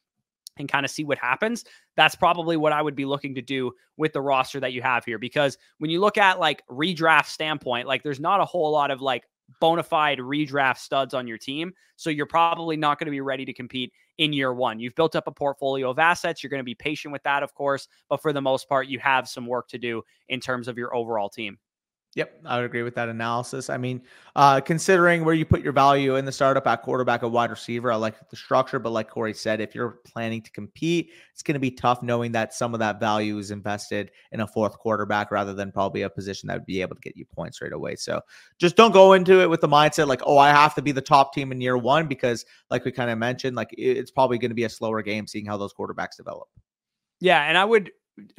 and 0.58 0.70
kind 0.70 0.86
of 0.86 0.92
see 0.92 1.04
what 1.04 1.18
happens. 1.18 1.66
That's 1.96 2.13
probably 2.13 2.58
what 2.58 2.74
I 2.74 2.84
would 2.84 2.96
be 2.96 3.06
looking 3.06 3.34
to 3.34 3.42
do 3.42 3.72
with 3.98 4.13
the 4.13 4.22
roster 4.22 4.60
that 4.60 4.72
you 4.72 4.84
have 4.84 5.04
here. 5.04 5.18
Because 5.18 5.58
when 5.80 5.90
you 5.90 6.00
look 6.00 6.20
at 6.20 6.40
like 6.40 6.62
redraft 6.70 7.26
standpoint, 7.26 7.88
like 7.88 8.04
there's 8.04 8.20
not 8.20 8.40
a 8.40 8.46
whole 8.46 8.72
lot 8.72 8.92
of 8.92 9.02
like 9.02 9.24
bona 9.60 9.84
fide 9.84 10.20
redraft 10.20 10.78
studs 10.78 11.14
on 11.14 11.28
your 11.28 11.38
team. 11.38 11.74
So 11.96 12.10
you're 12.10 12.26
probably 12.26 12.78
not 12.78 13.00
going 13.00 13.06
to 13.06 13.12
be 13.12 13.22
ready 13.22 13.46
to 13.46 13.54
compete 13.54 13.92
in 14.18 14.34
year 14.34 14.54
one. 14.54 14.80
You've 14.80 14.96
built 14.96 15.16
up 15.16 15.28
a 15.28 15.32
portfolio 15.32 15.90
of 15.90 16.00
assets. 16.00 16.44
You're 16.44 16.50
going 16.50 16.60
to 16.60 16.66
be 16.66 16.76
patient 16.76 17.12
with 17.12 17.24
that, 17.24 17.44
of 17.44 17.54
course. 17.54 17.88
But 18.10 18.22
for 18.22 18.34
the 18.34 18.42
most 18.42 18.68
part, 18.68 18.88
you 18.88 19.00
have 19.00 19.28
some 19.28 19.46
work 19.46 19.68
to 19.70 19.78
do 19.78 20.04
in 20.30 20.40
terms 20.40 20.68
of 20.68 20.78
your 20.78 20.96
overall 20.96 21.30
team. 21.30 21.58
Yep, 22.17 22.41
I 22.45 22.56
would 22.56 22.65
agree 22.65 22.82
with 22.82 22.95
that 22.95 23.10
analysis. 23.10 23.69
I 23.69 23.77
mean, 23.77 24.01
uh, 24.36 24.60
considering 24.60 25.23
where 25.23 25.36
you 25.36 25.45
put 25.45 25.62
your 25.62 25.71
value 25.71 26.15
in 26.15 26.25
the 26.25 26.32
startup 26.32 26.65
at 26.65 26.82
quarterback, 26.82 27.21
a 27.21 27.27
wide 27.27 27.51
receiver, 27.51 27.91
I 27.91 27.95
like 27.95 28.15
the 28.32 28.36
structure. 28.36 28.80
But 28.80 28.89
like 28.89 29.08
Corey 29.08 29.36
said, 29.36 29.62
if 29.62 29.75
you're 29.75 29.99
planning 30.03 30.41
to 30.41 30.49
compete, 30.49 31.12
it's 31.32 31.43
going 31.43 31.53
to 31.53 31.60
be 31.60 31.69
tough 31.69 32.01
knowing 32.01 32.32
that 32.32 32.56
some 32.56 32.73
of 32.73 32.80
that 32.80 32.99
value 32.99 33.38
is 33.38 33.51
invested 33.51 34.10
in 34.32 34.39
a 34.39 34.47
fourth 34.47 34.80
quarterback 34.80 35.30
rather 35.30 35.53
than 35.53 35.71
probably 35.71 36.01
a 36.01 36.10
position 36.10 36.47
that 36.47 36.56
would 36.56 36.65
be 36.65 36.82
able 36.82 36.95
to 36.95 37.01
get 37.01 37.15
you 37.15 37.23
points 37.23 37.62
right 37.62 37.71
away. 37.71 37.95
So 37.95 38.19
just 38.58 38.75
don't 38.75 38.93
go 38.93 39.13
into 39.13 39.39
it 39.41 39.47
with 39.51 39.62
the 39.62 39.67
mindset 39.67 40.08
like, 40.08 40.23
oh, 40.25 40.39
I 40.39 40.49
have 40.49 40.73
to 40.73 40.82
be 40.82 40.91
the 40.91 41.01
top 41.01 41.36
team 41.36 41.51
in 41.51 41.62
year 41.62 41.77
one 41.77 42.08
because, 42.08 42.47
like 42.71 42.84
we 42.84 42.91
kind 42.91 43.12
of 43.12 43.19
mentioned, 43.19 43.56
like 43.56 43.69
it's 43.77 44.10
probably 44.10 44.39
going 44.39 44.49
to 44.49 44.56
be 44.56 44.63
a 44.63 44.69
slower 44.69 45.03
game 45.03 45.27
seeing 45.27 45.45
how 45.45 45.58
those 45.58 45.71
quarterbacks 45.71 46.17
develop. 46.17 46.47
Yeah, 47.19 47.43
and 47.43 47.60
I 47.60 47.65
would 47.65 47.91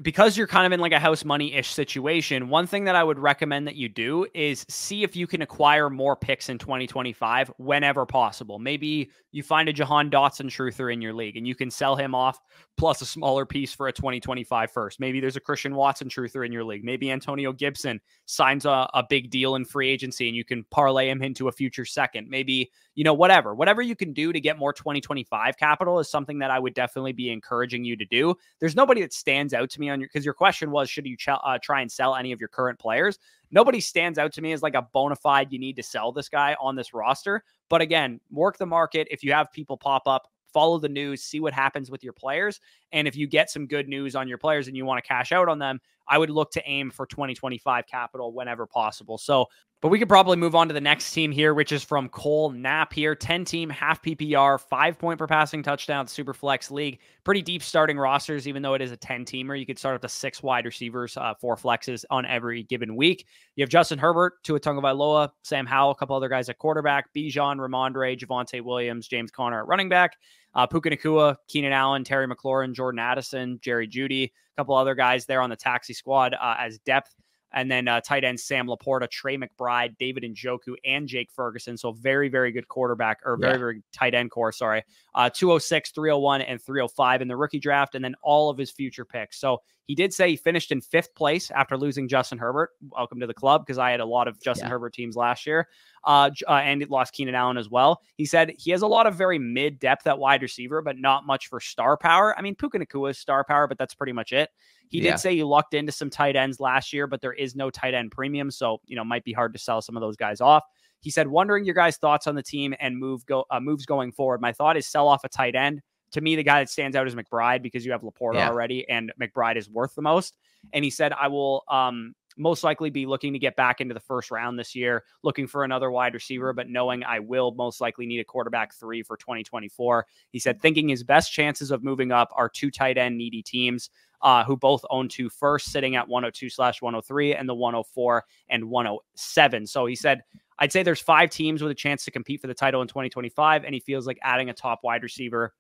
because 0.03 0.37
you're 0.37 0.47
kind 0.47 0.67
of 0.67 0.73
in 0.73 0.81
like 0.81 0.93
a 0.93 0.99
house 0.99 1.25
money 1.25 1.55
ish 1.55 1.73
situation, 1.73 2.49
one 2.49 2.67
thing 2.67 2.85
that 2.85 2.97
I 2.97 3.05
would 3.05 3.19
recommend 3.19 3.67
that 3.69 3.77
you 3.77 3.89
do 3.89 4.27
is 4.35 4.67
see 4.69 5.05
if 5.05 5.15
you 5.15 5.27
can 5.27 5.43
acquire 5.43 5.89
more 5.89 6.17
picks 6.17 6.49
in 6.49 6.59
2025 6.59 7.53
whenever 7.59 8.05
possible. 8.05 8.59
Maybe 8.59 9.11
you 9.31 9.43
find 9.43 9.69
a 9.69 9.73
Jahan 9.73 10.11
Dotson 10.11 10.47
truther 10.47 10.93
in 10.93 11.01
your 11.01 11.13
league 11.13 11.37
and 11.37 11.47
you 11.47 11.55
can 11.55 11.71
sell 11.71 11.95
him 11.95 12.15
off 12.15 12.41
plus 12.77 13.03
a 13.03 13.07
smaller 13.07 13.47
piece 13.47 13.73
for 13.73 13.89
a 13.89 13.93
2025 13.93 14.71
first. 14.71 14.99
Maybe 14.99 15.21
there's 15.21 15.37
a 15.37 15.41
Christian 15.41 15.75
Watson 15.75 16.09
truther 16.09 16.45
in 16.45 16.53
your 16.53 16.65
league. 16.65 16.85
Maybe 16.85 17.11
Antonio 17.11 17.53
Gibson 17.53 18.01
signs 18.29 18.67
a, 18.67 18.87
a 18.93 19.03
big 19.09 19.31
deal 19.31 19.55
in 19.55 19.65
free 19.65 19.89
agency 19.89 20.29
and 20.29 20.37
you 20.37 20.45
can 20.45 20.63
parlay 20.65 21.09
him 21.09 21.23
into 21.23 21.49
a 21.49 21.53
future 21.53 21.87
second. 21.87 22.29
Maybe, 22.29 22.71
you 22.95 23.03
know, 23.03 23.15
whatever. 23.15 23.55
Whatever 23.55 23.81
you 23.81 23.97
can 23.97 24.13
do 24.13 24.35
to 24.35 24.41
get 24.41 24.59
more 24.59 24.75
2025 24.75 25.57
capital 25.57 25.99
is 25.99 26.11
something 26.11 26.39
that 26.41 26.51
I 26.51 26.59
would 26.59 26.75
definitely 26.75 27.15
be 27.15 27.31
encouraging 27.31 27.85
you 27.85 27.97
to 27.97 28.05
do. 28.05 28.35
There's 28.61 28.77
nobody 28.77 29.01
that 29.01 29.15
stands 29.15 29.55
out 29.55 29.71
to 29.71 29.81
me 29.81 29.89
on 29.89 29.99
your, 29.99 30.11
because 30.13 30.27
your 30.27 30.35
question 30.35 30.71
was, 30.71 30.91
should 30.91 31.07
you 31.07 31.17
ch- 31.17 31.29
uh, 31.31 31.59
try 31.63 31.81
and 31.81 31.91
sell 31.91 32.15
any 32.15 32.33
of 32.33 32.39
your 32.39 32.51
current 32.51 32.79
players? 32.79 33.19
Nobody 33.51 33.81
stands 33.81 34.19
out 34.19 34.35
to 34.35 34.43
me 34.43 34.53
as 34.53 34.63
like 34.63 34.75
a 34.75 34.83
bona 34.83 35.17
fide, 35.17 35.51
you 35.51 35.59
need 35.59 35.77
to 35.77 35.83
sell 35.83 36.13
this 36.13 36.29
guy 36.29 36.55
on 36.61 36.77
this 36.77 36.93
roster. 36.93 37.43
But 37.71 37.81
again, 37.81 38.21
work 38.31 38.59
the 38.59 38.67
market. 38.67 39.09
If 39.11 39.25
you 39.25 39.33
have 39.33 39.51
people 39.53 39.79
pop 39.79 40.07
up, 40.07 40.29
follow 40.53 40.79
the 40.79 40.89
news, 40.89 41.23
see 41.23 41.41
what 41.41 41.53
happens 41.53 41.91
with 41.91 42.05
your 42.05 42.13
players. 42.13 42.61
And 42.93 43.09
if 43.09 43.17
you 43.17 43.27
get 43.27 43.51
some 43.51 43.67
good 43.67 43.89
news 43.89 44.15
on 44.17 44.29
your 44.29 44.39
players 44.39 44.69
and 44.69 44.77
you 44.77 44.85
want 44.85 45.03
to 45.03 45.09
cash 45.09 45.33
out 45.33 45.49
on 45.49 45.59
them, 45.59 45.81
I 46.09 46.19
would 46.19 46.31
look 46.31 46.51
to 46.53 46.63
aim 46.69 46.91
for 46.91 47.07
2025 47.07 47.87
capital 47.87 48.33
whenever 48.33 48.67
possible. 48.67 49.19
So 49.19 49.47
but 49.81 49.89
we 49.89 50.01
could 50.01 50.09
probably 50.09 50.37
move 50.37 50.57
on 50.57 50.67
to 50.67 50.75
the 50.75 50.81
next 50.81 51.13
team 51.13 51.31
here, 51.31 51.55
which 51.55 51.71
is 51.71 51.85
from 51.85 52.09
Cole 52.09 52.51
Knapp 52.51 52.93
here. 52.93 53.15
10 53.15 53.45
team, 53.45 53.71
half 53.71 54.03
PPR, 54.03 54.61
five 54.61 54.99
point 54.99 55.21
per 55.21 55.29
passing 55.29 55.63
touchdown, 55.63 56.09
super 56.09 56.35
flex 56.35 56.73
league. 56.73 56.99
Pretty 57.23 57.43
deep 57.43 57.63
starting 57.63 57.97
rosters, 57.97 58.49
even 58.49 58.61
though 58.61 58.75
it 58.75 58.83
is 58.83 58.91
a 58.91 58.97
10 58.97 59.25
teamer. 59.25 59.59
You 59.59 59.65
could 59.65 59.79
start 59.79 59.95
up 59.95 60.03
to 60.03 60.09
six 60.09 60.43
wide 60.43 60.65
receivers, 60.65 61.17
uh, 61.17 61.35
four 61.41 61.55
flexes 61.55 62.05
on 62.11 62.27
every 62.27 62.65
given 62.65 62.97
week. 62.97 63.27
You 63.55 63.63
have 63.63 63.71
Justin 63.71 64.01
Herbert, 64.01 64.43
Tua 64.43 64.59
Tagovailoa, 64.59 65.31
Sam 65.45 65.65
Howell, 65.65 65.93
a 65.93 65.95
couple 65.95 66.17
other 66.17 66.29
guys 66.29 66.49
at 66.49 66.59
quarterback, 66.59 67.15
Bijan, 67.15 67.59
Rhamondre, 67.59 68.19
Javonte 68.19 68.61
Williams, 68.61 69.07
James 69.07 69.31
Conner 69.31 69.61
at 69.61 69.69
running 69.69 69.89
back, 69.89 70.17
uh, 70.59 70.67
Puka 70.67 70.91
Nacua, 70.91 71.37
Keenan 71.47 71.73
Allen, 71.73 72.03
Terry 72.03 72.27
McLaurin, 72.27 72.73
Jordan 72.73 72.99
Addison, 72.99 73.61
Jerry 73.63 73.87
Jeudy, 73.87 74.25
a 74.25 74.31
couple 74.57 74.75
other 74.75 74.97
guys 74.97 75.25
there 75.25 75.41
on 75.41 75.51
the 75.51 75.57
taxi 75.57 75.95
squad 75.95 76.35
uh, 76.35 76.57
as 76.59 76.81
depth 76.81 77.15
and 77.53 77.71
then 77.71 77.87
uh, 77.87 78.01
tight 78.01 78.25
end 78.25 78.41
Sam 78.41 78.67
LaPorta, 78.67 79.09
Trey 79.09 79.39
McBride, 79.39 79.97
David 79.99 80.25
Njoku, 80.25 80.75
and 80.85 81.07
Jake 81.07 81.31
Ferguson. 81.31 81.77
So 81.77 81.93
very, 81.93 82.29
very 82.29 82.51
good 82.51 82.67
quarterback 82.67 83.21
or 83.25 83.37
very, 83.37 83.53
yeah. 83.53 83.59
very 83.59 83.83
tight 83.93 84.15
end 84.15 84.33
core. 84.33 84.51
Sorry, 84.51 84.83
uh, 85.15 85.31
206, 85.31 85.93
301, 85.93 86.43
and 86.43 86.61
305 86.61 87.23
in 87.23 87.29
the 87.29 87.37
rookie 87.37 87.61
draft, 87.61 87.95
and 87.95 88.05
then 88.05 88.17
all 88.23 88.51
of 88.51 88.59
his 88.59 88.73
future 88.73 89.05
picks. 89.05 89.41
So 89.41 89.63
he 89.89 89.95
did 89.95 90.13
say 90.13 90.29
he 90.29 90.37
finished 90.37 90.71
in 90.71 90.83
fifth 90.83 91.15
place 91.15 91.51
after 91.51 91.79
losing 91.79 92.09
Justin 92.09 92.37
Herbert. 92.37 92.73
Welcome 92.91 93.21
to 93.21 93.27
the 93.27 93.33
club 93.33 93.65
because 93.65 93.79
I 93.79 93.91
had 93.91 94.01
a 94.01 94.05
lot 94.05 94.29
of 94.29 94.39
Justin 94.39 94.67
yeah. 94.67 94.73
Herbert 94.73 94.93
teams 94.93 95.17
last 95.17 95.47
year, 95.47 95.67
uh, 96.05 96.31
uh, 96.47 96.53
and 96.53 96.83
it 96.83 96.91
lost 96.91 97.15
Keenan 97.15 97.35
Allen 97.35 97.57
as 97.57 97.71
well. 97.71 98.03
He 98.17 98.27
said 98.27 98.53
he 98.59 98.71
has 98.71 98.83
a 98.83 98.87
lot 98.87 99.07
of 99.07 99.15
very 99.15 99.39
mid 99.39 99.79
depth 99.79 100.07
at 100.07 100.19
wide 100.19 100.43
receiver, 100.43 100.83
but 100.83 100.99
not 100.99 101.27
much 101.27 101.47
for 101.47 101.59
star 101.59 101.97
power. 101.97 102.39
I 102.39 102.43
mean, 102.43 102.55
Puka 102.55 102.79
Nacua 102.79 103.13
is 103.13 103.19
star 103.19 103.45
power, 103.45 103.67
but 103.67 103.79
that's 103.79 103.95
pretty 103.95 104.13
much 104.13 104.33
it. 104.33 104.51
He 104.91 105.01
yeah. 105.01 105.13
did 105.13 105.21
say 105.21 105.35
he 105.35 105.43
lucked 105.43 105.73
into 105.73 105.91
some 105.91 106.11
tight 106.11 106.37
ends 106.37 106.61
last 106.61 106.93
year, 106.93 107.07
but 107.07 107.23
there 107.23 107.33
is 107.33 107.57
no 107.57 107.71
tight 107.71 107.95
end 107.95 108.11
premium, 108.11 108.51
so 108.51 108.83
you 108.85 108.95
know 108.95 109.05
might 109.05 109.25
be 109.25 109.33
hard 109.33 109.55
to 109.55 109.59
sell 109.59 109.81
some 109.81 109.97
of 109.97 110.03
those 110.03 110.17
guys 110.17 110.43
off. 110.43 110.65
He 111.01 111.11
said, 111.11 111.29
wondering 111.29 111.65
your 111.65 111.77
guys' 111.77 111.97
thoughts 111.97 112.27
on 112.27 112.35
the 112.35 112.43
team 112.43 112.75
and 112.79 112.99
move 112.99 113.25
go 113.25 113.47
uh, 113.51 113.61
moves 113.61 113.87
going 113.87 114.13
forward. 114.13 114.43
My 114.43 114.53
thought 114.53 114.77
is 114.77 114.87
sell 114.87 115.09
off 115.09 115.25
a 115.25 115.31
tight 115.31 115.55
end. 115.55 115.81
To 116.13 116.21
me, 116.21 116.37
the 116.37 116.43
guy 116.43 116.61
that 116.61 116.71
stands 116.71 116.97
out 116.97 117.07
is 117.07 117.15
McBride 117.15 117.63
because 117.63 117.85
you 117.85 117.93
have 117.93 118.03
LaPorta 118.03 118.35
yeah. 118.35 118.49
already, 118.49 118.89
and 118.89 119.13
McBride 119.21 119.57
is 119.57 119.69
worth 119.69 119.95
the 119.95 120.03
most. 120.03 120.37
And 120.73 120.85
he 120.85 120.91
said, 120.91 121.13
I 121.13 121.29
will 121.29 121.65
um, 121.69 122.15
most 122.39 122.65
likely 122.65 122.91
be 122.91 123.05
looking 123.05 123.33
to 123.33 123.39
get 123.39 123.57
back 123.57 123.81
into 123.81 123.95
the 123.95 124.01
first 124.01 124.31
round 124.31 124.59
this 124.59 124.75
year, 124.75 125.05
looking 125.23 125.47
for 125.47 125.65
another 125.65 125.91
wide 125.91 126.15
receiver, 126.15 126.53
but 126.53 126.69
knowing 126.69 127.05
I 127.05 127.19
will 127.19 127.53
most 127.53 127.81
likely 127.81 128.07
need 128.07 128.21
a 128.21 128.25
quarterback 128.25 128.75
three 128.75 129.03
for 129.03 129.17
2024. 129.17 130.07
He 130.31 130.39
said, 130.39 130.61
thinking 130.61 130.89
his 130.89 131.03
best 131.03 131.33
chances 131.33 131.71
of 131.71 131.83
moving 131.83 132.13
up 132.13 132.31
are 132.35 132.49
two 132.49 132.71
tight 132.71 132.97
end 132.97 133.19
needy 133.19 133.43
teams 133.43 133.91
uh, 134.23 134.45
who 134.45 134.57
both 134.57 134.85
own 134.91 135.09
two 135.09 135.29
first, 135.29 135.71
sitting 135.71 135.97
at 135.97 136.09
102 136.09 136.49
slash 136.49 136.81
103 136.81 137.35
and 137.35 137.49
the 137.49 137.55
104 137.55 138.25
and 138.49 138.65
107. 138.65 139.67
So 139.67 139.87
he 139.87 139.95
said, 139.95 140.23
I'd 140.61 140.73
say 140.73 140.83
there's 140.83 141.01
five 141.01 141.31
teams 141.31 141.63
with 141.63 141.71
a 141.71 141.75
chance 141.75 142.05
to 142.05 142.11
compete 142.11 142.41
for 142.41 142.49
the 142.49 142.55
title 142.55 142.83
in 142.83 142.89
2025, 142.89 143.65
and 143.65 143.75
he 143.75 143.81
feels 143.81 144.07
like 144.07 144.19
adding 144.23 144.51
a 144.51 144.55
top 144.55 144.81
wide 144.83 145.03
receiver 145.03 145.55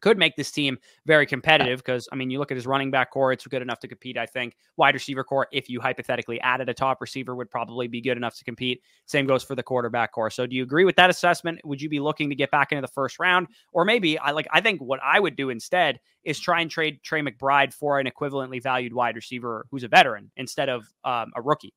could 0.00 0.18
make 0.18 0.36
this 0.36 0.50
team 0.50 0.78
very 1.06 1.26
competitive 1.26 1.78
because 1.78 2.08
I 2.12 2.16
mean 2.16 2.30
you 2.30 2.38
look 2.38 2.50
at 2.50 2.56
his 2.56 2.66
running 2.66 2.90
back 2.90 3.10
core 3.10 3.32
it's 3.32 3.46
good 3.46 3.62
enough 3.62 3.80
to 3.80 3.88
compete 3.88 4.18
I 4.18 4.26
think. 4.26 4.56
Wide 4.76 4.94
receiver 4.94 5.24
core 5.24 5.48
if 5.52 5.68
you 5.68 5.80
hypothetically 5.80 6.40
added 6.40 6.68
a 6.68 6.74
top 6.74 7.00
receiver 7.00 7.34
would 7.34 7.50
probably 7.50 7.88
be 7.88 8.00
good 8.00 8.16
enough 8.16 8.36
to 8.36 8.44
compete. 8.44 8.82
Same 9.06 9.26
goes 9.26 9.42
for 9.42 9.54
the 9.54 9.62
quarterback 9.62 10.12
core. 10.12 10.30
So 10.30 10.46
do 10.46 10.56
you 10.56 10.62
agree 10.62 10.84
with 10.84 10.96
that 10.96 11.10
assessment? 11.10 11.60
Would 11.64 11.80
you 11.80 11.88
be 11.88 12.00
looking 12.00 12.28
to 12.30 12.36
get 12.36 12.50
back 12.50 12.72
into 12.72 12.82
the 12.82 12.88
first 12.88 13.18
round? 13.18 13.48
Or 13.72 13.84
maybe 13.84 14.18
I 14.18 14.32
like 14.32 14.46
I 14.52 14.60
think 14.60 14.80
what 14.80 15.00
I 15.02 15.20
would 15.20 15.36
do 15.36 15.50
instead 15.50 16.00
is 16.24 16.40
try 16.40 16.60
and 16.60 16.70
trade 16.70 17.02
Trey 17.02 17.22
McBride 17.22 17.72
for 17.72 17.98
an 18.00 18.06
equivalently 18.06 18.62
valued 18.62 18.92
wide 18.92 19.16
receiver 19.16 19.66
who's 19.70 19.84
a 19.84 19.88
veteran 19.88 20.30
instead 20.36 20.68
of 20.68 20.84
um, 21.04 21.32
a 21.36 21.42
rookie 21.42 21.72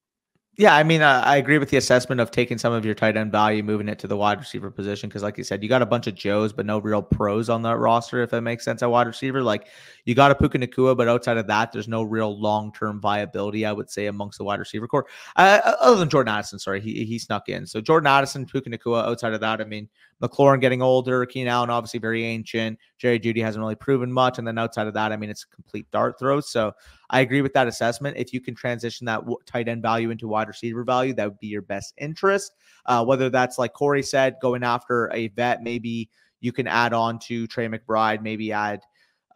yeah, 0.60 0.76
I 0.76 0.84
mean, 0.84 1.02
uh, 1.02 1.24
I 1.26 1.38
agree 1.38 1.58
with 1.58 1.70
the 1.70 1.78
assessment 1.78 2.20
of 2.20 2.32
taking 2.32 2.58
some 2.58 2.74
of 2.74 2.84
your 2.84 2.94
tight 2.94 3.16
end 3.16 3.32
value, 3.32 3.64
moving 3.64 3.88
it 3.88 3.98
to 4.00 4.08
the 4.08 4.18
wide 4.18 4.40
receiver 4.40 4.70
position. 4.70 5.08
Because, 5.08 5.24
like 5.24 5.38
you 5.38 5.44
said, 5.46 5.64
you 5.64 5.70
got 5.70 5.82
a 5.82 5.86
bunch 5.86 6.06
of 6.06 6.16
Joes, 6.16 6.52
but 6.52 6.66
no 6.66 6.80
real 6.80 7.02
pros 7.02 7.48
on 7.48 7.62
that 7.62 7.78
roster, 7.78 8.22
if 8.24 8.32
that 8.32 8.42
makes 8.42 8.66
sense, 8.66 8.84
at 8.84 8.92
wide 8.92 9.08
receiver. 9.08 9.42
Like, 9.42 9.68
you 10.04 10.16
got 10.16 10.32
a 10.32 10.36
Puka 10.36 10.60
Nacua, 10.60 10.98
but 10.98 11.08
outside 11.08 11.38
of 11.38 11.48
that, 11.48 11.72
there's 11.72 11.88
no 11.88 12.04
real 12.04 12.38
long 12.38 12.74
term 12.74 13.00
viability, 13.00 13.66
I 13.66 13.72
would 13.72 13.90
say, 13.90 14.08
amongst 14.08 14.38
the 14.38 14.44
wide 14.44 14.60
receiver 14.60 14.86
core. 14.86 15.06
Uh, 15.38 15.62
other 15.80 15.96
than 15.96 16.10
Jordan 16.10 16.34
Addison, 16.34 16.60
sorry, 16.60 16.82
he, 16.82 17.06
he 17.06 17.18
snuck 17.20 17.48
in. 17.48 17.66
So, 17.66 17.80
Jordan 17.80 18.08
Addison, 18.08 18.46
Puka 18.46 18.70
Nacua, 18.70 19.06
outside 19.06 19.32
of 19.32 19.40
that, 19.40 19.62
I 19.62 19.64
mean, 19.64 19.88
McLaurin 20.22 20.60
getting 20.60 20.82
older, 20.82 21.26
Keenan 21.26 21.48
Allen, 21.48 21.70
obviously 21.70 22.00
very 22.00 22.26
ancient. 22.26 22.78
Jerry 22.98 23.20
Jeudy 23.20 23.42
hasn't 23.42 23.62
really 23.62 23.76
proven 23.76 24.12
much. 24.12 24.38
And 24.38 24.48
then 24.48 24.58
outside 24.58 24.88
of 24.88 24.94
that, 24.94 25.12
I 25.12 25.18
mean, 25.18 25.30
it's 25.30 25.46
a 25.50 25.56
complete 25.56 25.90
dart 25.92 26.20
throws. 26.20 26.52
So, 26.52 26.74
I 27.10 27.22
agree 27.22 27.42
with 27.42 27.54
that 27.54 27.68
assessment. 27.68 28.18
If 28.18 28.34
you 28.34 28.42
can 28.42 28.54
transition 28.54 29.06
that 29.06 29.24
tight 29.46 29.68
end 29.68 29.82
value 29.82 30.10
into 30.10 30.28
wide 30.28 30.48
receiver 30.48 30.84
value, 30.84 31.14
that 31.14 31.26
would 31.26 31.40
be 31.40 31.48
your 31.48 31.62
best 31.62 31.94
interest. 31.98 32.52
Uh, 32.86 33.04
whether 33.04 33.30
that's 33.30 33.58
like 33.58 33.74
Corey 33.74 34.04
said, 34.04 34.36
going 34.42 34.64
after 34.64 35.12
a 35.14 35.30
vet, 35.30 35.64
maybe 35.64 36.10
you 36.42 36.52
can 36.52 36.68
add 36.68 36.94
on 36.94 37.20
to 37.20 37.48
Trey 37.48 37.68
McBride, 37.68 38.22
maybe 38.22 38.52
add 38.52 38.82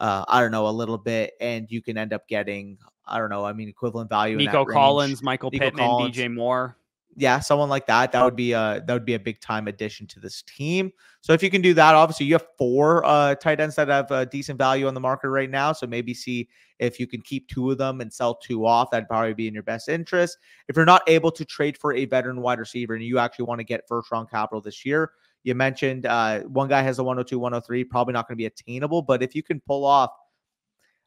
uh, 0.00 0.24
I 0.28 0.40
don't 0.40 0.50
know, 0.50 0.66
a 0.66 0.70
little 0.70 0.98
bit, 0.98 1.34
and 1.40 1.70
you 1.70 1.80
can 1.82 1.96
end 1.96 2.12
up 2.12 2.26
getting, 2.28 2.78
I 3.06 3.18
don't 3.18 3.30
know, 3.30 3.44
I 3.44 3.52
mean, 3.52 3.68
equivalent 3.68 4.10
value. 4.10 4.36
Nico 4.36 4.64
Collins, 4.64 5.22
Michael 5.22 5.50
Nico 5.50 5.66
Pittman, 5.66 5.84
Collins. 5.84 6.16
DJ 6.16 6.32
Moore. 6.32 6.76
Yeah, 7.16 7.38
someone 7.38 7.68
like 7.68 7.86
that. 7.86 8.12
That 8.12 8.24
would 8.24 8.34
be 8.34 8.52
a 8.52 8.82
that 8.86 8.92
would 8.92 9.04
be 9.04 9.14
a 9.14 9.18
big 9.18 9.40
time 9.40 9.68
addition 9.68 10.06
to 10.08 10.20
this 10.20 10.42
team. 10.42 10.92
So 11.20 11.32
if 11.32 11.42
you 11.42 11.50
can 11.50 11.62
do 11.62 11.72
that, 11.74 11.94
obviously 11.94 12.26
you 12.26 12.34
have 12.34 12.46
four 12.58 13.04
uh, 13.04 13.36
tight 13.36 13.60
ends 13.60 13.76
that 13.76 13.88
have 13.88 14.10
a 14.10 14.26
decent 14.26 14.58
value 14.58 14.86
on 14.88 14.94
the 14.94 15.00
market 15.00 15.28
right 15.28 15.50
now. 15.50 15.72
So 15.72 15.86
maybe 15.86 16.12
see 16.12 16.48
if 16.80 16.98
you 16.98 17.06
can 17.06 17.20
keep 17.22 17.48
two 17.48 17.70
of 17.70 17.78
them 17.78 18.00
and 18.00 18.12
sell 18.12 18.34
two 18.34 18.66
off. 18.66 18.90
That'd 18.90 19.08
probably 19.08 19.34
be 19.34 19.46
in 19.46 19.54
your 19.54 19.62
best 19.62 19.88
interest. 19.88 20.38
If 20.68 20.76
you're 20.76 20.84
not 20.84 21.02
able 21.06 21.30
to 21.32 21.44
trade 21.44 21.78
for 21.78 21.94
a 21.94 22.04
veteran 22.04 22.40
wide 22.40 22.58
receiver 22.58 22.94
and 22.94 23.04
you 23.04 23.18
actually 23.18 23.44
want 23.44 23.60
to 23.60 23.64
get 23.64 23.86
first 23.88 24.10
round 24.10 24.28
capital 24.28 24.60
this 24.60 24.84
year, 24.84 25.12
you 25.44 25.54
mentioned 25.54 26.06
uh, 26.06 26.40
one 26.40 26.68
guy 26.68 26.82
has 26.82 26.98
a 26.98 27.04
102, 27.04 27.38
103, 27.38 27.84
probably 27.84 28.12
not 28.12 28.26
going 28.26 28.36
to 28.36 28.40
be 28.40 28.46
attainable. 28.46 29.02
But 29.02 29.22
if 29.22 29.34
you 29.34 29.42
can 29.42 29.60
pull 29.60 29.84
off, 29.84 30.10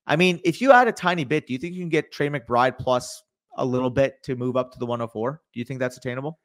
I 0.06 0.16
mean, 0.16 0.40
if 0.46 0.62
you 0.62 0.72
add 0.72 0.88
a 0.88 0.94
tiny 0.94 1.26
bit, 1.26 1.48
do 1.48 1.54
you 1.54 1.60
think 1.60 1.76
you 1.76 1.82
can 1.82 1.90
get 1.90 2.14
Trey 2.14 2.30
McBride 2.30 2.78
plus 2.78 3.24
a 3.58 3.66
little 3.66 3.90
bit 3.90 4.22
to 4.24 4.36
move 4.36 4.56
up 4.56 4.72
to 4.74 4.80
the 4.80 4.86
104? 4.86 5.42
Do 5.54 5.60
you 5.60 5.66
think 5.66 5.80
that's 5.80 5.98
attainable? 5.98 6.40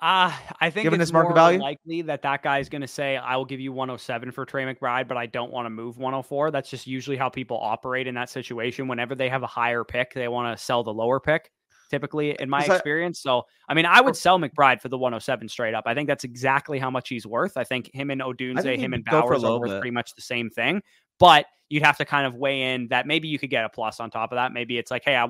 Uh, 0.00 0.32
I 0.60 0.70
think 0.70 0.84
Given 0.84 1.00
it's 1.00 1.12
market 1.12 1.34
value? 1.34 1.58
likely 1.58 2.02
that 2.02 2.22
that 2.22 2.44
guy 2.44 2.60
is 2.60 2.68
going 2.68 2.82
to 2.82 2.88
say, 2.88 3.16
I 3.16 3.36
will 3.36 3.44
give 3.44 3.58
you 3.58 3.72
107 3.72 4.30
for 4.30 4.44
Trey 4.44 4.64
McBride, 4.64 5.08
but 5.08 5.16
I 5.16 5.26
don't 5.26 5.50
want 5.50 5.66
to 5.66 5.70
move 5.70 5.98
104. 5.98 6.52
That's 6.52 6.70
just 6.70 6.86
usually 6.86 7.16
how 7.16 7.28
people 7.28 7.58
operate 7.60 8.06
in 8.06 8.14
that 8.14 8.30
situation. 8.30 8.86
Whenever 8.86 9.16
they 9.16 9.28
have 9.28 9.42
a 9.42 9.48
higher 9.48 9.82
pick, 9.82 10.14
they 10.14 10.28
want 10.28 10.56
to 10.56 10.64
sell 10.64 10.84
the 10.84 10.94
lower 10.94 11.18
pick 11.18 11.50
typically 11.90 12.36
in 12.38 12.48
my 12.48 12.64
experience. 12.64 13.18
So, 13.20 13.44
I 13.68 13.74
mean, 13.74 13.86
I 13.86 14.00
would 14.00 14.16
sell 14.16 14.38
McBride 14.38 14.80
for 14.80 14.88
the 14.88 14.98
107 14.98 15.48
straight 15.48 15.74
up. 15.74 15.84
I 15.86 15.94
think 15.94 16.06
that's 16.06 16.24
exactly 16.24 16.78
how 16.78 16.90
much 16.90 17.08
he's 17.08 17.26
worth. 17.26 17.56
I 17.56 17.64
think 17.64 17.90
him 17.92 18.10
and 18.10 18.20
Odunze, 18.20 18.78
him 18.78 18.94
and 18.94 19.04
Bowers 19.04 19.42
are 19.42 19.58
worth 19.58 19.70
bit. 19.70 19.80
pretty 19.80 19.94
much 19.94 20.14
the 20.14 20.22
same 20.22 20.50
thing. 20.50 20.82
But 21.18 21.46
you'd 21.68 21.82
have 21.82 21.98
to 21.98 22.04
kind 22.04 22.26
of 22.26 22.34
weigh 22.34 22.74
in 22.74 22.88
that 22.88 23.06
maybe 23.06 23.28
you 23.28 23.38
could 23.38 23.50
get 23.50 23.64
a 23.64 23.68
plus 23.68 24.00
on 24.00 24.10
top 24.10 24.32
of 24.32 24.36
that. 24.36 24.52
Maybe 24.52 24.78
it's 24.78 24.90
like, 24.90 25.02
hey, 25.04 25.16
I, 25.16 25.26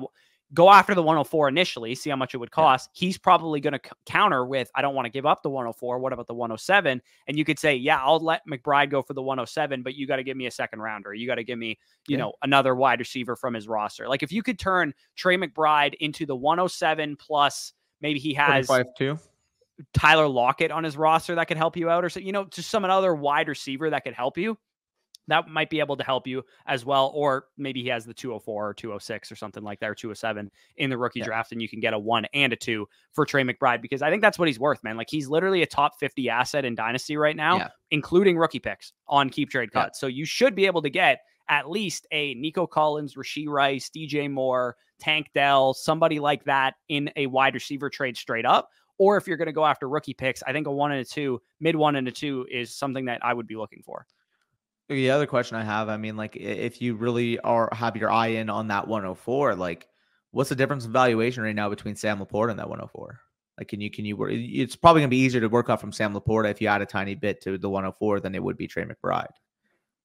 go 0.53 0.71
after 0.71 0.95
the 0.95 1.03
104 1.03 1.47
initially, 1.47 1.93
see 1.95 2.09
how 2.09 2.15
much 2.15 2.33
it 2.33 2.37
would 2.37 2.51
cost. 2.51 2.89
Yeah. 2.93 2.99
He's 2.99 3.17
probably 3.17 3.59
going 3.59 3.73
to 3.73 3.79
c- 3.83 3.91
counter 4.05 4.45
with, 4.45 4.69
I 4.75 4.81
don't 4.81 4.95
want 4.95 5.05
to 5.05 5.11
give 5.11 5.25
up 5.25 5.43
the 5.43 5.49
104. 5.49 5.99
What 5.99 6.13
about 6.13 6.27
the 6.27 6.33
107? 6.33 7.01
And 7.27 7.37
you 7.37 7.45
could 7.45 7.59
say, 7.59 7.75
yeah, 7.75 8.01
I'll 8.01 8.19
let 8.19 8.41
McBride 8.49 8.89
go 8.89 9.01
for 9.01 9.13
the 9.13 9.21
107, 9.21 9.83
but 9.83 9.95
you 9.95 10.07
got 10.07 10.15
to 10.15 10.23
give 10.23 10.37
me 10.37 10.47
a 10.47 10.51
second 10.51 10.79
rounder. 10.79 11.13
You 11.13 11.27
got 11.27 11.35
to 11.35 11.43
give 11.43 11.59
me, 11.59 11.77
you 12.07 12.17
yeah. 12.17 12.17
know, 12.17 12.33
another 12.41 12.75
wide 12.75 12.99
receiver 12.99 13.35
from 13.35 13.53
his 13.53 13.67
roster. 13.67 14.07
Like 14.07 14.23
if 14.23 14.31
you 14.31 14.41
could 14.41 14.57
turn 14.57 14.93
Trey 15.15 15.37
McBride 15.37 15.93
into 15.95 16.25
the 16.25 16.35
107 16.35 17.15
plus, 17.17 17.73
maybe 18.01 18.19
he 18.19 18.33
has 18.33 18.67
too. 18.97 19.19
Tyler 19.93 20.27
Lockett 20.27 20.71
on 20.71 20.83
his 20.83 20.97
roster 20.97 21.35
that 21.35 21.47
could 21.47 21.57
help 21.57 21.77
you 21.77 21.89
out, 21.89 22.03
or 22.03 22.09
so, 22.09 22.19
you 22.19 22.33
know, 22.33 22.45
just 22.45 22.69
some 22.69 22.83
other 22.83 23.15
wide 23.15 23.47
receiver 23.47 23.89
that 23.89 24.03
could 24.03 24.13
help 24.13 24.37
you 24.37 24.57
that 25.31 25.47
might 25.47 25.69
be 25.69 25.79
able 25.79 25.97
to 25.97 26.03
help 26.03 26.27
you 26.27 26.43
as 26.67 26.85
well. 26.85 27.11
Or 27.13 27.45
maybe 27.57 27.81
he 27.81 27.89
has 27.89 28.05
the 28.05 28.13
204 28.13 28.69
or 28.69 28.73
206 28.73 29.31
or 29.31 29.35
something 29.35 29.63
like 29.63 29.79
that, 29.79 29.89
or 29.89 29.95
207 29.95 30.51
in 30.77 30.89
the 30.89 30.97
rookie 30.97 31.19
yeah. 31.19 31.25
draft, 31.25 31.51
and 31.51 31.61
you 31.61 31.69
can 31.69 31.79
get 31.79 31.93
a 31.93 31.99
one 31.99 32.25
and 32.33 32.53
a 32.53 32.55
two 32.55 32.87
for 33.13 33.25
Trey 33.25 33.43
McBride 33.43 33.81
because 33.81 34.01
I 34.01 34.09
think 34.09 34.21
that's 34.21 34.37
what 34.37 34.47
he's 34.47 34.59
worth, 34.59 34.83
man. 34.83 34.97
Like 34.97 35.09
he's 35.09 35.27
literally 35.27 35.61
a 35.61 35.67
top 35.67 35.99
50 35.99 36.29
asset 36.29 36.65
in 36.65 36.75
Dynasty 36.75 37.17
right 37.17 37.35
now, 37.35 37.57
yeah. 37.57 37.67
including 37.91 38.37
rookie 38.37 38.59
picks 38.59 38.93
on 39.07 39.29
keep 39.29 39.49
trade 39.49 39.71
cuts. 39.71 39.97
Yeah. 39.97 40.01
So 40.01 40.07
you 40.07 40.25
should 40.25 40.55
be 40.55 40.65
able 40.65 40.81
to 40.81 40.89
get 40.89 41.19
at 41.49 41.69
least 41.69 42.07
a 42.11 42.35
Nico 42.35 42.67
Collins, 42.67 43.15
Rashee 43.15 43.47
Rice, 43.47 43.89
DJ 43.89 44.31
Moore, 44.31 44.75
Tank 44.99 45.27
Dell, 45.33 45.73
somebody 45.73 46.19
like 46.19 46.43
that 46.45 46.75
in 46.87 47.09
a 47.15 47.25
wide 47.25 47.55
receiver 47.55 47.89
trade 47.89 48.15
straight 48.15 48.45
up. 48.45 48.69
Or 48.99 49.17
if 49.17 49.27
you're 49.27 49.37
going 49.37 49.47
to 49.47 49.53
go 49.53 49.65
after 49.65 49.87
rookie 49.87 50.13
picks, 50.13 50.43
I 50.43 50.51
think 50.51 50.67
a 50.67 50.71
one 50.71 50.91
and 50.91 51.01
a 51.01 51.05
two, 51.05 51.41
mid 51.59 51.75
one 51.75 51.95
and 51.95 52.07
a 52.07 52.11
two 52.11 52.45
is 52.51 52.75
something 52.75 53.05
that 53.05 53.23
I 53.23 53.33
would 53.33 53.47
be 53.47 53.55
looking 53.55 53.81
for. 53.83 54.05
The 54.89 55.11
other 55.11 55.27
question 55.27 55.55
I 55.55 55.63
have, 55.63 55.87
I 55.87 55.97
mean, 55.97 56.17
like 56.17 56.35
if 56.35 56.81
you 56.81 56.95
really 56.95 57.39
are 57.39 57.69
have 57.73 57.95
your 57.95 58.11
eye 58.11 58.27
in 58.27 58.49
on 58.49 58.69
that 58.69 58.87
104, 58.87 59.55
like 59.55 59.87
what's 60.31 60.49
the 60.49 60.55
difference 60.55 60.85
in 60.85 60.91
valuation 60.91 61.43
right 61.43 61.55
now 61.55 61.69
between 61.69 61.95
Sam 61.95 62.19
LaPorta 62.19 62.49
and 62.49 62.59
that 62.59 62.67
104? 62.69 63.19
Like, 63.59 63.67
can 63.67 63.81
you 63.81 63.91
can 63.91 64.05
you 64.05 64.15
work? 64.15 64.31
It's 64.33 64.75
probably 64.75 65.01
gonna 65.01 65.09
be 65.09 65.17
easier 65.17 65.41
to 65.41 65.49
work 65.49 65.69
out 65.69 65.79
from 65.79 65.91
Sam 65.91 66.13
LaPorta 66.15 66.49
if 66.49 66.59
you 66.59 66.67
add 66.67 66.81
a 66.81 66.87
tiny 66.87 67.13
bit 67.13 67.39
to 67.41 67.57
the 67.57 67.69
104 67.69 68.19
than 68.19 68.33
it 68.33 68.41
would 68.41 68.57
be 68.57 68.67
Trey 68.67 68.83
McBride. 68.83 69.29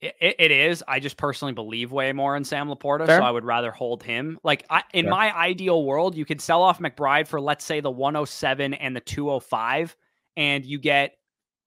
It, 0.02 0.36
it 0.38 0.50
is. 0.50 0.84
I 0.86 1.00
just 1.00 1.16
personally 1.16 1.54
believe 1.54 1.90
way 1.90 2.12
more 2.12 2.36
in 2.36 2.44
Sam 2.44 2.68
LaPorta, 2.68 3.06
Fair. 3.06 3.20
so 3.20 3.24
I 3.24 3.30
would 3.30 3.44
rather 3.44 3.70
hold 3.70 4.02
him. 4.02 4.38
Like 4.44 4.66
I, 4.68 4.82
in 4.92 5.06
Fair. 5.06 5.10
my 5.10 5.34
ideal 5.34 5.82
world, 5.84 6.14
you 6.14 6.26
could 6.26 6.42
sell 6.42 6.62
off 6.62 6.78
McBride 6.78 7.26
for 7.26 7.40
let's 7.40 7.64
say 7.64 7.80
the 7.80 7.90
107 7.90 8.74
and 8.74 8.94
the 8.94 9.00
205, 9.00 9.96
and 10.36 10.66
you 10.66 10.78
get 10.78 11.16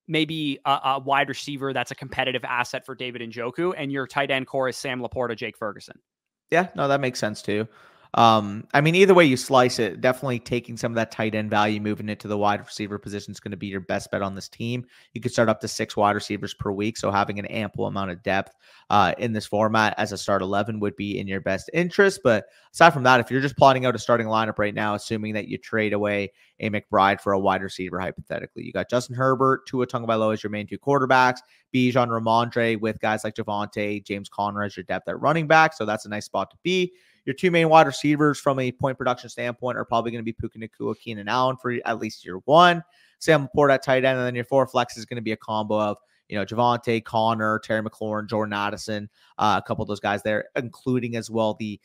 maybe 0.07 0.59
a, 0.65 0.79
a, 0.83 0.99
wide 0.99 1.29
receiver 1.29 1.73
that's 1.73 1.91
a 1.91 1.95
competitive 1.95 2.43
asset 2.43 2.85
for 2.85 2.95
David 2.95 3.21
Njoku, 3.21 3.73
and 3.77 3.91
your 3.91 4.07
tight 4.07 4.31
end 4.31 4.47
core 4.47 4.69
is 4.69 4.77
Sam 4.77 5.01
LaPorta, 5.01 5.35
Jake 5.35 5.57
Ferguson. 5.57 5.99
Yeah, 6.49 6.69
no, 6.75 6.87
that 6.87 7.01
makes 7.01 7.19
sense 7.19 7.41
too. 7.41 7.67
Um, 8.13 8.67
I 8.73 8.81
mean, 8.81 8.95
either 8.95 9.13
way 9.13 9.25
you 9.25 9.37
slice 9.37 9.79
it, 9.79 10.01
definitely 10.01 10.39
taking 10.39 10.77
some 10.77 10.91
of 10.91 10.95
that 10.95 11.11
tight 11.11 11.35
end 11.35 11.49
value, 11.49 11.79
moving 11.79 12.09
it 12.09 12.19
to 12.21 12.27
the 12.27 12.37
wide 12.37 12.61
receiver 12.61 12.97
position 12.97 13.31
is 13.31 13.39
going 13.39 13.51
to 13.51 13.57
be 13.57 13.67
your 13.67 13.81
best 13.81 14.09
bet 14.11 14.21
on 14.21 14.33
this 14.33 14.47
team. 14.49 14.85
You 15.13 15.21
could 15.21 15.31
start 15.31 15.49
up 15.49 15.59
to 15.61 15.67
six 15.67 15.95
wide 15.95 16.15
receivers 16.15 16.53
per 16.53 16.71
week, 16.71 16.97
so 16.97 17.11
having 17.11 17.37
an 17.37 17.45
ample 17.47 17.85
amount 17.85 18.11
of 18.11 18.23
depth 18.23 18.55
uh, 18.89 19.13
in 19.17 19.33
this 19.33 19.45
format 19.45 19.93
as 19.97 20.13
a 20.13 20.17
start 20.17 20.41
eleven 20.41 20.79
would 20.79 20.95
be 20.95 21.19
in 21.19 21.27
your 21.27 21.41
best 21.41 21.69
interest. 21.73 22.21
But 22.23 22.45
aside 22.73 22.91
from 22.91 23.03
that, 23.03 23.19
if 23.19 23.29
you're 23.29 23.41
just 23.41 23.57
plotting 23.57 23.85
out 23.85 23.95
a 23.95 23.99
starting 23.99 24.27
lineup 24.27 24.57
right 24.57 24.73
now, 24.73 24.95
assuming 24.95 25.33
that 25.33 25.47
you 25.47 25.57
trade 25.57 25.93
away 25.93 26.31
a 26.59 26.69
McBride 26.69 27.21
for 27.21 27.33
a 27.33 27.39
wide 27.39 27.61
receiver, 27.61 27.99
hypothetically, 27.99 28.63
you 28.63 28.71
got 28.71 28.89
Justin 28.89 29.15
Herbert, 29.15 29.67
Tua 29.67 29.85
Tagovailoa 29.85 30.33
as 30.33 30.43
your 30.43 30.49
main 30.49 30.65
two 30.65 30.79
quarterbacks, 30.79 31.39
Bijan 31.75 32.07
Rhamondre 32.07 32.79
with 32.79 32.99
guys 32.99 33.23
like 33.23 33.35
Javonte, 33.35 34.03
James 34.03 34.29
Conner 34.29 34.63
as 34.63 34.75
your 34.75 34.85
depth 34.85 35.07
at 35.07 35.19
running 35.19 35.45
back. 35.45 35.73
So 35.73 35.85
that's 35.85 36.05
a 36.05 36.09
nice 36.09 36.25
spot 36.25 36.49
to 36.51 36.57
be. 36.63 36.93
Your 37.27 37.33
two 37.33 37.51
main 37.51 37.67
wide 37.67 37.85
receivers 37.85 38.39
from 38.39 38.57
a 38.57 38.71
point 38.71 38.97
production 38.97 39.29
standpoint 39.29 39.77
are 39.77 39.85
probably 39.85 40.11
going 40.11 40.21
to 40.21 40.25
be 40.25 40.31
Puka 40.31 40.57
Nacua, 40.57 40.97
Keenan 40.97 41.27
Allen 41.27 41.57
for 41.61 41.73
at 41.85 41.99
least 41.99 42.25
year 42.25 42.37
one. 42.45 42.81
Sam 43.19 43.47
LaPorta 43.47 43.73
at 43.73 43.83
tight 43.83 44.05
end, 44.05 44.17
and 44.17 44.25
then 44.25 44.33
your 44.33 44.45
four 44.45 44.65
flex 44.65 44.97
is 44.97 45.05
going 45.05 45.17
to 45.17 45.21
be 45.21 45.33
a 45.33 45.37
combo 45.37 45.79
of 45.79 45.97
you 46.29 46.37
know, 46.37 46.45
Javonte, 46.45 47.03
Conner, 47.03 47.59
Terry 47.59 47.81
McLaurin, 47.81 48.27
Jordan 48.27 48.53
Addison, 48.53 49.09
uh, 49.37 49.59
a 49.63 49.67
couple 49.67 49.83
of 49.83 49.87
those 49.87 49.99
guys 49.99 50.23
there, 50.23 50.45
including 50.55 51.15
as 51.15 51.29
well 51.29 51.53
the 51.53 51.79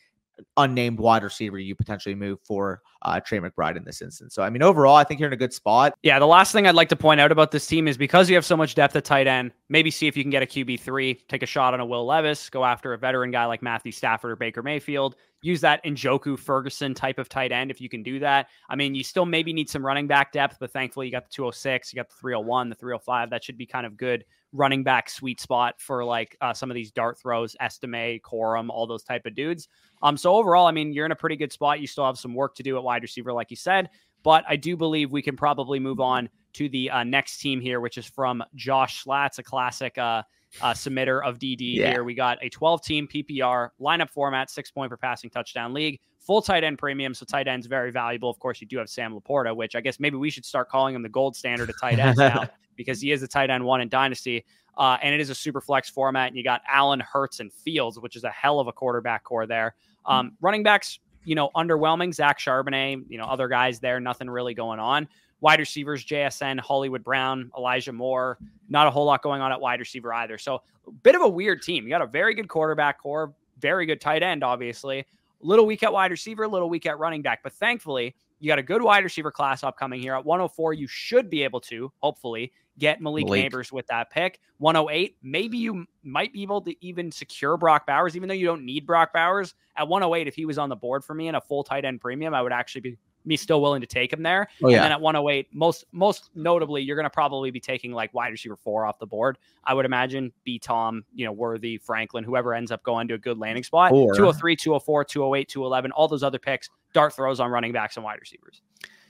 unnamed 0.57 0.99
wide 0.99 1.23
receiver 1.23 1.59
you 1.59 1.75
potentially 1.75 2.15
move 2.15 2.39
for 2.43 2.81
uh, 3.03 3.19
Trey 3.19 3.39
McBride 3.39 3.77
in 3.77 3.83
this 3.83 4.01
instance. 4.01 4.33
So, 4.33 4.43
I 4.43 4.49
mean, 4.49 4.61
overall, 4.61 4.95
I 4.95 5.03
think 5.03 5.19
you're 5.19 5.27
in 5.27 5.33
a 5.33 5.37
good 5.37 5.53
spot. 5.53 5.93
Yeah. 6.03 6.19
The 6.19 6.27
last 6.27 6.51
thing 6.51 6.67
I'd 6.67 6.75
like 6.75 6.89
to 6.89 6.95
point 6.95 7.19
out 7.19 7.31
about 7.31 7.51
this 7.51 7.67
team 7.67 7.87
is 7.87 7.97
because 7.97 8.29
you 8.29 8.35
have 8.35 8.45
so 8.45 8.57
much 8.57 8.75
depth 8.75 8.95
at 8.95 9.05
tight 9.05 9.27
end, 9.27 9.51
maybe 9.69 9.91
see 9.91 10.07
if 10.07 10.15
you 10.15 10.23
can 10.23 10.31
get 10.31 10.43
a 10.43 10.45
QB3, 10.45 11.27
take 11.27 11.43
a 11.43 11.47
shot 11.47 11.73
on 11.73 11.79
a 11.79 11.85
Will 11.85 12.05
Levis, 12.05 12.49
go 12.49 12.63
after 12.63 12.93
a 12.93 12.97
veteran 12.97 13.31
guy 13.31 13.45
like 13.45 13.61
Matthew 13.61 13.91
Stafford 13.91 14.31
or 14.31 14.35
Baker 14.35 14.63
Mayfield, 14.63 15.15
use 15.41 15.61
that 15.61 15.83
Njoku 15.83 16.39
Ferguson 16.39 16.93
type 16.93 17.19
of 17.19 17.29
tight 17.29 17.51
end 17.51 17.69
if 17.69 17.81
you 17.81 17.89
can 17.89 18.03
do 18.03 18.19
that. 18.19 18.47
I 18.69 18.75
mean, 18.75 18.95
you 18.95 19.03
still 19.03 19.25
maybe 19.25 19.53
need 19.53 19.69
some 19.69 19.85
running 19.85 20.07
back 20.07 20.31
depth, 20.31 20.57
but 20.59 20.71
thankfully 20.71 21.07
you 21.07 21.11
got 21.11 21.25
the 21.25 21.33
206, 21.33 21.93
you 21.93 21.97
got 21.97 22.09
the 22.09 22.15
301, 22.15 22.69
the 22.69 22.75
305. 22.75 23.29
That 23.29 23.43
should 23.43 23.57
be 23.57 23.65
kind 23.65 23.85
of 23.85 23.97
good 23.97 24.23
running 24.53 24.83
back 24.83 25.09
sweet 25.09 25.41
spot 25.41 25.75
for 25.79 26.05
like 26.05 26.37
uh, 26.39 26.53
some 26.53 26.71
of 26.71 26.75
these 26.75 26.91
dart 26.91 27.17
throws, 27.19 27.55
Estime, 27.59 28.19
Corum, 28.19 28.69
all 28.69 28.87
those 28.87 29.03
type 29.03 29.25
of 29.25 29.35
dudes. 29.35 29.67
Um, 30.01 30.15
so 30.15 30.35
overall, 30.35 30.67
I 30.67 30.71
mean, 30.71 30.93
you're 30.93 31.05
in 31.05 31.11
a 31.11 31.15
pretty 31.15 31.35
good 31.35 31.51
spot. 31.51 31.81
You 31.81 31.87
still 31.87 32.05
have 32.05 32.17
some 32.17 32.33
work 32.33 32.55
to 32.55 32.63
do 32.63 32.77
at 32.77 32.83
wide 32.83 33.01
receiver, 33.01 33.33
like 33.33 33.49
you 33.49 33.57
said, 33.57 33.89
but 34.23 34.45
I 34.47 34.55
do 34.55 34.77
believe 34.77 35.11
we 35.11 35.21
can 35.21 35.35
probably 35.35 35.79
move 35.79 35.99
on 35.99 36.29
to 36.53 36.69
the 36.69 36.89
uh, 36.91 37.03
next 37.03 37.39
team 37.39 37.59
here, 37.59 37.81
which 37.81 37.97
is 37.97 38.05
from 38.05 38.43
Josh 38.55 39.03
Slaats, 39.03 39.39
a 39.39 39.43
classic 39.43 39.97
uh, 39.97 40.23
uh, 40.61 40.73
submitter 40.73 41.25
of 41.25 41.39
DD 41.39 41.75
yeah. 41.75 41.91
here. 41.91 42.03
We 42.03 42.13
got 42.13 42.37
a 42.41 42.49
12 42.49 42.83
team 42.83 43.07
PPR 43.07 43.69
lineup 43.81 44.09
format, 44.09 44.49
six 44.49 44.71
point 44.71 44.89
per 44.89 44.97
passing 44.97 45.29
touchdown 45.29 45.73
league, 45.73 45.99
full 46.25 46.41
tight 46.41 46.63
end 46.63 46.77
premium. 46.77 47.13
So 47.13 47.25
tight 47.25 47.47
end's 47.47 47.67
very 47.67 47.91
valuable. 47.91 48.29
Of 48.29 48.39
course, 48.39 48.61
you 48.61 48.67
do 48.67 48.77
have 48.77 48.89
Sam 48.89 49.13
LaPorta, 49.13 49.55
which 49.55 49.75
I 49.75 49.81
guess 49.81 49.99
maybe 49.99 50.17
we 50.17 50.29
should 50.29 50.45
start 50.45 50.69
calling 50.69 50.95
him 50.95 51.03
the 51.03 51.09
gold 51.09 51.35
standard 51.35 51.69
of 51.69 51.79
tight 51.79 51.99
ends 51.99 52.17
now 52.17 52.45
because 52.75 53.01
he 53.01 53.11
is 53.11 53.21
the 53.21 53.27
tight 53.27 53.49
end 53.49 53.63
one 53.63 53.81
in 53.81 53.89
Dynasty. 53.89 54.45
Uh, 54.75 54.97
and 55.03 55.13
it 55.13 55.21
is 55.21 55.29
a 55.29 55.35
super 55.35 55.61
flex 55.61 55.89
format. 55.89 56.29
And 56.29 56.37
you 56.37 56.43
got 56.43 56.61
Allen, 56.67 56.99
Hurts, 56.99 57.39
and 57.39 57.53
Fields, 57.53 57.99
which 57.99 58.15
is 58.15 58.23
a 58.23 58.29
hell 58.31 58.59
of 58.59 58.67
a 58.67 58.71
quarterback 58.71 59.23
core 59.23 59.45
there. 59.45 59.75
Um, 60.05 60.27
mm-hmm. 60.27 60.35
Running 60.41 60.63
backs, 60.63 60.99
you 61.25 61.35
know, 61.35 61.51
underwhelming. 61.55 62.13
Zach 62.13 62.39
Charbonnet, 62.39 63.03
you 63.07 63.17
know, 63.17 63.25
other 63.25 63.47
guys 63.47 63.79
there, 63.79 63.99
nothing 63.99 64.29
really 64.29 64.53
going 64.53 64.79
on. 64.79 65.07
Wide 65.41 65.59
receivers, 65.59 66.05
JSN, 66.05 66.59
Hollywood 66.59 67.03
Brown, 67.03 67.51
Elijah 67.57 67.91
Moore, 67.91 68.37
not 68.69 68.87
a 68.87 68.89
whole 68.89 69.05
lot 69.05 69.21
going 69.21 69.41
on 69.41 69.51
at 69.51 69.59
wide 69.59 69.79
receiver 69.79 70.13
either. 70.13 70.37
So, 70.37 70.61
bit 71.03 71.15
of 71.15 71.21
a 71.21 71.27
weird 71.27 71.61
team. 71.61 71.83
You 71.83 71.89
got 71.89 72.01
a 72.01 72.07
very 72.07 72.33
good 72.33 72.47
quarterback 72.47 73.01
core, 73.01 73.33
very 73.59 73.85
good 73.85 73.99
tight 73.99 74.23
end, 74.23 74.43
obviously. 74.43 75.05
Little 75.43 75.65
weak 75.65 75.83
at 75.83 75.93
wide 75.93 76.11
receiver, 76.11 76.47
little 76.47 76.69
weak 76.69 76.85
at 76.85 76.97
running 76.97 77.21
back. 77.21 77.41
But 77.43 77.53
thankfully, 77.53 78.15
you 78.39 78.47
got 78.47 78.59
a 78.59 78.63
good 78.63 78.81
wide 78.81 79.03
receiver 79.03 79.31
class 79.31 79.63
upcoming 79.63 80.01
here 80.01 80.15
at 80.15 80.25
104. 80.25 80.73
You 80.73 80.87
should 80.87 81.29
be 81.29 81.43
able 81.43 81.61
to, 81.61 81.91
hopefully, 81.99 82.51
get 82.77 83.01
Malik, 83.01 83.25
Malik. 83.25 83.51
Nabers 83.51 83.71
with 83.71 83.87
that 83.87 84.09
pick. 84.09 84.39
108, 84.57 85.17
maybe 85.21 85.57
you 85.57 85.85
might 86.03 86.33
be 86.33 86.43
able 86.43 86.61
to 86.61 86.85
even 86.85 87.11
secure 87.11 87.57
Brock 87.57 87.85
Bowers, 87.85 88.15
even 88.15 88.27
though 88.27 88.33
you 88.33 88.45
don't 88.45 88.65
need 88.65 88.85
Brock 88.85 89.13
Bowers. 89.13 89.53
At 89.75 89.87
108, 89.87 90.27
if 90.27 90.35
he 90.35 90.45
was 90.45 90.57
on 90.57 90.69
the 90.69 90.75
board 90.75 91.03
for 91.03 91.13
me 91.13 91.27
in 91.27 91.35
a 91.35 91.41
full 91.41 91.63
tight 91.63 91.85
end 91.85 92.01
premium, 92.01 92.33
I 92.33 92.41
would 92.41 92.53
actually 92.53 92.81
be 92.81 92.97
me 93.25 93.37
still 93.37 93.61
willing 93.61 93.81
to 93.81 93.87
take 93.87 94.11
him 94.11 94.23
there. 94.23 94.47
Oh, 94.63 94.69
yeah. 94.69 94.77
And 94.77 94.85
then 94.85 94.91
at 94.91 95.01
108, 95.01 95.47
most 95.53 95.85
most 95.91 96.29
notably, 96.35 96.81
you're 96.81 96.95
going 96.95 97.05
to 97.05 97.09
probably 97.09 97.51
be 97.51 97.59
taking 97.59 97.91
like 97.91 98.13
wide 98.13 98.31
receiver 98.31 98.55
four 98.55 98.85
off 98.85 98.99
the 98.99 99.07
board. 99.07 99.37
I 99.63 99.73
would 99.73 99.85
imagine 99.85 100.31
B 100.43 100.59
Tom, 100.59 101.03
you 101.13 101.25
know, 101.25 101.31
Worthy, 101.31 101.77
Franklin, 101.77 102.23
whoever 102.23 102.53
ends 102.53 102.71
up 102.71 102.83
going 102.83 103.07
to 103.09 103.13
a 103.15 103.17
good 103.17 103.37
landing 103.37 103.63
spot. 103.63 103.91
Or- 103.91 104.13
203, 104.13 104.55
204, 104.55 105.05
208, 105.05 105.49
211, 105.49 105.91
all 105.91 106.07
those 106.07 106.23
other 106.23 106.39
picks, 106.39 106.69
dart 106.93 107.13
throws 107.13 107.39
on 107.39 107.49
running 107.49 107.71
backs 107.71 107.95
and 107.97 108.03
wide 108.03 108.19
receivers. 108.19 108.61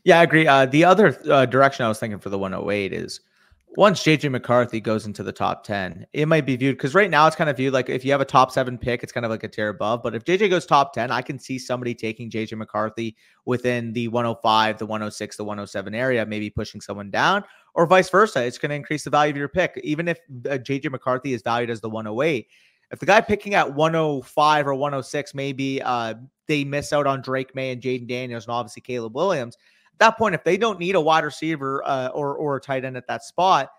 Yeah, 0.03 0.19
I 0.19 0.23
agree. 0.23 0.47
Uh, 0.47 0.65
the 0.65 0.83
other 0.83 1.17
uh, 1.31 1.45
direction 1.45 1.85
I 1.85 1.87
was 1.87 1.99
thinking 1.99 2.19
for 2.19 2.29
the 2.29 2.37
108 2.37 2.91
is 2.91 3.21
once 3.75 4.03
JJ 4.03 4.29
McCarthy 4.29 4.79
goes 4.79 5.07
into 5.07 5.23
the 5.23 5.31
top 5.31 5.63
10, 5.63 6.05
it 6.13 6.27
might 6.27 6.45
be 6.45 6.55
viewed 6.55 6.77
because 6.77 6.93
right 6.93 7.09
now 7.09 7.25
it's 7.25 7.35
kind 7.35 7.49
of 7.49 7.57
viewed 7.57 7.73
like 7.73 7.89
if 7.89 8.05
you 8.05 8.11
have 8.11 8.21
a 8.21 8.25
top 8.25 8.51
seven 8.51 8.77
pick, 8.77 9.01
it's 9.01 9.11
kind 9.11 9.25
of 9.25 9.31
like 9.31 9.43
a 9.43 9.47
tier 9.47 9.69
above. 9.69 10.03
But 10.03 10.13
if 10.13 10.23
JJ 10.23 10.51
goes 10.51 10.65
top 10.65 10.93
10, 10.93 11.09
I 11.09 11.23
can 11.23 11.39
see 11.39 11.57
somebody 11.57 11.95
taking 11.95 12.29
JJ 12.29 12.57
McCarthy 12.57 13.15
within 13.45 13.91
the 13.93 14.09
105, 14.09 14.77
the 14.77 14.85
106, 14.85 15.37
the 15.37 15.43
107 15.43 15.95
area, 15.95 16.25
maybe 16.25 16.51
pushing 16.51 16.81
someone 16.81 17.09
down, 17.09 17.43
or 17.73 17.87
vice 17.87 18.09
versa. 18.09 18.43
It's 18.43 18.59
going 18.59 18.69
to 18.69 18.75
increase 18.75 19.05
the 19.05 19.09
value 19.09 19.31
of 19.31 19.37
your 19.37 19.49
pick. 19.49 19.79
Even 19.83 20.07
if 20.07 20.19
uh, 20.45 20.57
JJ 20.57 20.91
McCarthy 20.91 21.33
is 21.33 21.41
valued 21.41 21.71
as 21.71 21.81
the 21.81 21.89
108, 21.89 22.47
if 22.91 22.99
the 22.99 23.05
guy 23.07 23.21
picking 23.21 23.55
at 23.55 23.73
105 23.73 24.67
or 24.67 24.75
106, 24.75 25.33
maybe 25.33 25.81
uh, 25.81 26.13
they 26.47 26.63
miss 26.63 26.93
out 26.93 27.07
on 27.07 27.21
Drake 27.23 27.55
Maye 27.55 27.71
and 27.71 27.81
Jayden 27.81 28.07
Daniels 28.07 28.45
and 28.45 28.53
obviously 28.53 28.81
Caleb 28.81 29.15
Williams 29.15 29.57
that 30.03 30.17
point, 30.17 30.35
if 30.35 30.43
they 30.43 30.57
don't 30.57 30.79
need 30.79 30.95
a 30.95 31.01
wide 31.01 31.23
receiver 31.23 31.83
uh, 31.85 32.09
or 32.09 32.35
or 32.35 32.57
a 32.57 32.61
tight 32.61 32.85
end 32.85 32.97
at 32.97 33.07
that 33.07 33.23
spot, 33.23 33.69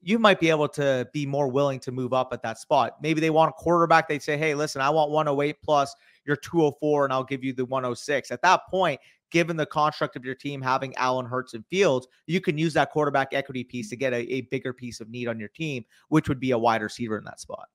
you 0.00 0.18
might 0.18 0.40
be 0.40 0.50
able 0.50 0.68
to 0.68 1.08
be 1.12 1.26
more 1.26 1.48
willing 1.48 1.80
to 1.80 1.92
move 1.92 2.12
up 2.12 2.32
at 2.32 2.42
that 2.42 2.58
spot. 2.58 2.96
Maybe 3.02 3.20
they 3.20 3.30
want 3.30 3.50
a 3.50 3.52
quarterback. 3.52 4.08
They 4.08 4.18
say, 4.18 4.36
"Hey, 4.36 4.54
listen, 4.54 4.80
I 4.80 4.90
want 4.90 5.10
108 5.10 5.56
plus 5.62 5.94
your 6.24 6.36
204, 6.36 7.04
and 7.04 7.12
I'll 7.12 7.24
give 7.24 7.44
you 7.44 7.52
the 7.52 7.64
106." 7.64 8.30
At 8.30 8.42
that 8.42 8.62
point, 8.70 9.00
given 9.30 9.56
the 9.56 9.66
construct 9.66 10.14
of 10.14 10.24
your 10.24 10.34
team 10.34 10.60
having 10.60 10.94
Allen 10.96 11.26
Hurts 11.26 11.54
and 11.54 11.66
Fields, 11.66 12.06
you 12.26 12.40
can 12.40 12.58
use 12.58 12.74
that 12.74 12.90
quarterback 12.90 13.28
equity 13.32 13.64
piece 13.64 13.88
to 13.90 13.96
get 13.96 14.12
a, 14.12 14.18
a 14.32 14.42
bigger 14.42 14.72
piece 14.72 15.00
of 15.00 15.08
need 15.08 15.26
on 15.26 15.40
your 15.40 15.48
team, 15.48 15.84
which 16.08 16.28
would 16.28 16.40
be 16.40 16.52
a 16.52 16.58
wide 16.58 16.82
receiver 16.82 17.18
in 17.18 17.24
that 17.24 17.40
spot. 17.40 17.68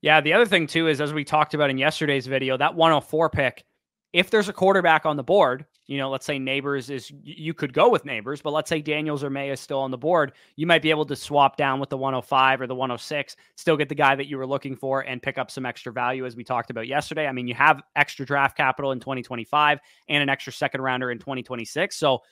Yeah, 0.00 0.20
the 0.20 0.32
other 0.32 0.46
thing 0.46 0.66
too 0.66 0.88
is 0.88 1.00
as 1.00 1.12
we 1.12 1.22
talked 1.22 1.54
about 1.54 1.70
in 1.70 1.78
yesterday's 1.78 2.26
video, 2.26 2.56
that 2.56 2.74
104 2.74 3.30
pick, 3.30 3.64
if 4.12 4.30
there's 4.30 4.48
a 4.48 4.52
quarterback 4.52 5.06
on 5.06 5.16
the 5.16 5.22
board, 5.22 5.64
you 5.92 5.98
know, 5.98 6.08
let's 6.08 6.24
say 6.24 6.38
Nabers 6.38 6.88
is 6.88 7.12
you 7.22 7.52
could 7.52 7.74
go 7.74 7.90
with 7.90 8.04
Nabers, 8.04 8.42
but 8.42 8.54
let's 8.54 8.70
say 8.70 8.80
Daniels 8.80 9.22
or 9.22 9.28
Maye 9.28 9.50
is 9.50 9.60
still 9.60 9.80
on 9.80 9.90
the 9.90 9.98
board, 9.98 10.32
you 10.56 10.66
might 10.66 10.80
be 10.80 10.88
able 10.88 11.04
to 11.04 11.14
swap 11.14 11.58
down 11.58 11.80
with 11.80 11.90
the 11.90 11.98
105 11.98 12.62
or 12.62 12.66
the 12.66 12.74
106, 12.74 13.36
still 13.56 13.76
get 13.76 13.90
the 13.90 13.94
guy 13.94 14.14
that 14.14 14.26
you 14.26 14.38
were 14.38 14.46
looking 14.46 14.74
for 14.74 15.02
and 15.02 15.22
pick 15.22 15.36
up 15.36 15.50
some 15.50 15.66
extra 15.66 15.92
value 15.92 16.24
as 16.24 16.34
we 16.34 16.44
talked 16.44 16.70
about 16.70 16.86
yesterday. 16.86 17.26
I 17.26 17.32
mean, 17.32 17.46
you 17.46 17.54
have 17.56 17.82
extra 17.94 18.24
draft 18.24 18.56
capital 18.56 18.92
in 18.92 19.00
2025 19.00 19.80
and 20.08 20.22
an 20.22 20.30
extra 20.30 20.50
second 20.50 20.80
rounder 20.80 21.10
in 21.10 21.18
2026. 21.18 21.94
So 21.94 22.22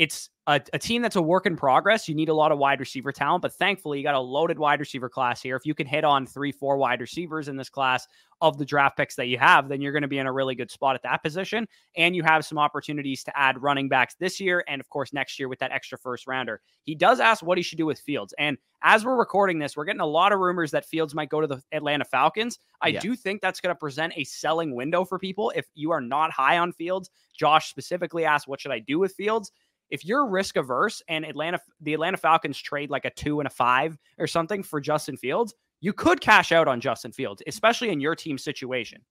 it's 0.00 0.30
a, 0.46 0.58
a, 0.72 0.78
team 0.78 1.02
that's 1.02 1.16
a 1.16 1.20
work 1.22 1.44
in 1.44 1.56
progress. 1.56 2.08
You 2.08 2.14
need 2.14 2.30
a 2.30 2.34
lot 2.34 2.52
of 2.52 2.58
wide 2.58 2.80
receiver 2.80 3.12
talent, 3.12 3.42
but 3.42 3.52
thankfully 3.52 3.98
you 3.98 4.02
got 4.02 4.14
a 4.14 4.20
loaded 4.20 4.58
wide 4.58 4.80
receiver 4.80 5.10
class 5.10 5.42
here. 5.42 5.56
If 5.56 5.66
you 5.66 5.74
can 5.74 5.86
hit 5.86 6.04
on 6.04 6.26
three, 6.26 6.52
four 6.52 6.78
wide 6.78 7.02
receivers 7.02 7.48
in 7.48 7.56
this 7.58 7.68
class 7.68 8.08
of 8.40 8.56
the 8.56 8.64
draft 8.64 8.96
picks 8.96 9.14
that 9.16 9.26
you 9.26 9.36
have, 9.36 9.68
then 9.68 9.82
you're 9.82 9.92
going 9.92 10.00
to 10.00 10.08
be 10.08 10.16
in 10.16 10.26
a 10.26 10.32
really 10.32 10.54
good 10.54 10.70
spot 10.70 10.94
at 10.94 11.02
that 11.02 11.22
position. 11.22 11.68
And 11.98 12.16
you 12.16 12.22
have 12.22 12.46
some 12.46 12.56
opportunities 12.56 13.22
to 13.24 13.38
add 13.38 13.62
running 13.62 13.90
backs 13.90 14.14
this 14.18 14.40
year 14.40 14.64
and 14.68 14.80
of 14.80 14.88
course 14.88 15.12
next 15.12 15.38
year 15.38 15.50
with 15.50 15.58
that 15.58 15.70
extra 15.70 15.98
first 15.98 16.26
rounder. 16.26 16.62
He 16.84 16.94
does 16.94 17.20
ask 17.20 17.44
what 17.44 17.58
he 17.58 17.62
should 17.62 17.76
do 17.76 17.84
with 17.84 18.00
Fields. 18.00 18.32
And 18.38 18.56
as 18.82 19.04
we're 19.04 19.18
recording 19.18 19.58
this, 19.58 19.76
we're 19.76 19.84
getting 19.84 20.00
a 20.00 20.06
lot 20.06 20.32
of 20.32 20.40
rumors 20.40 20.70
that 20.70 20.86
Fields 20.86 21.14
might 21.14 21.28
go 21.28 21.42
to 21.42 21.46
the 21.46 21.62
Atlanta 21.72 22.06
Falcons. 22.06 22.58
I 22.80 22.88
yeah. 22.88 23.00
do 23.00 23.14
think 23.14 23.42
that's 23.42 23.60
going 23.60 23.74
to 23.74 23.78
present 23.78 24.14
a 24.16 24.24
selling 24.24 24.74
window 24.74 25.04
for 25.04 25.18
people. 25.18 25.52
If 25.54 25.66
you 25.74 25.90
are 25.90 26.00
not 26.00 26.32
high 26.32 26.56
on 26.56 26.72
Fields, 26.72 27.10
Josh 27.38 27.68
specifically 27.68 28.24
asked, 28.24 28.48
what 28.48 28.62
should 28.62 28.72
I 28.72 28.78
do 28.78 28.98
with 28.98 29.12
Fields? 29.12 29.52
If 29.90 30.04
you're 30.04 30.26
risk 30.26 30.56
averse 30.56 31.02
and 31.08 31.24
Atlanta, 31.24 31.60
the 31.80 31.94
Atlanta 31.94 32.16
Falcons 32.16 32.58
trade 32.58 32.90
like 32.90 33.04
a 33.04 33.10
two 33.10 33.40
and 33.40 33.46
a 33.46 33.50
five 33.50 33.98
or 34.18 34.26
something 34.26 34.62
for 34.62 34.80
Justin 34.80 35.16
Fields, 35.16 35.54
you 35.80 35.92
could 35.92 36.20
cash 36.20 36.52
out 36.52 36.68
on 36.68 36.80
Justin 36.80 37.12
Fields, 37.12 37.42
especially 37.46 37.90
in 37.90 38.00
your 38.00 38.14
team 38.14 38.38
situation. 38.38 39.02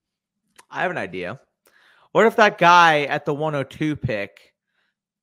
I 0.69 0.81
have 0.81 0.91
an 0.91 0.97
idea. 0.97 1.39
What 2.11 2.25
if 2.25 2.35
that 2.37 2.57
guy 2.57 3.03
at 3.03 3.25
the 3.25 3.33
102 3.33 3.95
pick 3.95 4.53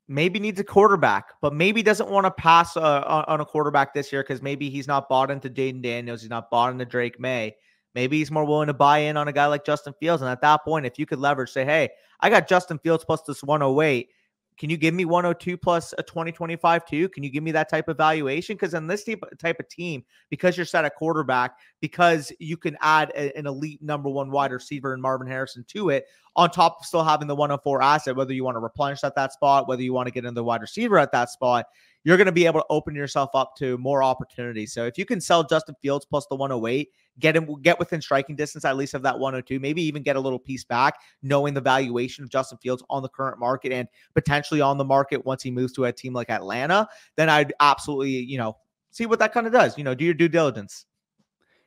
maybe 0.09 0.39
needs 0.39 0.61
a 0.61 0.65
quarterback, 0.65 1.33
but 1.41 1.53
maybe 1.53 1.83
doesn't 1.83 2.11
want 2.11 2.27
to 2.27 2.31
pass 2.31 2.77
uh, 2.77 3.25
on 3.27 3.41
a 3.41 3.45
quarterback 3.45 3.93
this 3.93 4.13
year 4.13 4.23
because 4.23 4.43
maybe 4.43 4.71
he's 4.71 4.87
not 4.87 5.09
bought 5.09 5.31
into 5.31 5.51
Jayden 5.51 5.83
Daniels, 5.83 6.21
he's 6.21 6.31
not 6.31 6.51
bought 6.51 6.73
into 6.73 6.85
Drake 6.85 7.19
Maye. 7.19 7.57
Maybe 7.95 8.19
he's 8.19 8.31
more 8.31 8.45
willing 8.45 8.67
to 8.67 8.75
buy 8.75 8.99
in 8.99 9.17
on 9.17 9.27
a 9.27 9.33
guy 9.33 9.47
like 9.47 9.65
Justin 9.65 9.95
Fields. 9.99 10.21
And 10.21 10.31
at 10.31 10.43
that 10.43 10.63
point, 10.65 10.85
if 10.85 10.99
you 10.99 11.07
could 11.07 11.19
leverage, 11.19 11.51
say, 11.51 11.65
hey, 11.65 11.89
I 12.21 12.29
got 12.29 12.47
Justin 12.47 12.79
Fields 12.79 13.07
plus 13.07 13.23
this 13.23 13.43
108 13.43 14.11
can 14.59 14.71
you 14.71 14.77
give 14.77 14.95
me 14.95 15.05
102 15.05 15.57
plus 15.57 15.93
a 15.99 16.03
2025 16.03 16.87
too? 16.87 17.09
Can 17.11 17.23
you 17.23 17.31
give 17.31 17.43
me 17.43 17.53
that 17.53 17.69
type 17.69 17.89
of 17.89 17.97
valuation? 17.97 18.57
Because 18.57 18.75
in 18.75 18.87
this 18.87 19.05
type, 19.05 19.23
type 19.39 19.61
of 19.61 19.69
team, 19.69 20.05
because 20.31 20.57
you're 20.57 20.67
set 20.67 20.85
at 20.85 20.95
quarterback, 20.95 21.57
because 21.81 22.33
you 22.39 22.57
can 22.57 22.77
add 22.81 23.13
a, 23.15 23.37
an 23.37 23.47
elite 23.47 23.83
number 23.83 24.09
one 24.09 24.31
wide 24.31 24.53
receiver 24.53 24.95
in 24.95 25.01
Marvin 25.01 25.27
Harrison 25.27 25.65
to 25.69 25.91
it, 25.91 26.07
on 26.37 26.51
top 26.51 26.79
of 26.81 26.87
still 26.87 27.05
having 27.05 27.29
the 27.29 27.35
104 27.35 27.83
asset, 27.83 28.17
whether 28.17 28.33
you 28.33 28.45
want 28.45 28.57
to 28.57 28.61
replenish 28.61 29.05
at 29.05 29.15
that 29.15 29.33
spot, 29.33 29.69
whether 29.69 29.83
you 29.83 29.93
want 29.93 30.07
to 30.07 30.13
get 30.13 30.25
in 30.25 30.35
the 30.35 30.45
wide 30.45 30.63
receiver 30.63 30.99
at 30.99 31.13
that 31.13 31.31
spot, 31.31 31.67
you're 32.07 32.17
going 32.17 32.27
to 32.27 32.33
be 32.33 32.47
able 32.47 32.61
to 32.61 32.67
open 32.71 32.95
yourself 32.95 33.31
up 33.35 33.57
to 33.57 33.77
more 33.79 34.01
opportunities. 34.01 34.73
So 34.73 34.87
if 34.87 34.97
you 34.97 35.05
can 35.05 35.21
sell 35.21 35.43
Justin 35.43 35.75
Fields 35.83 36.07
plus 36.07 36.25
the 36.29 36.37
108, 36.37 36.89
get 37.19 37.35
him 37.35 37.61
get 37.63 37.81
within 37.81 38.01
striking 38.01 38.37
distance 38.37 38.65
at 38.65 38.77
least 38.77 38.95
of 38.95 39.03
that 39.03 39.19
102, 39.19 39.59
maybe 39.59 39.83
even 39.83 40.05
get 40.05 40.15
a 40.15 40.21
little 40.21 40.39
piece 40.39 40.63
back, 40.63 40.95
knowing 41.25 41.53
the 41.53 41.61
valuation 41.61 42.23
of 42.23 42.31
Justin 42.31 42.59
Fields 42.59 42.85
on 42.91 43.03
the 43.03 43.09
current 43.09 43.41
market 43.41 43.73
and 43.73 43.89
potentially 44.15 44.61
on 44.61 44.79
the 44.79 44.85
market 44.85 45.27
once 45.27 45.43
he 45.43 45.51
moves 45.51 45.73
to 45.73 45.85
a 45.87 45.93
team 45.93 46.13
like 46.13 46.31
Atlanta, 46.31 46.87
then 47.17 47.29
I'd 47.29 47.53
absolutely, 47.59 48.11
you 48.11 48.39
know, 48.39 48.57
see 48.93 49.07
what 49.07 49.19
that 49.19 49.35
kind 49.35 49.49
of 49.49 49.53
does. 49.53 49.77
You 49.77 49.83
know, 49.83 49.97
do 49.97 50.05
your 50.05 50.15
due 50.15 50.29
diligence. 50.29 50.87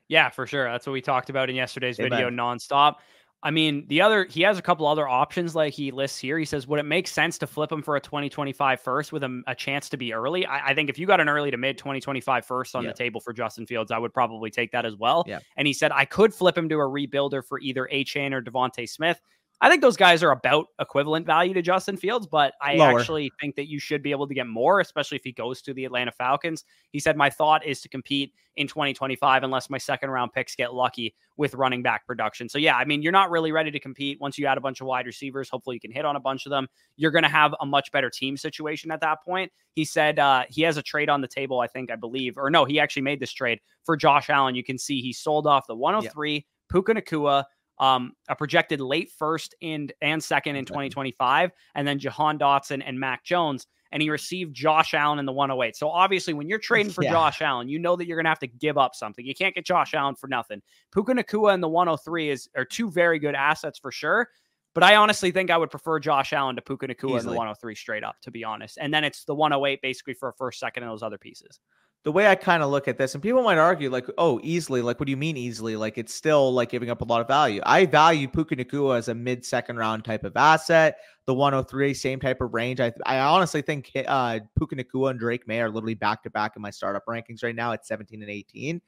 Yeah, 0.07 0.29
for 0.29 0.47
sure. 0.47 0.71
That's 0.71 0.87
what 0.87 0.93
we 0.93 1.01
talked 1.01 1.29
about 1.29 1.49
in 1.49 1.57
yesterday's 1.57 1.97
video 1.97 2.29
nonstop. 2.29 2.95
I 3.41 3.51
mean, 3.51 3.85
the 3.87 4.01
other 4.01 4.25
he 4.25 4.41
has 4.41 4.59
a 4.59 4.61
couple 4.61 4.85
other 4.85 5.07
options 5.07 5.55
like 5.55 5.73
he 5.73 5.91
lists 5.91 6.19
here. 6.19 6.37
He 6.37 6.45
says, 6.45 6.67
would 6.67 6.79
it 6.79 6.83
make 6.83 7.07
sense 7.07 7.37
to 7.37 7.47
flip 7.47 7.71
him 7.71 7.81
for 7.81 7.95
a 7.95 8.01
2025 8.01 8.81
first 8.81 9.13
with 9.13 9.23
a, 9.23 9.41
a 9.47 9.55
chance 9.55 9.87
to 9.89 9.97
be 9.97 10.13
early? 10.13 10.45
I, 10.45 10.69
I, 10.69 10.73
think 10.73 10.89
if 10.89 10.99
you 10.99 11.07
got 11.07 11.21
an 11.21 11.29
early 11.29 11.49
to 11.49 11.57
mid 11.57 11.77
2025 11.77 12.45
first 12.45 12.75
on 12.75 12.85
the 12.85 12.93
table 12.93 13.21
for 13.21 13.31
Justin 13.31 13.65
Fields, 13.65 13.91
I 13.91 13.97
would 13.97 14.13
probably 14.13 14.49
take 14.49 14.71
that 14.73 14.85
as 14.85 14.97
well. 14.97 15.23
Yeah. 15.25 15.39
And 15.55 15.67
he 15.67 15.73
said 15.73 15.91
I 15.93 16.03
could 16.03 16.33
flip 16.33 16.57
him 16.57 16.67
to 16.69 16.75
a 16.75 16.79
rebuilder 16.79 17.45
for 17.45 17.59
either 17.59 17.87
Achane 17.91 18.33
or 18.33 18.41
DeVonta 18.41 18.87
Smith. 18.89 19.21
I 19.62 19.70
think 19.70 19.82
those 19.82 19.97
guys 19.97 20.24
are 20.24 20.32
about 20.32 20.68
equivalent 20.80 21.26
value 21.26 21.53
to 21.53 21.62
Justin 21.62 21.97
Fields, 21.97 22.26
but 22.26 22.53
I 22.62 22.76
Lower. 22.76 22.97
actually 22.97 23.30
think 23.41 23.55
that 23.55 23.68
you 23.68 23.78
should 23.78 24.01
be 24.01 24.12
able 24.12 24.26
to 24.28 24.34
get 24.34 24.47
more, 24.47 24.80
especially 24.80 25.18
if 25.18 25.24
he 25.24 25.34
goes 25.34 25.62
to 25.64 25.74
the 25.74 25.84
Atlanta 25.84 26.14
Falcons. 26.14 26.64
He 26.91 26.99
said, 26.99 27.18
My 27.18 27.30
thought 27.30 27.66
is 27.66 27.82
to 27.82 27.89
compete 27.89 28.34
in 28.55 28.68
2025 28.68 29.43
unless 29.43 29.70
my 29.70 29.78
second 29.78 30.12
round 30.12 30.32
picks 30.32 30.55
get 30.55 30.74
lucky 30.74 31.14
with 31.36 31.55
running 31.55 31.84
back 31.84 32.07
production. 32.07 32.47
So, 32.47 32.57
yeah, 32.57 32.78
I 32.78 32.86
mean, 32.86 33.01
you're 33.01 33.12
not 33.12 33.32
really 33.32 33.51
ready 33.51 33.70
to 33.70 33.80
compete 33.80 34.20
once 34.22 34.38
you 34.38 34.45
add 34.45 34.57
a 34.57 34.62
bunch 34.62 34.80
of 34.80 34.88
wide 34.88 35.05
receivers. 35.05 35.49
Hopefully, 35.49 35.76
you 35.76 35.82
can 35.82 35.91
hit 35.91 36.05
on 36.05 36.16
a 36.16 36.22
bunch 36.22 36.45
of 36.45 36.51
them. 36.51 36.68
You're 36.95 37.12
going 37.12 37.24
to 37.24 37.30
have 37.30 37.53
a 37.60 37.66
much 37.66 37.91
better 37.91 38.10
team 38.10 38.38
situation 38.38 38.91
at 38.91 39.01
that 39.01 39.18
point. 39.26 39.51
He 39.74 39.84
said 39.84 40.20
uh, 40.20 40.43
he 40.49 40.62
has 40.62 40.78
a 40.78 40.82
trade 40.82 41.10
on 41.10 41.20
the 41.20 41.28
table, 41.28 41.60
I 41.60 41.68
think, 41.68 41.91
I 41.91 41.97
believe, 41.97 42.38
or 42.38 42.49
no, 42.49 42.64
he 42.64 42.80
actually 42.80 43.01
made 43.01 43.20
this 43.20 43.34
trade 43.34 43.60
for 43.84 43.97
Josh 43.97 44.30
Allen. 44.30 44.55
You 44.55 44.64
can 44.64 44.78
see 44.78 45.01
he 45.01 45.12
sold 45.12 45.47
off 45.47 45.68
the 45.68 45.76
103, 45.76 46.34
yeah. 46.34 46.41
Puka 46.70 46.93
Nacua 46.93 47.43
um, 47.80 48.13
a 48.27 48.36
projected 48.36 48.82
late 48.82 49.11
first 49.17 49.55
and 49.61 49.91
and 50.01 50.23
second 50.23 50.55
in 50.55 50.65
2025, 50.65 51.51
and 51.75 51.88
then 51.88 51.99
Jahan 51.99 52.38
Dotson 52.38 52.84
and 52.86 52.99
Mac 52.99 53.23
Jones. 53.23 53.67
And 53.91 54.03
he 54.03 54.11
received 54.11 54.53
Josh 54.53 54.93
Allen 54.93 55.17
in 55.17 55.25
the 55.25 55.32
108. 55.32 55.75
So 55.75 55.89
obviously, 55.89 56.36
when 56.36 56.47
you're 56.47 56.59
trading 56.59 56.91
for 56.91 57.03
yeah. 57.03 57.09
Josh 57.09 57.41
Allen, 57.41 57.67
you 57.67 57.80
know 57.80 57.95
that 57.95 58.05
you're 58.05 58.17
going 58.17 58.25
to 58.25 58.30
have 58.30 58.38
to 58.39 58.47
give 58.47 58.77
up 58.77 58.93
something. 58.93 59.25
You 59.25 59.34
can't 59.34 59.55
get 59.55 59.65
Josh 59.65 59.95
Allen 59.95 60.13
for 60.13 60.27
nothing. 60.27 60.61
Puka 60.91 61.13
Nacua 61.13 61.55
in 61.55 61.59
the 61.59 61.67
103 61.67 62.30
is 62.30 62.47
are 62.55 62.65
two 62.65 62.91
very 62.91 63.17
good 63.17 63.34
assets 63.34 63.80
for 63.80 63.91
sure. 63.91 64.30
But 64.75 64.84
I 64.84 64.95
honestly 64.95 65.32
think 65.32 65.49
I 65.49 65.57
would 65.57 65.71
prefer 65.71 65.99
Josh 65.99 66.34
Allen 66.34 66.55
to 66.57 66.61
Puka 66.61 66.88
Nacua 66.88 67.19
in 67.19 67.25
the 67.25 67.32
103 67.32 67.73
straight 67.73 68.03
up, 68.03 68.15
to 68.21 68.32
be 68.32 68.43
honest. 68.43 68.77
And 68.80 68.93
then 68.93 69.03
it's 69.03 69.23
the 69.23 69.34
108 69.34 69.82
basically 69.82 70.13
for 70.13 70.30
a 70.30 70.34
first, 70.34 70.59
second, 70.59 70.84
and 70.84 70.91
those 70.91 71.01
other 71.01 71.17
pieces 71.17 71.59
the 72.04 72.12
way 72.12 72.28
I 72.28 72.36
kind 72.36 72.64
of 72.64 72.70
look 72.70 72.88
at 72.88 72.97
this, 72.97 73.14
and 73.14 73.22
people 73.22 73.43
might 73.43 73.58
argue, 73.58 73.89
like, 73.89 74.08
oh, 74.18 74.39
easily, 74.41 74.82
like, 74.82 75.00
what 75.00 75.06
do 75.06 75.12
you 75.12 75.18
mean 75.18 75.36
easily? 75.36 75.76
Like, 75.76 75.97
it's 75.97 76.14
still 76.14 76.54
like 76.54 76.70
giving 76.70 76.89
up 76.89 77.02
a 77.02 77.06
lot 77.06 77.20
of 77.20 77.28
value. 77.28 77.62
I 77.66 77.86
value 77.86 78.28
Puka 78.28 78.56
Nacua 78.56 78.97
as 78.97 79.10
a 79.10 79.16
mid 79.16 79.45
second 79.45 79.76
round 79.76 80.06
type 80.06 80.24
of 80.24 80.38
asset. 80.38 81.00
The 81.26 81.34
103, 81.34 81.93
same 81.93 82.20
type 82.20 82.41
of 82.41 82.54
range. 82.54 82.80
I, 82.80 82.93
I 83.06 83.20
honestly 83.20 83.62
think 83.62 83.91
uh, 84.08 84.39
Puka 84.58 84.78
Nacua 84.78 85.12
and 85.12 85.20
Drake 85.20 85.47
Maye 85.47 85.60
are 85.60 85.70
literally 85.70 85.93
back 85.93 86.24
to 86.24 86.30
back 86.30 86.54
in 86.56 86.62
my 86.62 86.72
startup 86.72 87.06
rankings 87.06 87.43
right 87.43 87.56
now 87.56 87.74
at 87.74 87.86
17 87.86 88.22
and 88.22 88.32
18. 88.32 88.82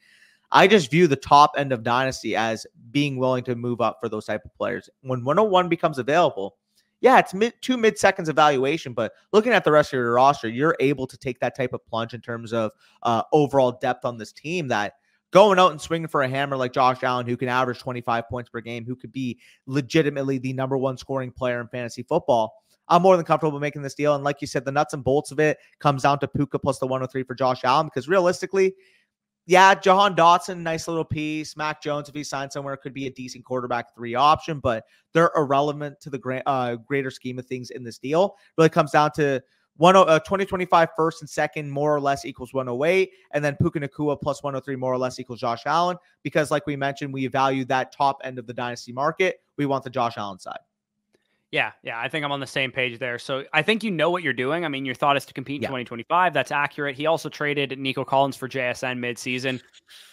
I 0.54 0.68
just 0.68 0.90
view 0.90 1.08
the 1.08 1.16
top 1.16 1.54
end 1.58 1.72
of 1.72 1.84
Dynasty 1.84 2.36
as 2.36 2.66
being 2.92 3.18
willing 3.18 3.44
to 3.46 3.56
move 3.56 3.80
up 3.82 4.00
for 4.02 4.10
those 4.10 4.26
type 4.26 4.44
of 4.44 4.54
players. 4.56 4.90
When 5.02 5.24
101 5.24 5.70
becomes 5.70 5.98
available, 5.98 6.58
yeah, 7.02 7.18
it's 7.18 7.34
mid 7.34 7.54
two 7.62 7.78
mid 7.78 7.98
seconds 7.98 8.30
evaluation, 8.30 8.94
but 8.94 9.12
looking 9.34 9.52
at 9.52 9.64
the 9.64 9.72
rest 9.72 9.92
of 9.92 9.98
your 9.98 10.14
roster, 10.14 10.48
you're 10.48 10.76
able 10.80 11.08
to 11.08 11.18
take 11.18 11.40
that 11.40 11.56
type 11.56 11.74
of 11.74 11.86
plunge 11.86 12.14
in 12.14 12.22
terms 12.22 12.54
of 12.54 12.72
uh, 13.04 13.24
overall 13.34 13.74
depth 13.74 14.06
on 14.06 14.18
this 14.18 14.32
team 14.32 14.68
that 14.70 14.94
going 15.32 15.58
out 15.58 15.72
and 15.72 15.82
swinging 15.82 16.08
for 16.08 16.22
a 16.22 16.30
hammer 16.30 16.56
like 16.56 16.74
Josh 16.74 17.04
Allen, 17.04 17.26
who 17.26 17.36
can 17.36 17.50
average 17.50 17.80
25 17.80 18.30
points 18.30 18.50
per 18.50 18.62
game, 18.62 18.86
who 18.86 18.96
could 18.96 19.12
be 19.12 19.40
legitimately 19.66 20.38
the 20.38 20.54
number 20.54 20.78
one 20.78 20.98
scoring 20.98 21.32
player 21.32 21.60
in 21.60 21.68
fantasy 21.68 22.04
football. 22.04 22.54
I'm 22.88 23.02
more 23.02 23.16
than 23.16 23.26
comfortable 23.26 23.60
making 23.60 23.82
this 23.82 23.96
deal. 23.96 24.16
And 24.16 24.24
like 24.24 24.42
you 24.42 24.48
said, 24.48 24.66
the 24.66 24.72
nuts 24.72 24.94
and 24.94 25.04
bolts 25.04 25.32
of 25.32 25.40
it 25.40 25.58
comes 25.80 26.04
down 26.04 26.20
to 26.20 26.28
Puka 26.28 26.60
plus 26.60 26.78
the 26.80 26.86
103 26.86 27.24
for 27.24 27.34
Josh 27.34 27.64
Allen, 27.64 27.88
because 27.88 28.10
realistically, 28.10 28.76
yeah, 29.52 29.76
Jahan 29.76 30.16
Dotson, 30.16 30.60
nice 30.60 30.88
little 30.88 31.04
piece. 31.04 31.58
Mac 31.58 31.82
Jones, 31.82 32.08
if 32.08 32.16
he 32.16 32.24
signs 32.24 32.54
somewhere, 32.54 32.78
could 32.78 32.94
be 32.94 33.08
a 33.08 33.12
decent 33.12 33.44
quarterback 33.44 33.94
three 33.94 34.16
option, 34.16 34.62
but 34.62 34.86
they're 35.12 35.30
irrelevant 35.36 36.00
to 36.00 36.10
the 36.10 36.18
gra- 36.18 36.42
uh, 36.46 36.78
greater 36.78 37.12
scheme 37.12 37.38
of 37.38 37.46
things 37.46 37.70
in 37.72 37.84
this 37.84 37.98
deal. 37.98 38.38
Really 38.58 38.70
comes 38.70 38.92
down 38.92 39.12
to 39.16 39.44
one 39.76 39.98
uh, 39.98 40.20
2025 40.20 40.88
first 40.96 41.22
and 41.22 41.30
second 41.30 41.70
more 41.70 41.94
or 41.94 42.00
less 42.00 42.24
equals 42.24 42.54
108, 42.54 43.12
and 43.34 43.44
then 43.44 43.58
Puka 43.58 43.82
Nacua 43.82 44.18
plus 44.22 44.42
103 44.42 44.78
more 44.78 44.94
or 44.94 44.98
less 44.98 45.20
equals 45.20 45.42
Josh 45.42 45.64
Allen. 45.66 45.98
Because, 46.24 46.50
like 46.50 46.66
we 46.66 46.78
mentioned, 46.78 47.14
we 47.14 47.28
value 47.28 47.66
that 47.66 47.92
top 47.92 48.22
end 48.24 48.40
of 48.40 48.48
the 48.48 48.54
dynasty 48.54 48.94
market. 48.94 49.42
We 49.58 49.66
want 49.66 49.84
the 49.84 49.90
Josh 49.90 50.14
Allen 50.18 50.40
side. 50.40 50.60
Yeah, 51.52 51.74
yeah, 51.84 52.00
I 52.00 52.08
think 52.08 52.24
I'm 52.24 52.32
on 52.32 52.40
the 52.40 52.48
same 52.48 52.72
page 52.72 52.98
there. 52.98 53.20
So 53.20 53.44
I 53.52 53.62
think 53.62 53.84
you 53.84 53.92
know 53.92 54.10
what 54.10 54.24
you're 54.24 54.32
doing. 54.32 54.64
I 54.64 54.70
mean, 54.70 54.86
your 54.86 54.96
thought 54.96 55.18
is 55.18 55.26
to 55.26 55.34
compete 55.34 55.58
in 55.58 55.64
yeah. 55.64 55.68
2025. 55.68 56.34
That's 56.34 56.52
accurate. 56.52 56.96
He 56.96 57.08
also 57.08 57.28
traded 57.28 57.78
Nico 57.78 58.06
Collins 58.06 58.38
for 58.38 58.48
JSN 58.48 59.00
midseason. 59.00 59.62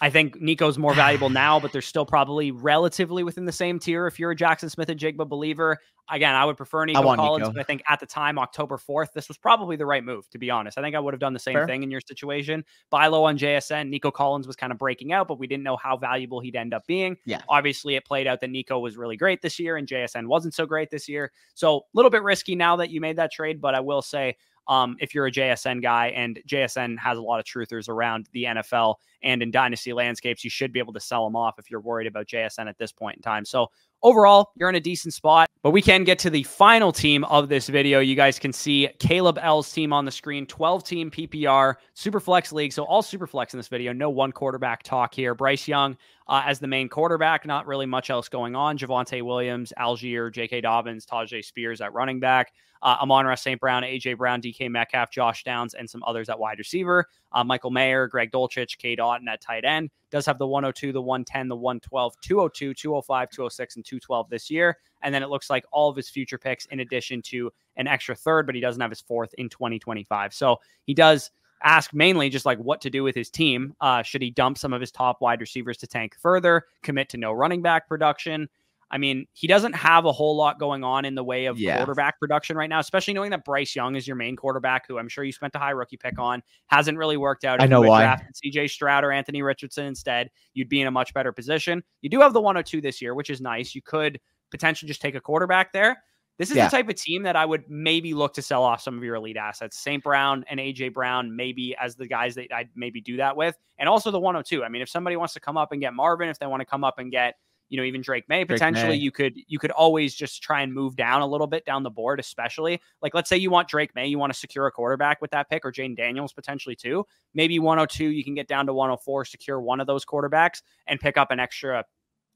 I 0.01 0.11
think 0.11 0.41
Nico's 0.41 0.79
more 0.79 0.95
valuable 0.95 1.31
now, 1.31 1.61
but 1.61 1.73
they're 1.73 1.81
still 1.81 2.05
probably 2.05 2.51
relatively 2.51 3.23
within 3.23 3.45
the 3.45 3.53
same 3.53 3.79
tier 3.79 4.09
if 4.09 4.19
you're 4.19 4.33
a 4.33 4.37
Jaxon 4.37 4.69
Smith-Njigba 4.69 5.29
believer 5.29 5.79
again, 6.11 6.35
I 6.35 6.45
would 6.45 6.57
prefer 6.57 6.85
Nico 6.85 7.03
Collins, 7.03 7.43
Nico. 7.43 7.53
but 7.53 7.61
I 7.61 7.65
think 7.65 7.83
at 7.89 8.01
the 8.01 8.07
time, 8.07 8.39
October 8.39 8.77
4th, 8.77 9.13
this 9.13 9.29
was 9.29 9.37
probably 9.37 9.77
the 9.77 9.87
right 9.87 10.05
move, 10.05 10.29
to 10.31 10.39
be 10.39 10.51
honest. 10.51 10.79
I 10.79 10.83
think 10.83 10.97
I 10.97 11.01
would 11.01 11.15
have 11.15 11.21
done 11.21 11.33
the 11.33 11.39
same 11.39 11.55
Fair. 11.55 11.67
thing 11.67 11.83
in 11.83 11.91
your 11.91 12.01
situation. 12.01 12.65
Buy 12.91 13.07
low 13.07 13.25
on 13.25 13.39
JSN. 13.39 13.89
Nico 13.89 14.11
Collins 14.11 14.47
was 14.47 14.57
kind 14.57 14.73
of 14.73 14.79
breaking 14.79 15.13
out, 15.13 15.29
but 15.29 15.39
we 15.39 15.47
didn't 15.47 15.65
know 15.65 15.77
how 15.77 15.97
valuable 15.97 16.41
he'd 16.41 16.57
end 16.57 16.75
up 16.75 16.87
being. 16.87 17.17
Yeah. 17.25 17.43
Obviously, 17.49 17.97
it 17.97 18.05
played 18.05 18.27
out 18.27 18.41
that 18.41 18.51
Nico 18.51 18.79
was 18.79 18.97
really 18.97 19.17
great 19.17 19.43
this 19.43 19.59
year 19.59 19.77
and 19.77 19.87
JSN 19.87 20.27
wasn't 20.27 20.55
so 20.55 20.67
great 20.67 20.91
this 20.91 21.09
year. 21.09 21.33
So 21.55 21.79
a 21.79 21.81
little 21.95 22.11
bit 22.11 22.23
risky 22.23 22.55
now 22.55 22.77
that 22.77 22.91
you 22.91 23.01
made 23.01 23.17
that 23.17 23.33
trade, 23.33 23.61
but 23.61 23.75
I 23.75 23.81
will 23.81 24.03
say 24.03 24.37
um, 24.69 24.97
if 25.01 25.15
you're 25.15 25.27
a 25.27 25.33
JSN 25.33 25.83
guy, 25.83 26.09
and 26.09 26.39
JSN 26.47 26.99
has 26.99 27.17
a 27.17 27.23
lot 27.23 27.41
of 27.41 27.47
truthers 27.47 27.89
around 27.89 28.29
the 28.33 28.45
NFL 28.45 28.97
and 29.23 29.43
in 29.43 29.51
dynasty 29.51 29.95
landscapes, 29.95 30.45
you 30.45 30.51
should 30.51 30.73
be 30.73 30.79
able 30.79 30.93
to 30.93 31.01
sell 31.01 31.25
them 31.25 31.35
off 31.35 31.59
if 31.59 31.71
you're 31.71 31.81
worried 31.81 32.07
about 32.07 32.27
JSN 32.27 32.69
at 32.69 32.77
this 32.79 32.93
point 32.93 33.17
in 33.17 33.23
time. 33.23 33.45
So 33.45 33.69
overall, 34.03 34.51
you're 34.57 34.69
in 34.69 34.75
a 34.75 34.81
decent 34.81 35.15
spot. 35.15 35.49
But 35.63 35.71
we 35.71 35.83
can 35.83 36.05
get 36.05 36.19
to 36.21 36.31
the 36.31 36.45
final 36.45 36.93
team 36.93 37.25
of 37.25 37.49
this 37.49 37.69
video. 37.69 38.01
You 38.01 38.15
guys 38.15 38.39
can 38.39 38.53
see 38.53 38.89
Caleb 38.99 39.39
L's 39.41 39.71
team 39.73 39.93
on 39.93 40.05
the 40.05 40.11
screen 40.11 40.47
12 40.47 40.85
team 40.85 41.11
PPR, 41.11 41.75
Superflex 41.97 42.53
League. 42.53 42.73
So 42.73 42.85
all 42.85 43.03
Superflex 43.03 43.53
in 43.53 43.59
this 43.59 43.69
video. 43.69 43.93
No 43.93 44.11
one 44.11 44.33
quarterback 44.33 44.83
talk 44.83 45.15
here. 45.15 45.35
Bryce 45.35 45.67
Young 45.67 45.97
uh, 46.29 46.43
as 46.45 46.59
the 46.59 46.67
main 46.67 46.89
quarterback. 46.89 47.47
Not 47.47 47.67
really 47.67 47.87
much 47.87 48.11
else 48.11 48.29
going 48.29 48.55
on. 48.55 48.77
Javonte 48.79 49.23
Williams, 49.23 49.73
Allgeier, 49.79 50.33
J.K. 50.33 50.61
Dobbins, 50.61 51.07
Tyjae 51.07 51.45
Spears 51.45 51.81
at 51.81 51.93
running 51.93 52.21
back. 52.21 52.53
Uh, 52.81 52.97
Amon-Ra 53.03 53.35
St. 53.35 53.61
Brown, 53.61 53.83
A.J. 53.83 54.15
Brown, 54.15 54.41
DK 54.41 54.71
Metcalf, 54.71 55.11
Josh 55.11 55.43
Downs, 55.43 55.75
and 55.75 55.91
some 55.91 56.03
others 56.05 56.29
at 56.29 56.39
wide 56.39 56.59
receiver. 56.59 57.07
Uh, 57.33 57.43
Michael 57.43 57.73
Mayer, 57.73 58.07
Greg 58.07 58.31
Dulcich, 58.31 58.79
Cade 58.79 59.01
Otton 59.01 59.27
at 59.29 59.41
tight 59.41 59.65
end. 59.65 59.91
Does 60.11 60.27
have 60.27 60.39
the 60.39 60.47
102, 60.47 60.93
the 60.93 61.03
110, 61.03 61.49
the 61.49 61.57
112, 61.57 62.15
202, 62.21 62.75
205, 62.75 63.31
206, 63.31 63.77
and 63.77 63.85
212 63.85 64.31
this 64.31 64.49
year. 64.49 64.79
And 65.03 65.13
then 65.13 65.25
it 65.25 65.29
looks 65.29 65.51
like 65.51 65.65
all 65.73 65.91
of 65.91 65.97
his 65.97 66.09
future 66.09 66.39
picks, 66.39 66.67
in 66.67 66.81
addition 66.81 67.21
to 67.23 67.51
an 67.77 67.89
extra 67.89 68.15
third, 68.15 68.47
but 68.47 68.55
he 68.55 68.61
doesn't 68.61 68.81
have 68.81 68.91
his 68.91 69.01
fourth 69.01 69.35
in 69.39 69.49
2025. 69.49 70.33
So 70.33 70.59
he 70.85 70.95
does 70.95 71.31
ask 71.63 71.93
mainly 71.93 72.29
just 72.29 72.47
like 72.47 72.59
what 72.59 72.81
to 72.83 72.91
do 72.91 73.03
with 73.03 73.15
his 73.15 73.31
team. 73.31 73.75
Uh, 73.81 74.03
should 74.03 74.23
he 74.23 74.31
dump 74.31 74.59
some 74.59 74.73
of 74.73 74.81
his 74.81 74.91
top 74.91 75.21
wide 75.21 75.41
receivers 75.41 75.77
to 75.79 75.87
tank 75.87 76.15
further, 76.21 76.65
commit 76.83 77.09
to 77.11 77.17
no 77.17 77.33
running 77.33 77.63
back 77.63 77.89
production? 77.89 78.49
I 78.91 78.99
mean, 78.99 79.27
he 79.35 79.47
doesn't 79.47 79.75
have 79.75 80.07
a 80.07 80.13
whole 80.13 80.35
lot 80.35 80.59
going 80.59 80.83
on 80.83 81.05
in 81.05 81.15
the 81.15 81.23
way 81.23 81.45
of 81.47 81.59
yeah. 81.59 81.77
quarterback 81.77 82.19
production 82.19 82.57
right 82.57 82.71
now, 82.71 82.81
especially 82.81 83.13
knowing 83.13 83.31
that 83.33 83.45
Bryce 83.45 83.77
Young 83.77 83.97
is 83.97 84.07
your 84.07 84.17
main 84.17 84.35
quarterback, 84.35 84.87
who 84.89 84.99
I'm 84.99 85.09
sure 85.09 85.25
you 85.25 85.33
spent 85.33 85.55
a 85.55 85.59
high 85.59 85.73
rookie 85.73 85.99
pick 85.99 86.19
on. 86.19 86.43
Hasn't 86.69 86.97
really 86.97 87.19
worked 87.19 87.45
out. 87.45 87.61
If 87.61 87.65
I 87.65 87.67
know 87.67 87.83
why. 87.83 88.19
CJ 88.45 88.71
Stroud 88.71 89.05
or 89.05 89.13
Anthony 89.13 89.43
Richardson 89.43 89.85
instead, 89.85 90.31
you'd 90.55 90.71
be 90.71 90.81
in 90.81 90.87
a 90.87 90.91
much 90.91 91.13
better 91.13 91.33
position. 91.33 91.83
You 92.01 92.09
do 92.09 92.21
have 92.21 92.33
the 92.33 92.41
102 92.41 92.81
this 92.81 93.03
year, 93.03 93.15
which 93.15 93.29
is 93.29 93.41
nice. 93.41 93.75
You 93.75 93.83
could 93.83 94.21
potentially 94.51 94.89
just 94.89 95.03
take 95.03 95.15
a 95.15 95.21
quarterback 95.21 95.73
there. 95.73 96.03
This 96.39 96.51
is 96.51 96.57
yeah. 96.57 96.67
the 96.67 96.71
type 96.71 96.89
of 96.89 96.95
team 96.95 97.25
that 97.25 97.35
I 97.35 97.45
would 97.45 97.65
maybe 97.69 98.15
look 98.15 98.33
to 98.35 98.43
sell 98.43 98.63
off 98.63 98.81
some 98.81 98.97
of 98.97 99.03
your 99.03 99.17
elite 99.17 99.37
assets. 99.37 99.77
St. 99.77 100.03
Brown 100.03 100.45
and 100.49 100.61
AJ 100.61 100.95
Brown, 100.95 101.35
maybe 101.35 101.77
as 101.77 101.97
the 101.97 102.07
guys 102.07 102.37
that 102.37 102.53
I'd 102.55 102.71
maybe 102.77 103.01
do 103.01 103.17
that 103.17 103.37
with. 103.37 103.57
And 103.79 103.89
also 103.89 104.13
the 104.13 104.21
102. 104.21 104.63
I 104.63 104.69
mean, 104.69 104.81
if 104.81 104.89
somebody 104.89 105.17
wants 105.17 105.35
to 105.35 105.41
come 105.41 105.57
up 105.57 105.73
and 105.73 105.81
get 105.81 105.95
Marvin, 105.95 106.29
if 106.29 106.39
they 106.39 106.47
want 106.47 106.61
to 106.61 106.67
come 106.67 106.85
up 106.85 107.01
and 107.01 107.11
get, 107.11 107.35
you 107.69 107.77
know, 107.77 107.83
even 107.83 108.01
Drake 108.01 108.27
potentially, 108.29 108.57
Drake 108.57 108.89
Maye. 108.89 108.95
you 108.95 109.11
could 109.11 109.35
you 109.47 109.59
could 109.59 109.73
always 109.73 110.15
just 110.15 110.43
try 110.43 110.63
and 110.63 110.73
move 110.73 110.97
down 110.97 111.21
a 111.21 111.27
little 111.27 111.47
bit 111.47 111.67
down 111.67 111.83
the 111.83 111.91
board, 111.91 112.19
especially 112.21 112.81
like 113.03 113.15
let's 113.15 113.29
say 113.29 113.37
you 113.37 113.51
want 113.51 113.69
Drake 113.69 113.95
Maye, 113.95 114.07
you 114.07 114.19
want 114.19 114.33
to 114.33 114.39
secure 114.39 114.67
a 114.67 114.73
quarterback 114.73 115.21
with 115.21 115.33
that 115.33 115.51
pick, 115.51 115.67
or 115.67 115.73
Jayden 115.73 115.97
Daniels 115.97 116.33
potentially 116.33 116.77
too. 116.77 117.05
Maybe 117.35 117.59
102, 117.59 118.07
you 118.07 118.25
can 118.25 118.35
get 118.35 118.49
down 118.49 118.65
to 118.67 118.73
104, 118.73 119.25
secure 119.25 119.61
one 119.61 119.81
of 119.81 119.87
those 119.87 120.05
quarterbacks 120.05 120.63
and 120.87 120.99
pick 120.99 121.19
up 121.19 121.31
an 121.31 121.41
extra, 121.41 121.85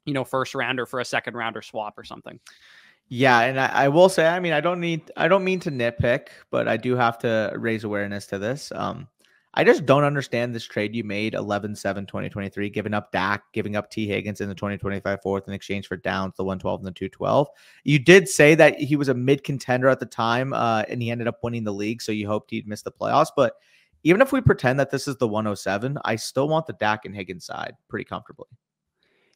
you 0.05 0.13
know, 0.13 0.25
first 0.25 0.55
rounder 0.55 0.85
for 0.85 1.01
a 1.01 1.05
second 1.05 1.35
rounder 1.35 1.63
swap 1.63 1.97
or 1.97 2.05
something. 2.05 2.39
Yeah, 3.15 3.41
and 3.41 3.61
I, 3.61 3.67
I, 3.67 3.89
will 3.89 4.09
say, 4.09 4.27
I 4.27 4.41
mean, 4.41 4.55
I 4.55 4.63
don't 4.63 4.81
need, 4.81 5.13
I 5.19 5.29
don't 5.29 5.45
mean 5.45 5.61
to 5.61 5.71
nitpick, 5.71 6.29
but 6.51 6.67
I 6.67 6.79
do 6.79 6.97
have 6.97 7.19
to 7.19 7.53
raise 7.57 7.85
awareness 7.85 8.27
to 8.29 8.39
this. 8.39 8.73
Um, 8.75 9.07
I 9.53 9.65
just 9.65 9.85
don't 9.85 10.05
understand 10.05 10.55
this 10.55 10.65
trade 10.65 10.95
you 10.95 11.05
made 11.05 11.35
11 11.35 11.77
7 11.77 12.07
2023, 12.07 12.71
giving 12.71 12.95
up 12.95 13.13
Dak, 13.13 13.43
giving 13.53 13.77
up 13.77 13.91
Tee 13.91 14.07
Higgins 14.07 14.41
in 14.41 14.49
the 14.49 14.55
2025 14.55 15.21
fourth 15.21 15.47
in 15.47 15.53
exchange 15.53 15.89
for 15.89 15.99
Downs, 15.99 16.37
the 16.39 16.45
112 16.45 16.81
and 16.81 16.87
the 16.87 16.91
212. 16.91 17.49
You 17.85 17.99
did 17.99 18.31
say 18.31 18.55
that 18.55 18.79
he 18.79 18.97
was 18.97 19.11
a 19.11 19.15
mid 19.15 19.45
contender 19.45 19.91
at 19.91 20.01
the 20.01 20.07
time, 20.07 20.55
uh, 20.55 20.85
and 20.89 21.03
he 21.03 21.11
ended 21.11 21.29
up 21.29 21.41
winning 21.43 21.65
the 21.65 21.75
league. 21.75 22.01
So 22.01 22.13
you 22.13 22.27
hoped 22.27 22.51
he'd 22.51 22.67
miss 22.67 22.81
the 22.81 22.93
playoffs. 22.93 23.29
But 23.37 23.57
even 24.05 24.23
if 24.23 24.33
we 24.33 24.41
pretend 24.41 24.81
that 24.81 24.91
this 24.91 25.07
is 25.07 25.19
the 25.19 25.29
107, 25.29 25.99
I 26.03 26.17
still 26.17 26.49
want 26.49 26.67
the 26.67 26.73
Dak 26.73 27.05
and 27.05 27.15
Higgins 27.15 27.45
side 27.45 27.75
pretty 27.91 28.07
comfortably. 28.07 28.49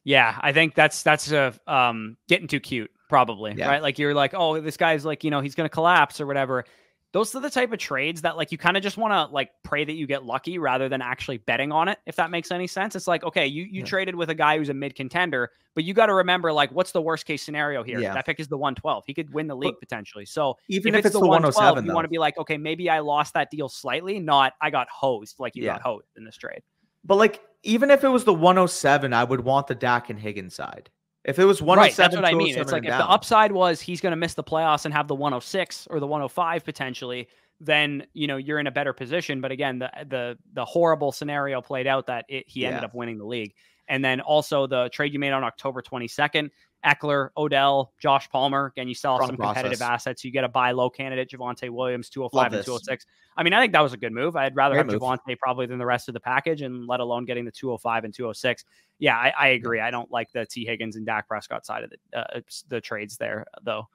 Yeah, 0.03 0.35
I 0.41 0.51
think 0.51 0.73
that's 0.73 1.03
that's 1.03 1.31
a 1.31 1.53
um, 1.67 2.17
getting 2.27 2.47
too 2.47 2.59
cute 2.59 2.89
probably, 3.07 3.53
yeah. 3.55 3.67
right? 3.67 3.81
Like 3.81 3.99
you're 3.99 4.13
like, 4.13 4.33
oh, 4.33 4.59
this 4.59 4.77
guy's 4.77 5.05
like, 5.05 5.23
you 5.23 5.31
know, 5.31 5.41
he's 5.41 5.55
going 5.55 5.65
to 5.65 5.73
collapse 5.73 6.19
or 6.21 6.25
whatever. 6.25 6.65
Those 7.13 7.33
are 7.35 7.39
the 7.39 7.49
type 7.49 7.71
of 7.71 7.79
trades 7.79 8.21
that 8.23 8.35
like 8.35 8.51
you 8.51 8.57
kind 8.57 8.75
of 8.75 8.83
just 8.83 8.97
want 8.97 9.13
to 9.13 9.33
like 9.33 9.49
pray 9.63 9.85
that 9.85 9.93
you 9.93 10.05
get 10.07 10.25
lucky 10.25 10.59
rather 10.59 10.89
than 10.89 11.01
actually 11.01 11.37
betting 11.37 11.71
on 11.71 11.87
it. 11.87 11.97
If 12.05 12.17
that 12.17 12.31
makes 12.31 12.51
any 12.51 12.67
sense, 12.67 12.95
it's 12.95 13.07
like 13.07 13.23
okay, 13.23 13.47
you 13.47 13.63
you 13.63 13.79
yeah. 13.79 13.85
traded 13.85 14.15
with 14.15 14.29
a 14.29 14.35
guy 14.35 14.57
who's 14.57 14.69
a 14.69 14.73
mid 14.73 14.93
contender, 14.93 15.51
but 15.73 15.85
you 15.85 15.93
got 15.93 16.07
to 16.07 16.13
remember 16.13 16.51
like 16.51 16.69
what's 16.71 16.91
the 16.91 17.01
worst 17.01 17.25
case 17.25 17.41
scenario 17.41 17.81
here? 17.81 17.99
Yeah. 17.99 18.13
That 18.13 18.25
pick 18.25 18.41
is 18.41 18.49
the 18.49 18.57
112. 18.57 19.05
He 19.07 19.13
could 19.13 19.33
win 19.33 19.47
the 19.47 19.55
league 19.55 19.75
but 19.75 19.79
potentially. 19.79 20.25
So 20.25 20.57
even 20.67 20.95
if, 20.95 20.99
if 20.99 21.05
it's, 21.07 21.13
the 21.13 21.21
112, 21.21 21.85
you 21.85 21.93
want 21.93 22.03
to 22.03 22.09
be 22.09 22.17
like, 22.17 22.37
okay, 22.37 22.57
maybe 22.57 22.89
I 22.89 22.99
lost 22.99 23.33
that 23.35 23.49
deal 23.51 23.69
slightly, 23.69 24.19
not 24.19 24.53
I 24.61 24.69
got 24.69 24.89
hosed 24.89 25.39
like 25.39 25.55
you 25.55 25.63
yeah. 25.63 25.73
got 25.73 25.81
hosed 25.81 26.09
in 26.17 26.25
this 26.25 26.35
trade. 26.35 26.61
But 27.05 27.15
like 27.15 27.41
even 27.63 27.89
if 27.89 28.03
it 28.03 28.09
was 28.09 28.25
the 28.25 28.33
107, 28.33 29.13
I 29.13 29.23
would 29.23 29.39
want 29.39 29.67
the 29.67 29.75
Dak 29.75 30.09
and 30.09 30.19
Higgins 30.19 30.55
side. 30.55 30.89
If 31.27 31.39
it 31.39 31.45
was 31.45 31.61
107, 31.61 31.75
right, 31.77 31.95
that's 31.95 32.15
what 32.15 32.25
I 32.25 32.33
mean. 32.37 32.57
It's 32.57 32.71
like 32.71 32.83
if 32.83 32.89
down. 32.89 32.99
the 32.99 33.09
upside 33.09 33.51
was 33.51 33.81
he's 33.81 33.99
going 33.99 34.11
to 34.11 34.17
miss 34.17 34.33
the 34.33 34.43
playoffs 34.43 34.85
and 34.85 34.93
have 34.93 35.09
the 35.09 35.15
106 35.15 35.87
or 35.89 35.99
the 35.99 36.07
105 36.07 36.63
potentially, 36.63 37.27
then 37.59 38.07
you 38.13 38.27
know 38.27 38.37
you're 38.37 38.59
in 38.59 38.67
a 38.67 38.71
better 38.71 38.93
position. 38.93 39.41
But 39.41 39.51
again, 39.51 39.79
the 39.79 39.91
the 40.07 40.37
the 40.53 40.63
horrible 40.63 41.11
scenario 41.11 41.61
played 41.61 41.85
out 41.85 42.07
that 42.07 42.25
it, 42.29 42.45
he 42.47 42.65
ended 42.65 42.83
up 42.83 42.95
winning 42.95 43.17
the 43.17 43.25
league. 43.25 43.53
And 43.89 44.03
then 44.03 44.21
also 44.21 44.67
the 44.67 44.89
trade 44.89 45.13
you 45.13 45.19
made 45.19 45.31
on 45.31 45.43
October 45.43 45.81
22nd, 45.81 46.49
Ekeler, 46.85 47.29
Odell, 47.35 47.93
Josh 47.99 48.29
Palmer. 48.29 48.67
Again, 48.67 48.87
you 48.87 48.95
sell 48.95 49.15
off 49.15 49.25
some 49.25 49.35
competitive 49.35 49.81
assets. 49.81 50.23
You 50.23 50.31
get 50.31 50.43
a 50.43 50.49
buy 50.49 50.71
low 50.71 50.89
candidate, 50.89 51.29
Javonte 51.29 51.69
Williams, 51.69 52.09
205 52.09 52.53
and 52.53 52.65
206. 52.65 53.05
I 53.35 53.43
mean, 53.43 53.53
I 53.53 53.61
think 53.61 53.73
that 53.73 53.81
was 53.81 53.93
a 53.93 53.97
good 53.97 54.11
move. 54.11 54.35
I'd 54.35 54.55
rather 54.55 54.77
have 54.77 54.87
Javonte 54.87 55.37
probably 55.37 55.65
than 55.65 55.79
the 55.79 55.85
rest 55.85 56.07
of 56.07 56.13
the 56.13 56.19
package, 56.19 56.61
and 56.61 56.87
let 56.87 56.99
alone 56.99 57.25
getting 57.25 57.45
the 57.45 57.51
205 57.51 58.03
and 58.03 58.13
206. 58.13 58.65
Yeah, 58.99 59.15
I, 59.15 59.33
I 59.37 59.47
agree. 59.49 59.79
I 59.79 59.91
don't 59.91 60.11
like 60.11 60.31
the 60.31 60.45
Tee 60.45 60.65
Higgins 60.65 60.95
and 60.95 61.05
Dak 61.05 61.27
Prescott 61.27 61.65
side 61.65 61.83
of 61.83 61.91
the 61.91 62.19
uh, 62.19 62.41
the 62.69 62.81
trades 62.81 63.17
there, 63.17 63.45
though. 63.63 63.87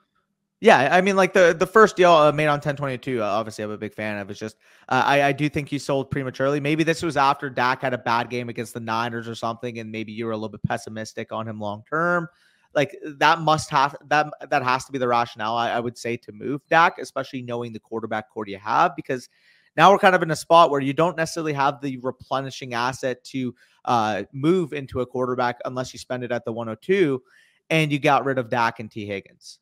Yeah, 0.61 0.91
I 0.93 1.01
mean, 1.01 1.17
like 1.17 1.33
the 1.33 1.57
the 1.59 1.67
first 1.67 1.97
deal 1.97 2.13
uh, 2.13 2.31
made 2.31 2.47
on 2.47 2.59
1022. 2.59 3.21
Uh, 3.21 3.27
obviously, 3.27 3.65
I'm 3.65 3.73
a 3.73 3.79
big 3.79 3.95
fan 3.95 4.19
of. 4.19 4.31
It's 4.31 4.39
just 4.39 4.57
uh, 4.89 5.03
I 5.05 5.25
I 5.25 5.33
do 5.33 5.49
think 5.49 5.69
he 5.69 5.79
sold 5.79 6.09
prematurely. 6.09 6.61
Maybe 6.61 6.85
this 6.85 7.03
was 7.03 7.17
after 7.17 7.51
Dak 7.51 7.83
had 7.83 7.95
a 7.95 7.99
bad 7.99 8.31
game 8.31 8.49
against 8.49 8.75
the 8.75 8.81
Niners 8.81 9.27
or 9.27 9.35
something, 9.35 9.81
and 9.81 9.91
maybe 9.91 10.13
you 10.13 10.27
were 10.27 10.31
a 10.31 10.37
little 10.37 10.51
bit 10.51 10.63
pessimistic 10.63 11.33
on 11.33 11.49
him 11.49 11.59
long 11.59 11.83
term 11.91 12.29
like 12.75 12.97
that 13.05 13.41
must 13.41 13.71
have 13.71 13.97
that 14.07 14.33
that 14.51 14.63
has 14.63 14.85
to 14.87 14.93
be 14.93 14.99
the 14.99 15.09
rationale 15.09 15.57
I, 15.57 15.71
I 15.71 15.81
would 15.81 15.99
say 15.99 16.17
to 16.19 16.33
move 16.33 16.63
Dak, 16.69 16.99
especially 16.99 17.43
knowing 17.43 17.73
the 17.73 17.81
quarterback 17.81 18.31
core 18.31 18.45
you 18.47 18.59
have, 18.59 18.97
because 18.97 19.29
now 19.77 19.91
we're 19.91 19.99
kind 19.99 20.15
of 20.15 20.23
in 20.23 20.31
a 20.31 20.37
spot 20.37 20.71
where 20.71 20.81
you 20.81 20.93
don't 20.93 21.17
necessarily 21.17 21.53
have 21.53 21.81
the 21.81 21.97
replenishing 21.99 22.75
asset 22.75 23.25
to 23.25 23.55
uh, 23.85 24.25
move 24.33 24.73
into 24.73 25.01
a 25.01 25.07
quarterback 25.07 25.59
unless 25.65 25.93
you 25.93 25.99
spend 25.99 26.25
it 26.25 26.33
at 26.33 26.45
the 26.45 26.53
102, 26.53 27.23
and 27.71 27.91
you 27.91 27.99
got 27.99 28.25
rid 28.25 28.39
of 28.39 28.51
Dak 28.51 28.81
and 28.81 28.91
Tee 28.91 29.07
Higgins. 29.07 29.59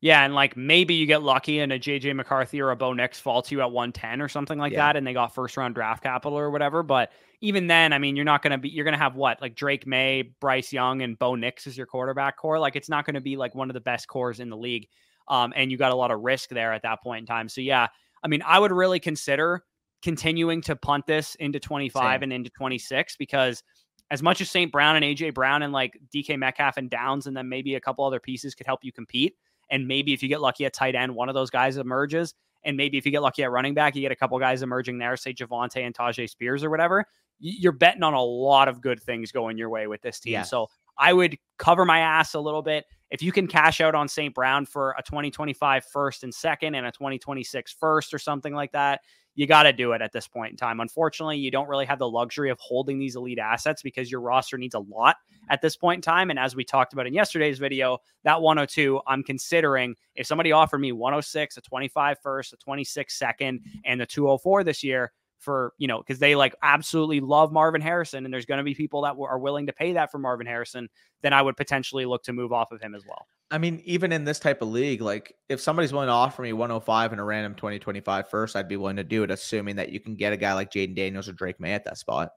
Yeah, 0.00 0.24
and 0.24 0.34
like 0.34 0.56
maybe 0.56 0.94
you 0.94 1.06
get 1.06 1.22
lucky 1.22 1.58
and 1.58 1.72
a 1.72 1.78
JJ 1.78 2.14
McCarthy 2.14 2.60
or 2.60 2.70
a 2.70 2.76
Bo 2.76 2.92
Nix 2.92 3.18
fall 3.18 3.42
to 3.42 3.54
you 3.54 3.60
at 3.60 3.72
110 3.72 4.22
or 4.22 4.28
something 4.28 4.58
like 4.58 4.72
yeah. 4.72 4.86
that, 4.86 4.96
and 4.96 5.06
they 5.06 5.12
got 5.12 5.34
first 5.34 5.56
round 5.56 5.74
draft 5.74 6.02
capital 6.02 6.38
or 6.38 6.50
whatever. 6.50 6.82
But 6.82 7.10
even 7.40 7.66
then, 7.68 7.92
I 7.92 7.98
mean, 7.98 8.16
you're 8.16 8.24
not 8.24 8.42
gonna 8.42 8.58
be 8.58 8.68
you're 8.68 8.84
gonna 8.84 8.98
have 8.98 9.14
what 9.14 9.40
like 9.40 9.54
Drake 9.54 9.86
Maye, 9.86 10.34
Bryce 10.40 10.72
Young, 10.72 11.02
and 11.02 11.18
Bo 11.18 11.34
Nix 11.34 11.66
as 11.66 11.76
your 11.76 11.86
quarterback 11.86 12.36
core. 12.36 12.58
Like 12.58 12.76
it's 12.76 12.88
not 12.88 13.06
gonna 13.06 13.20
be 13.20 13.36
like 13.36 13.54
one 13.54 13.70
of 13.70 13.74
the 13.74 13.80
best 13.80 14.08
cores 14.08 14.40
in 14.40 14.50
the 14.50 14.56
league. 14.56 14.88
Um, 15.28 15.52
and 15.54 15.70
you 15.70 15.76
got 15.76 15.92
a 15.92 15.94
lot 15.94 16.10
of 16.10 16.20
risk 16.20 16.48
there 16.50 16.72
at 16.72 16.82
that 16.82 17.02
point 17.02 17.20
in 17.20 17.26
time. 17.26 17.48
So 17.48 17.60
yeah, 17.60 17.88
I 18.22 18.28
mean, 18.28 18.42
I 18.46 18.58
would 18.58 18.72
really 18.72 18.98
consider 18.98 19.62
continuing 20.02 20.62
to 20.62 20.76
punt 20.76 21.06
this 21.06 21.34
into 21.36 21.60
25 21.60 22.02
Same. 22.02 22.22
and 22.22 22.32
into 22.32 22.50
26 22.50 23.16
because 23.16 23.62
as 24.10 24.22
much 24.22 24.40
as 24.40 24.50
St. 24.50 24.72
Brown 24.72 24.96
and 24.96 25.04
AJ 25.04 25.34
Brown 25.34 25.62
and 25.62 25.72
like 25.72 25.98
DK 26.14 26.38
Metcalf 26.38 26.76
and 26.76 26.88
Downs 26.88 27.26
and 27.26 27.36
then 27.36 27.48
maybe 27.48 27.74
a 27.74 27.80
couple 27.80 28.04
other 28.04 28.20
pieces 28.20 28.54
could 28.54 28.66
help 28.66 28.80
you 28.82 28.92
compete. 28.92 29.34
And 29.70 29.86
maybe 29.86 30.14
if 30.14 30.22
you 30.22 30.28
get 30.28 30.40
lucky 30.40 30.64
at 30.64 30.72
tight 30.72 30.94
end, 30.94 31.14
one 31.14 31.28
of 31.28 31.34
those 31.34 31.50
guys 31.50 31.76
emerges. 31.76 32.34
And 32.64 32.76
maybe 32.76 32.98
if 32.98 33.06
you 33.06 33.12
get 33.12 33.22
lucky 33.22 33.42
at 33.44 33.50
running 33.50 33.74
back, 33.74 33.94
you 33.94 34.02
get 34.02 34.12
a 34.12 34.16
couple 34.16 34.38
guys 34.38 34.62
emerging 34.62 34.98
there, 34.98 35.16
say 35.16 35.32
Javonte 35.32 35.84
and 35.84 35.94
Tyjae 35.94 36.28
Spears 36.28 36.64
or 36.64 36.70
whatever. 36.70 37.04
You're 37.38 37.72
betting 37.72 38.02
on 38.02 38.14
a 38.14 38.22
lot 38.22 38.68
of 38.68 38.80
good 38.80 39.00
things 39.00 39.30
going 39.30 39.56
your 39.56 39.70
way 39.70 39.86
with 39.86 40.02
this 40.02 40.18
team. 40.18 40.32
So 40.42 40.68
I 40.98 41.12
would 41.12 41.38
cover 41.58 41.84
my 41.84 42.00
ass 42.00 42.34
a 42.34 42.40
little 42.40 42.62
bit. 42.62 42.84
If 43.10 43.22
you 43.22 43.32
can 43.32 43.46
cash 43.46 43.80
out 43.80 43.94
on 43.94 44.08
St. 44.08 44.34
Brown 44.34 44.66
for 44.66 44.94
a 44.98 45.02
2025 45.02 45.84
first 45.84 46.24
and 46.24 46.34
second 46.34 46.74
and 46.74 46.86
a 46.86 46.90
2026 46.90 47.72
first 47.78 48.12
or 48.12 48.18
something 48.18 48.52
like 48.52 48.72
that, 48.72 49.00
you 49.38 49.46
got 49.46 49.62
to 49.62 49.72
do 49.72 49.92
it 49.92 50.02
at 50.02 50.10
this 50.10 50.26
point 50.26 50.50
in 50.50 50.56
time. 50.56 50.80
Unfortunately, 50.80 51.38
you 51.38 51.52
don't 51.52 51.68
really 51.68 51.86
have 51.86 52.00
the 52.00 52.10
luxury 52.10 52.50
of 52.50 52.58
holding 52.58 52.98
these 52.98 53.14
elite 53.14 53.38
assets 53.38 53.82
because 53.82 54.10
your 54.10 54.20
roster 54.20 54.58
needs 54.58 54.74
a 54.74 54.80
lot 54.80 55.14
at 55.48 55.62
this 55.62 55.76
point 55.76 55.98
in 55.98 56.02
time. 56.02 56.30
And 56.30 56.40
as 56.40 56.56
we 56.56 56.64
talked 56.64 56.92
about 56.92 57.06
in 57.06 57.14
yesterday's 57.14 57.60
video, 57.60 57.98
that 58.24 58.42
102, 58.42 59.00
I'm 59.06 59.22
considering 59.22 59.94
if 60.16 60.26
somebody 60.26 60.50
offered 60.50 60.78
me 60.78 60.90
106, 60.90 61.56
a 61.56 61.60
25 61.60 62.18
first, 62.20 62.52
a 62.52 62.56
26 62.56 63.16
second, 63.16 63.60
and 63.84 64.00
the 64.00 64.06
204 64.06 64.64
this 64.64 64.82
year, 64.82 65.12
for 65.38 65.72
you 65.78 65.86
know 65.86 65.98
because 65.98 66.18
they 66.18 66.34
like 66.34 66.52
absolutely 66.64 67.20
love 67.20 67.52
Marvin 67.52 67.80
Harrison 67.80 68.24
and 68.24 68.34
there's 68.34 68.44
going 68.44 68.58
to 68.58 68.64
be 68.64 68.74
people 68.74 69.02
that 69.02 69.14
are 69.16 69.38
willing 69.38 69.68
to 69.68 69.72
pay 69.72 69.92
that 69.92 70.10
for 70.10 70.18
Marvin 70.18 70.48
Harrison 70.48 70.88
then 71.22 71.32
I 71.32 71.40
would 71.40 71.56
potentially 71.56 72.06
look 72.06 72.24
to 72.24 72.32
move 72.32 72.52
off 72.52 72.72
of 72.72 72.80
him 72.80 72.92
as 72.92 73.04
well. 73.06 73.28
I 73.50 73.58
mean 73.58 73.80
even 73.84 74.12
in 74.12 74.24
this 74.24 74.38
type 74.38 74.62
of 74.62 74.68
league 74.68 75.00
like 75.00 75.34
if 75.48 75.60
somebody's 75.60 75.92
willing 75.92 76.08
to 76.08 76.12
offer 76.12 76.42
me 76.42 76.52
105 76.52 77.12
and 77.12 77.20
a 77.20 77.24
random 77.24 77.54
2025 77.54 78.28
first 78.28 78.56
I'd 78.56 78.68
be 78.68 78.76
willing 78.76 78.96
to 78.96 79.04
do 79.04 79.22
it 79.22 79.30
assuming 79.30 79.76
that 79.76 79.90
you 79.90 80.00
can 80.00 80.14
get 80.14 80.32
a 80.32 80.36
guy 80.36 80.52
like 80.52 80.70
Jayden 80.70 80.94
Daniels 80.94 81.28
or 81.28 81.32
Drake 81.32 81.58
Maye 81.60 81.72
at 81.72 81.84
that 81.84 81.98
spot. 81.98 82.30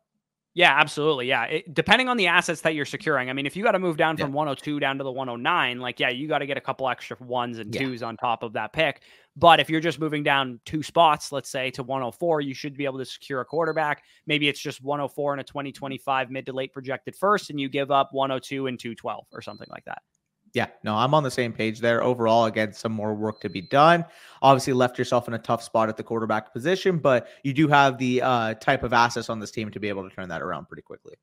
Yeah, 0.54 0.74
absolutely. 0.78 1.28
Yeah. 1.28 1.44
It, 1.46 1.74
depending 1.74 2.10
on 2.10 2.18
the 2.18 2.28
assets 2.28 2.62
that 2.62 2.76
you're 2.76 2.86
securing. 2.86 3.30
I 3.30 3.34
mean, 3.34 3.46
if 3.46 3.56
you 3.56 3.64
got 3.64 3.72
to 3.72 3.80
move 3.80 3.96
down 3.96 4.18
from 4.18 4.32
yeah. 4.32 4.36
102 4.36 4.80
down 4.82 4.98
to 4.98 5.04
the 5.04 5.12
109, 5.12 5.80
like, 5.80 6.00
yeah, 6.00 6.10
you 6.10 6.28
got 6.28 6.40
to 6.40 6.46
get 6.46 6.58
a 6.58 6.62
couple 6.62 6.90
extra 6.90 7.16
ones 7.22 7.58
and 7.58 7.74
yeah. 7.74 7.82
twos 7.82 8.04
on 8.04 8.18
top 8.18 8.44
of 8.44 8.52
that 8.54 8.74
pick. 8.74 9.04
But 9.38 9.62
if 9.62 9.70
you're 9.70 9.80
just 9.80 9.98
moving 9.98 10.24
down 10.24 10.60
two 10.66 10.84
spots, 10.84 11.32
let's 11.32 11.50
say 11.50 11.72
to 11.72 11.84
104, 11.84 12.42
you 12.42 12.54
should 12.54 12.76
be 12.76 12.84
able 12.84 12.98
to 12.98 13.06
secure 13.06 13.40
a 13.40 13.46
quarterback. 13.46 14.04
Maybe 14.28 14.50
it's 14.50 14.60
just 14.60 14.84
104 14.84 15.34
and 15.34 15.42
a 15.42 15.44
2025 15.44 16.30
mid 16.30 16.46
to 16.48 16.54
late 16.54 16.74
projected 16.74 17.16
first, 17.16 17.50
and 17.50 17.58
you 17.58 17.70
give 17.70 17.90
up 17.90 18.10
102 18.12 18.68
and 18.68 18.78
212 18.78 19.28
or 19.32 19.42
something 19.42 19.68
like 19.72 19.86
that. 19.86 20.02
Yeah, 20.54 20.68
no, 20.84 20.96
I'm 20.96 21.14
on 21.14 21.24
the 21.24 21.32
same 21.32 21.54
page 21.54 21.80
there. 21.80 22.04
Overall, 22.04 22.46
again, 22.46 22.74
some 22.74 22.92
more 22.92 23.14
work 23.14 23.40
to 23.42 23.50
be 23.50 23.62
done. 23.62 24.04
Obviously, 24.42 24.74
left 24.74 24.98
yourself 24.98 25.28
in 25.28 25.34
a 25.34 25.40
tough 25.40 25.64
spot 25.64 25.88
at 25.88 25.96
the 25.96 26.04
quarterback 26.04 26.52
position, 26.52 26.98
but 26.98 27.30
you 27.44 27.54
do 27.54 27.68
have 27.68 27.98
the 27.98 28.22
uh, 28.22 28.54
type 28.56 28.84
of 28.84 28.92
assets 28.92 29.30
on 29.30 29.40
this 29.40 29.52
team 29.52 29.72
to 29.72 29.80
be 29.80 29.88
able 29.88 30.08
to 30.08 30.14
turn 30.14 30.28
that 30.30 30.42
around 30.42 30.68
pretty 30.68 30.82
quickly. 30.82 31.16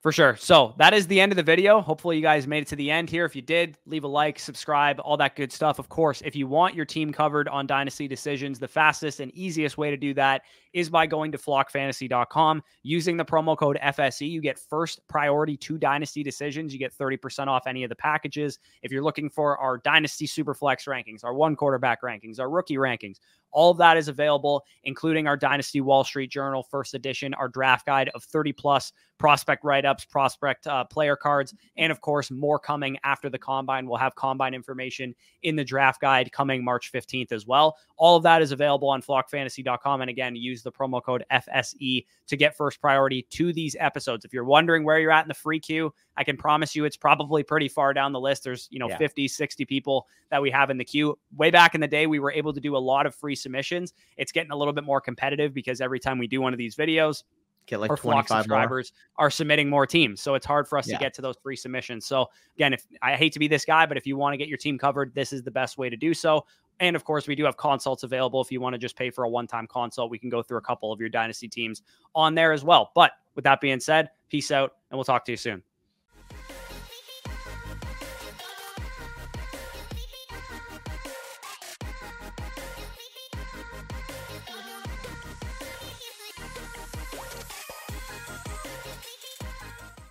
For 0.00 0.12
sure. 0.12 0.36
So 0.36 0.74
that 0.78 0.94
is 0.94 1.08
the 1.08 1.20
end 1.20 1.32
of 1.32 1.36
the 1.36 1.42
video. 1.42 1.80
Hopefully, 1.80 2.16
you 2.16 2.22
guys 2.22 2.46
made 2.46 2.62
it 2.62 2.68
to 2.68 2.76
the 2.76 2.88
end 2.88 3.10
here. 3.10 3.24
If 3.24 3.34
you 3.34 3.42
did, 3.42 3.76
leave 3.84 4.04
a 4.04 4.08
like, 4.08 4.38
subscribe, 4.38 5.00
all 5.00 5.16
that 5.16 5.34
good 5.34 5.52
stuff. 5.52 5.80
Of 5.80 5.88
course, 5.88 6.22
if 6.24 6.36
you 6.36 6.46
want 6.46 6.76
your 6.76 6.84
team 6.84 7.12
covered 7.12 7.48
on 7.48 7.66
Dynasty 7.66 8.06
Decisions, 8.06 8.60
the 8.60 8.68
fastest 8.68 9.18
and 9.18 9.34
easiest 9.34 9.76
way 9.76 9.90
to 9.90 9.96
do 9.96 10.14
that 10.14 10.42
is 10.72 10.90
by 10.90 11.06
going 11.06 11.32
to 11.32 11.38
flockfantasy.com. 11.38 12.62
Using 12.82 13.16
the 13.16 13.24
promo 13.24 13.56
code 13.56 13.78
FSE, 13.82 14.28
you 14.28 14.40
get 14.40 14.58
first 14.58 15.00
priority 15.08 15.56
to 15.58 15.78
Dynasty 15.78 16.22
Decisions. 16.22 16.72
You 16.72 16.78
get 16.78 16.96
30% 16.96 17.46
off 17.48 17.66
any 17.66 17.84
of 17.84 17.88
the 17.88 17.96
packages. 17.96 18.58
If 18.82 18.92
you're 18.92 19.02
looking 19.02 19.30
for 19.30 19.58
our 19.58 19.78
Dynasty 19.78 20.26
Superflex 20.26 20.86
rankings, 20.86 21.24
our 21.24 21.34
one 21.34 21.56
quarterback 21.56 22.02
rankings, 22.02 22.38
our 22.38 22.50
rookie 22.50 22.76
rankings, 22.76 23.18
all 23.50 23.70
of 23.70 23.78
that 23.78 23.96
is 23.96 24.08
available, 24.08 24.64
including 24.84 25.26
our 25.26 25.36
Dynasty 25.36 25.80
Wall 25.80 26.04
Street 26.04 26.30
Journal 26.30 26.62
first 26.62 26.94
edition, 26.94 27.34
our 27.34 27.48
draft 27.48 27.86
guide 27.86 28.10
of 28.14 28.22
30 28.24 28.52
plus 28.52 28.92
prospect 29.18 29.64
write 29.64 29.84
ups, 29.84 30.04
prospect 30.04 30.66
uh, 30.66 30.84
player 30.84 31.16
cards, 31.16 31.54
and 31.76 31.90
of 31.90 32.00
course, 32.00 32.30
more 32.30 32.58
coming 32.58 32.96
after 33.04 33.28
the 33.28 33.38
combine. 33.38 33.86
We'll 33.86 33.98
have 33.98 34.14
combine 34.14 34.54
information 34.54 35.14
in 35.42 35.56
the 35.56 35.64
draft 35.64 36.00
guide 36.00 36.30
coming 36.30 36.64
March 36.64 36.92
15th 36.92 37.32
as 37.32 37.46
well. 37.46 37.76
All 37.96 38.16
of 38.16 38.22
that 38.22 38.42
is 38.42 38.52
available 38.52 38.88
on 38.88 39.02
flockfantasy.com. 39.02 40.00
And 40.00 40.10
again, 40.10 40.36
use 40.36 40.62
the 40.62 40.67
promo 40.72 41.02
code 41.02 41.24
FSE 41.32 42.04
to 42.26 42.36
get 42.36 42.56
first 42.56 42.80
priority 42.80 43.26
to 43.30 43.52
these 43.52 43.76
episodes. 43.78 44.24
If 44.24 44.32
you're 44.32 44.44
wondering 44.44 44.84
where 44.84 44.98
you're 44.98 45.10
at 45.10 45.24
in 45.24 45.28
the 45.28 45.34
free 45.34 45.60
queue, 45.60 45.92
I 46.16 46.24
can 46.24 46.36
promise 46.36 46.74
you 46.74 46.84
it's 46.84 46.96
probably 46.96 47.42
pretty 47.42 47.68
far 47.68 47.92
down 47.94 48.12
the 48.12 48.20
list. 48.20 48.44
There's, 48.44 48.68
you 48.70 48.78
know, 48.78 48.88
yeah. 48.88 48.98
50, 48.98 49.28
60 49.28 49.64
people 49.64 50.06
that 50.30 50.42
we 50.42 50.50
have 50.50 50.70
in 50.70 50.78
the 50.78 50.84
queue. 50.84 51.18
Way 51.36 51.50
back 51.50 51.74
in 51.74 51.80
the 51.80 51.88
day, 51.88 52.06
we 52.06 52.18
were 52.18 52.32
able 52.32 52.52
to 52.52 52.60
do 52.60 52.76
a 52.76 52.78
lot 52.78 53.06
of 53.06 53.14
free 53.14 53.34
submissions. 53.34 53.92
It's 54.16 54.32
getting 54.32 54.50
a 54.50 54.56
little 54.56 54.72
bit 54.72 54.84
more 54.84 55.00
competitive 55.00 55.54
because 55.54 55.80
every 55.80 56.00
time 56.00 56.18
we 56.18 56.26
do 56.26 56.40
one 56.40 56.52
of 56.52 56.58
these 56.58 56.76
videos, 56.76 57.22
get 57.68 57.80
like 57.80 57.94
25 57.94 58.26
subscribers 58.26 58.92
more. 59.18 59.26
are 59.26 59.30
submitting 59.30 59.68
more 59.68 59.86
teams. 59.86 60.20
So 60.20 60.34
it's 60.34 60.46
hard 60.46 60.66
for 60.66 60.78
us 60.78 60.88
yeah. 60.88 60.96
to 60.96 61.04
get 61.04 61.14
to 61.14 61.22
those 61.22 61.36
free 61.42 61.56
submissions. 61.56 62.06
So 62.06 62.26
again, 62.56 62.72
if 62.72 62.84
I 63.02 63.14
hate 63.14 63.32
to 63.34 63.38
be 63.38 63.46
this 63.46 63.64
guy, 63.64 63.86
but 63.86 63.96
if 63.96 64.06
you 64.06 64.16
want 64.16 64.32
to 64.32 64.38
get 64.38 64.48
your 64.48 64.58
team 64.58 64.78
covered, 64.78 65.14
this 65.14 65.32
is 65.32 65.42
the 65.42 65.50
best 65.50 65.78
way 65.78 65.88
to 65.90 65.96
do 65.96 66.14
so. 66.14 66.44
And 66.80 66.94
of 66.94 67.04
course, 67.04 67.26
we 67.26 67.34
do 67.34 67.44
have 67.44 67.56
consults 67.56 68.02
available. 68.02 68.40
If 68.40 68.52
you 68.52 68.60
want 68.60 68.74
to 68.74 68.78
just 68.78 68.96
pay 68.96 69.10
for 69.10 69.24
a 69.24 69.28
one 69.28 69.46
time 69.46 69.66
consult, 69.66 70.10
we 70.10 70.18
can 70.18 70.28
go 70.28 70.42
through 70.42 70.58
a 70.58 70.62
couple 70.62 70.92
of 70.92 71.00
your 71.00 71.08
dynasty 71.08 71.48
teams 71.48 71.82
on 72.14 72.34
there 72.34 72.52
as 72.52 72.64
well. 72.64 72.92
But 72.94 73.12
with 73.34 73.44
that 73.44 73.60
being 73.60 73.80
said, 73.80 74.10
peace 74.28 74.50
out 74.50 74.74
and 74.90 74.98
we'll 74.98 75.04
talk 75.04 75.24
to 75.26 75.32
you 75.32 75.36
soon. 75.36 75.62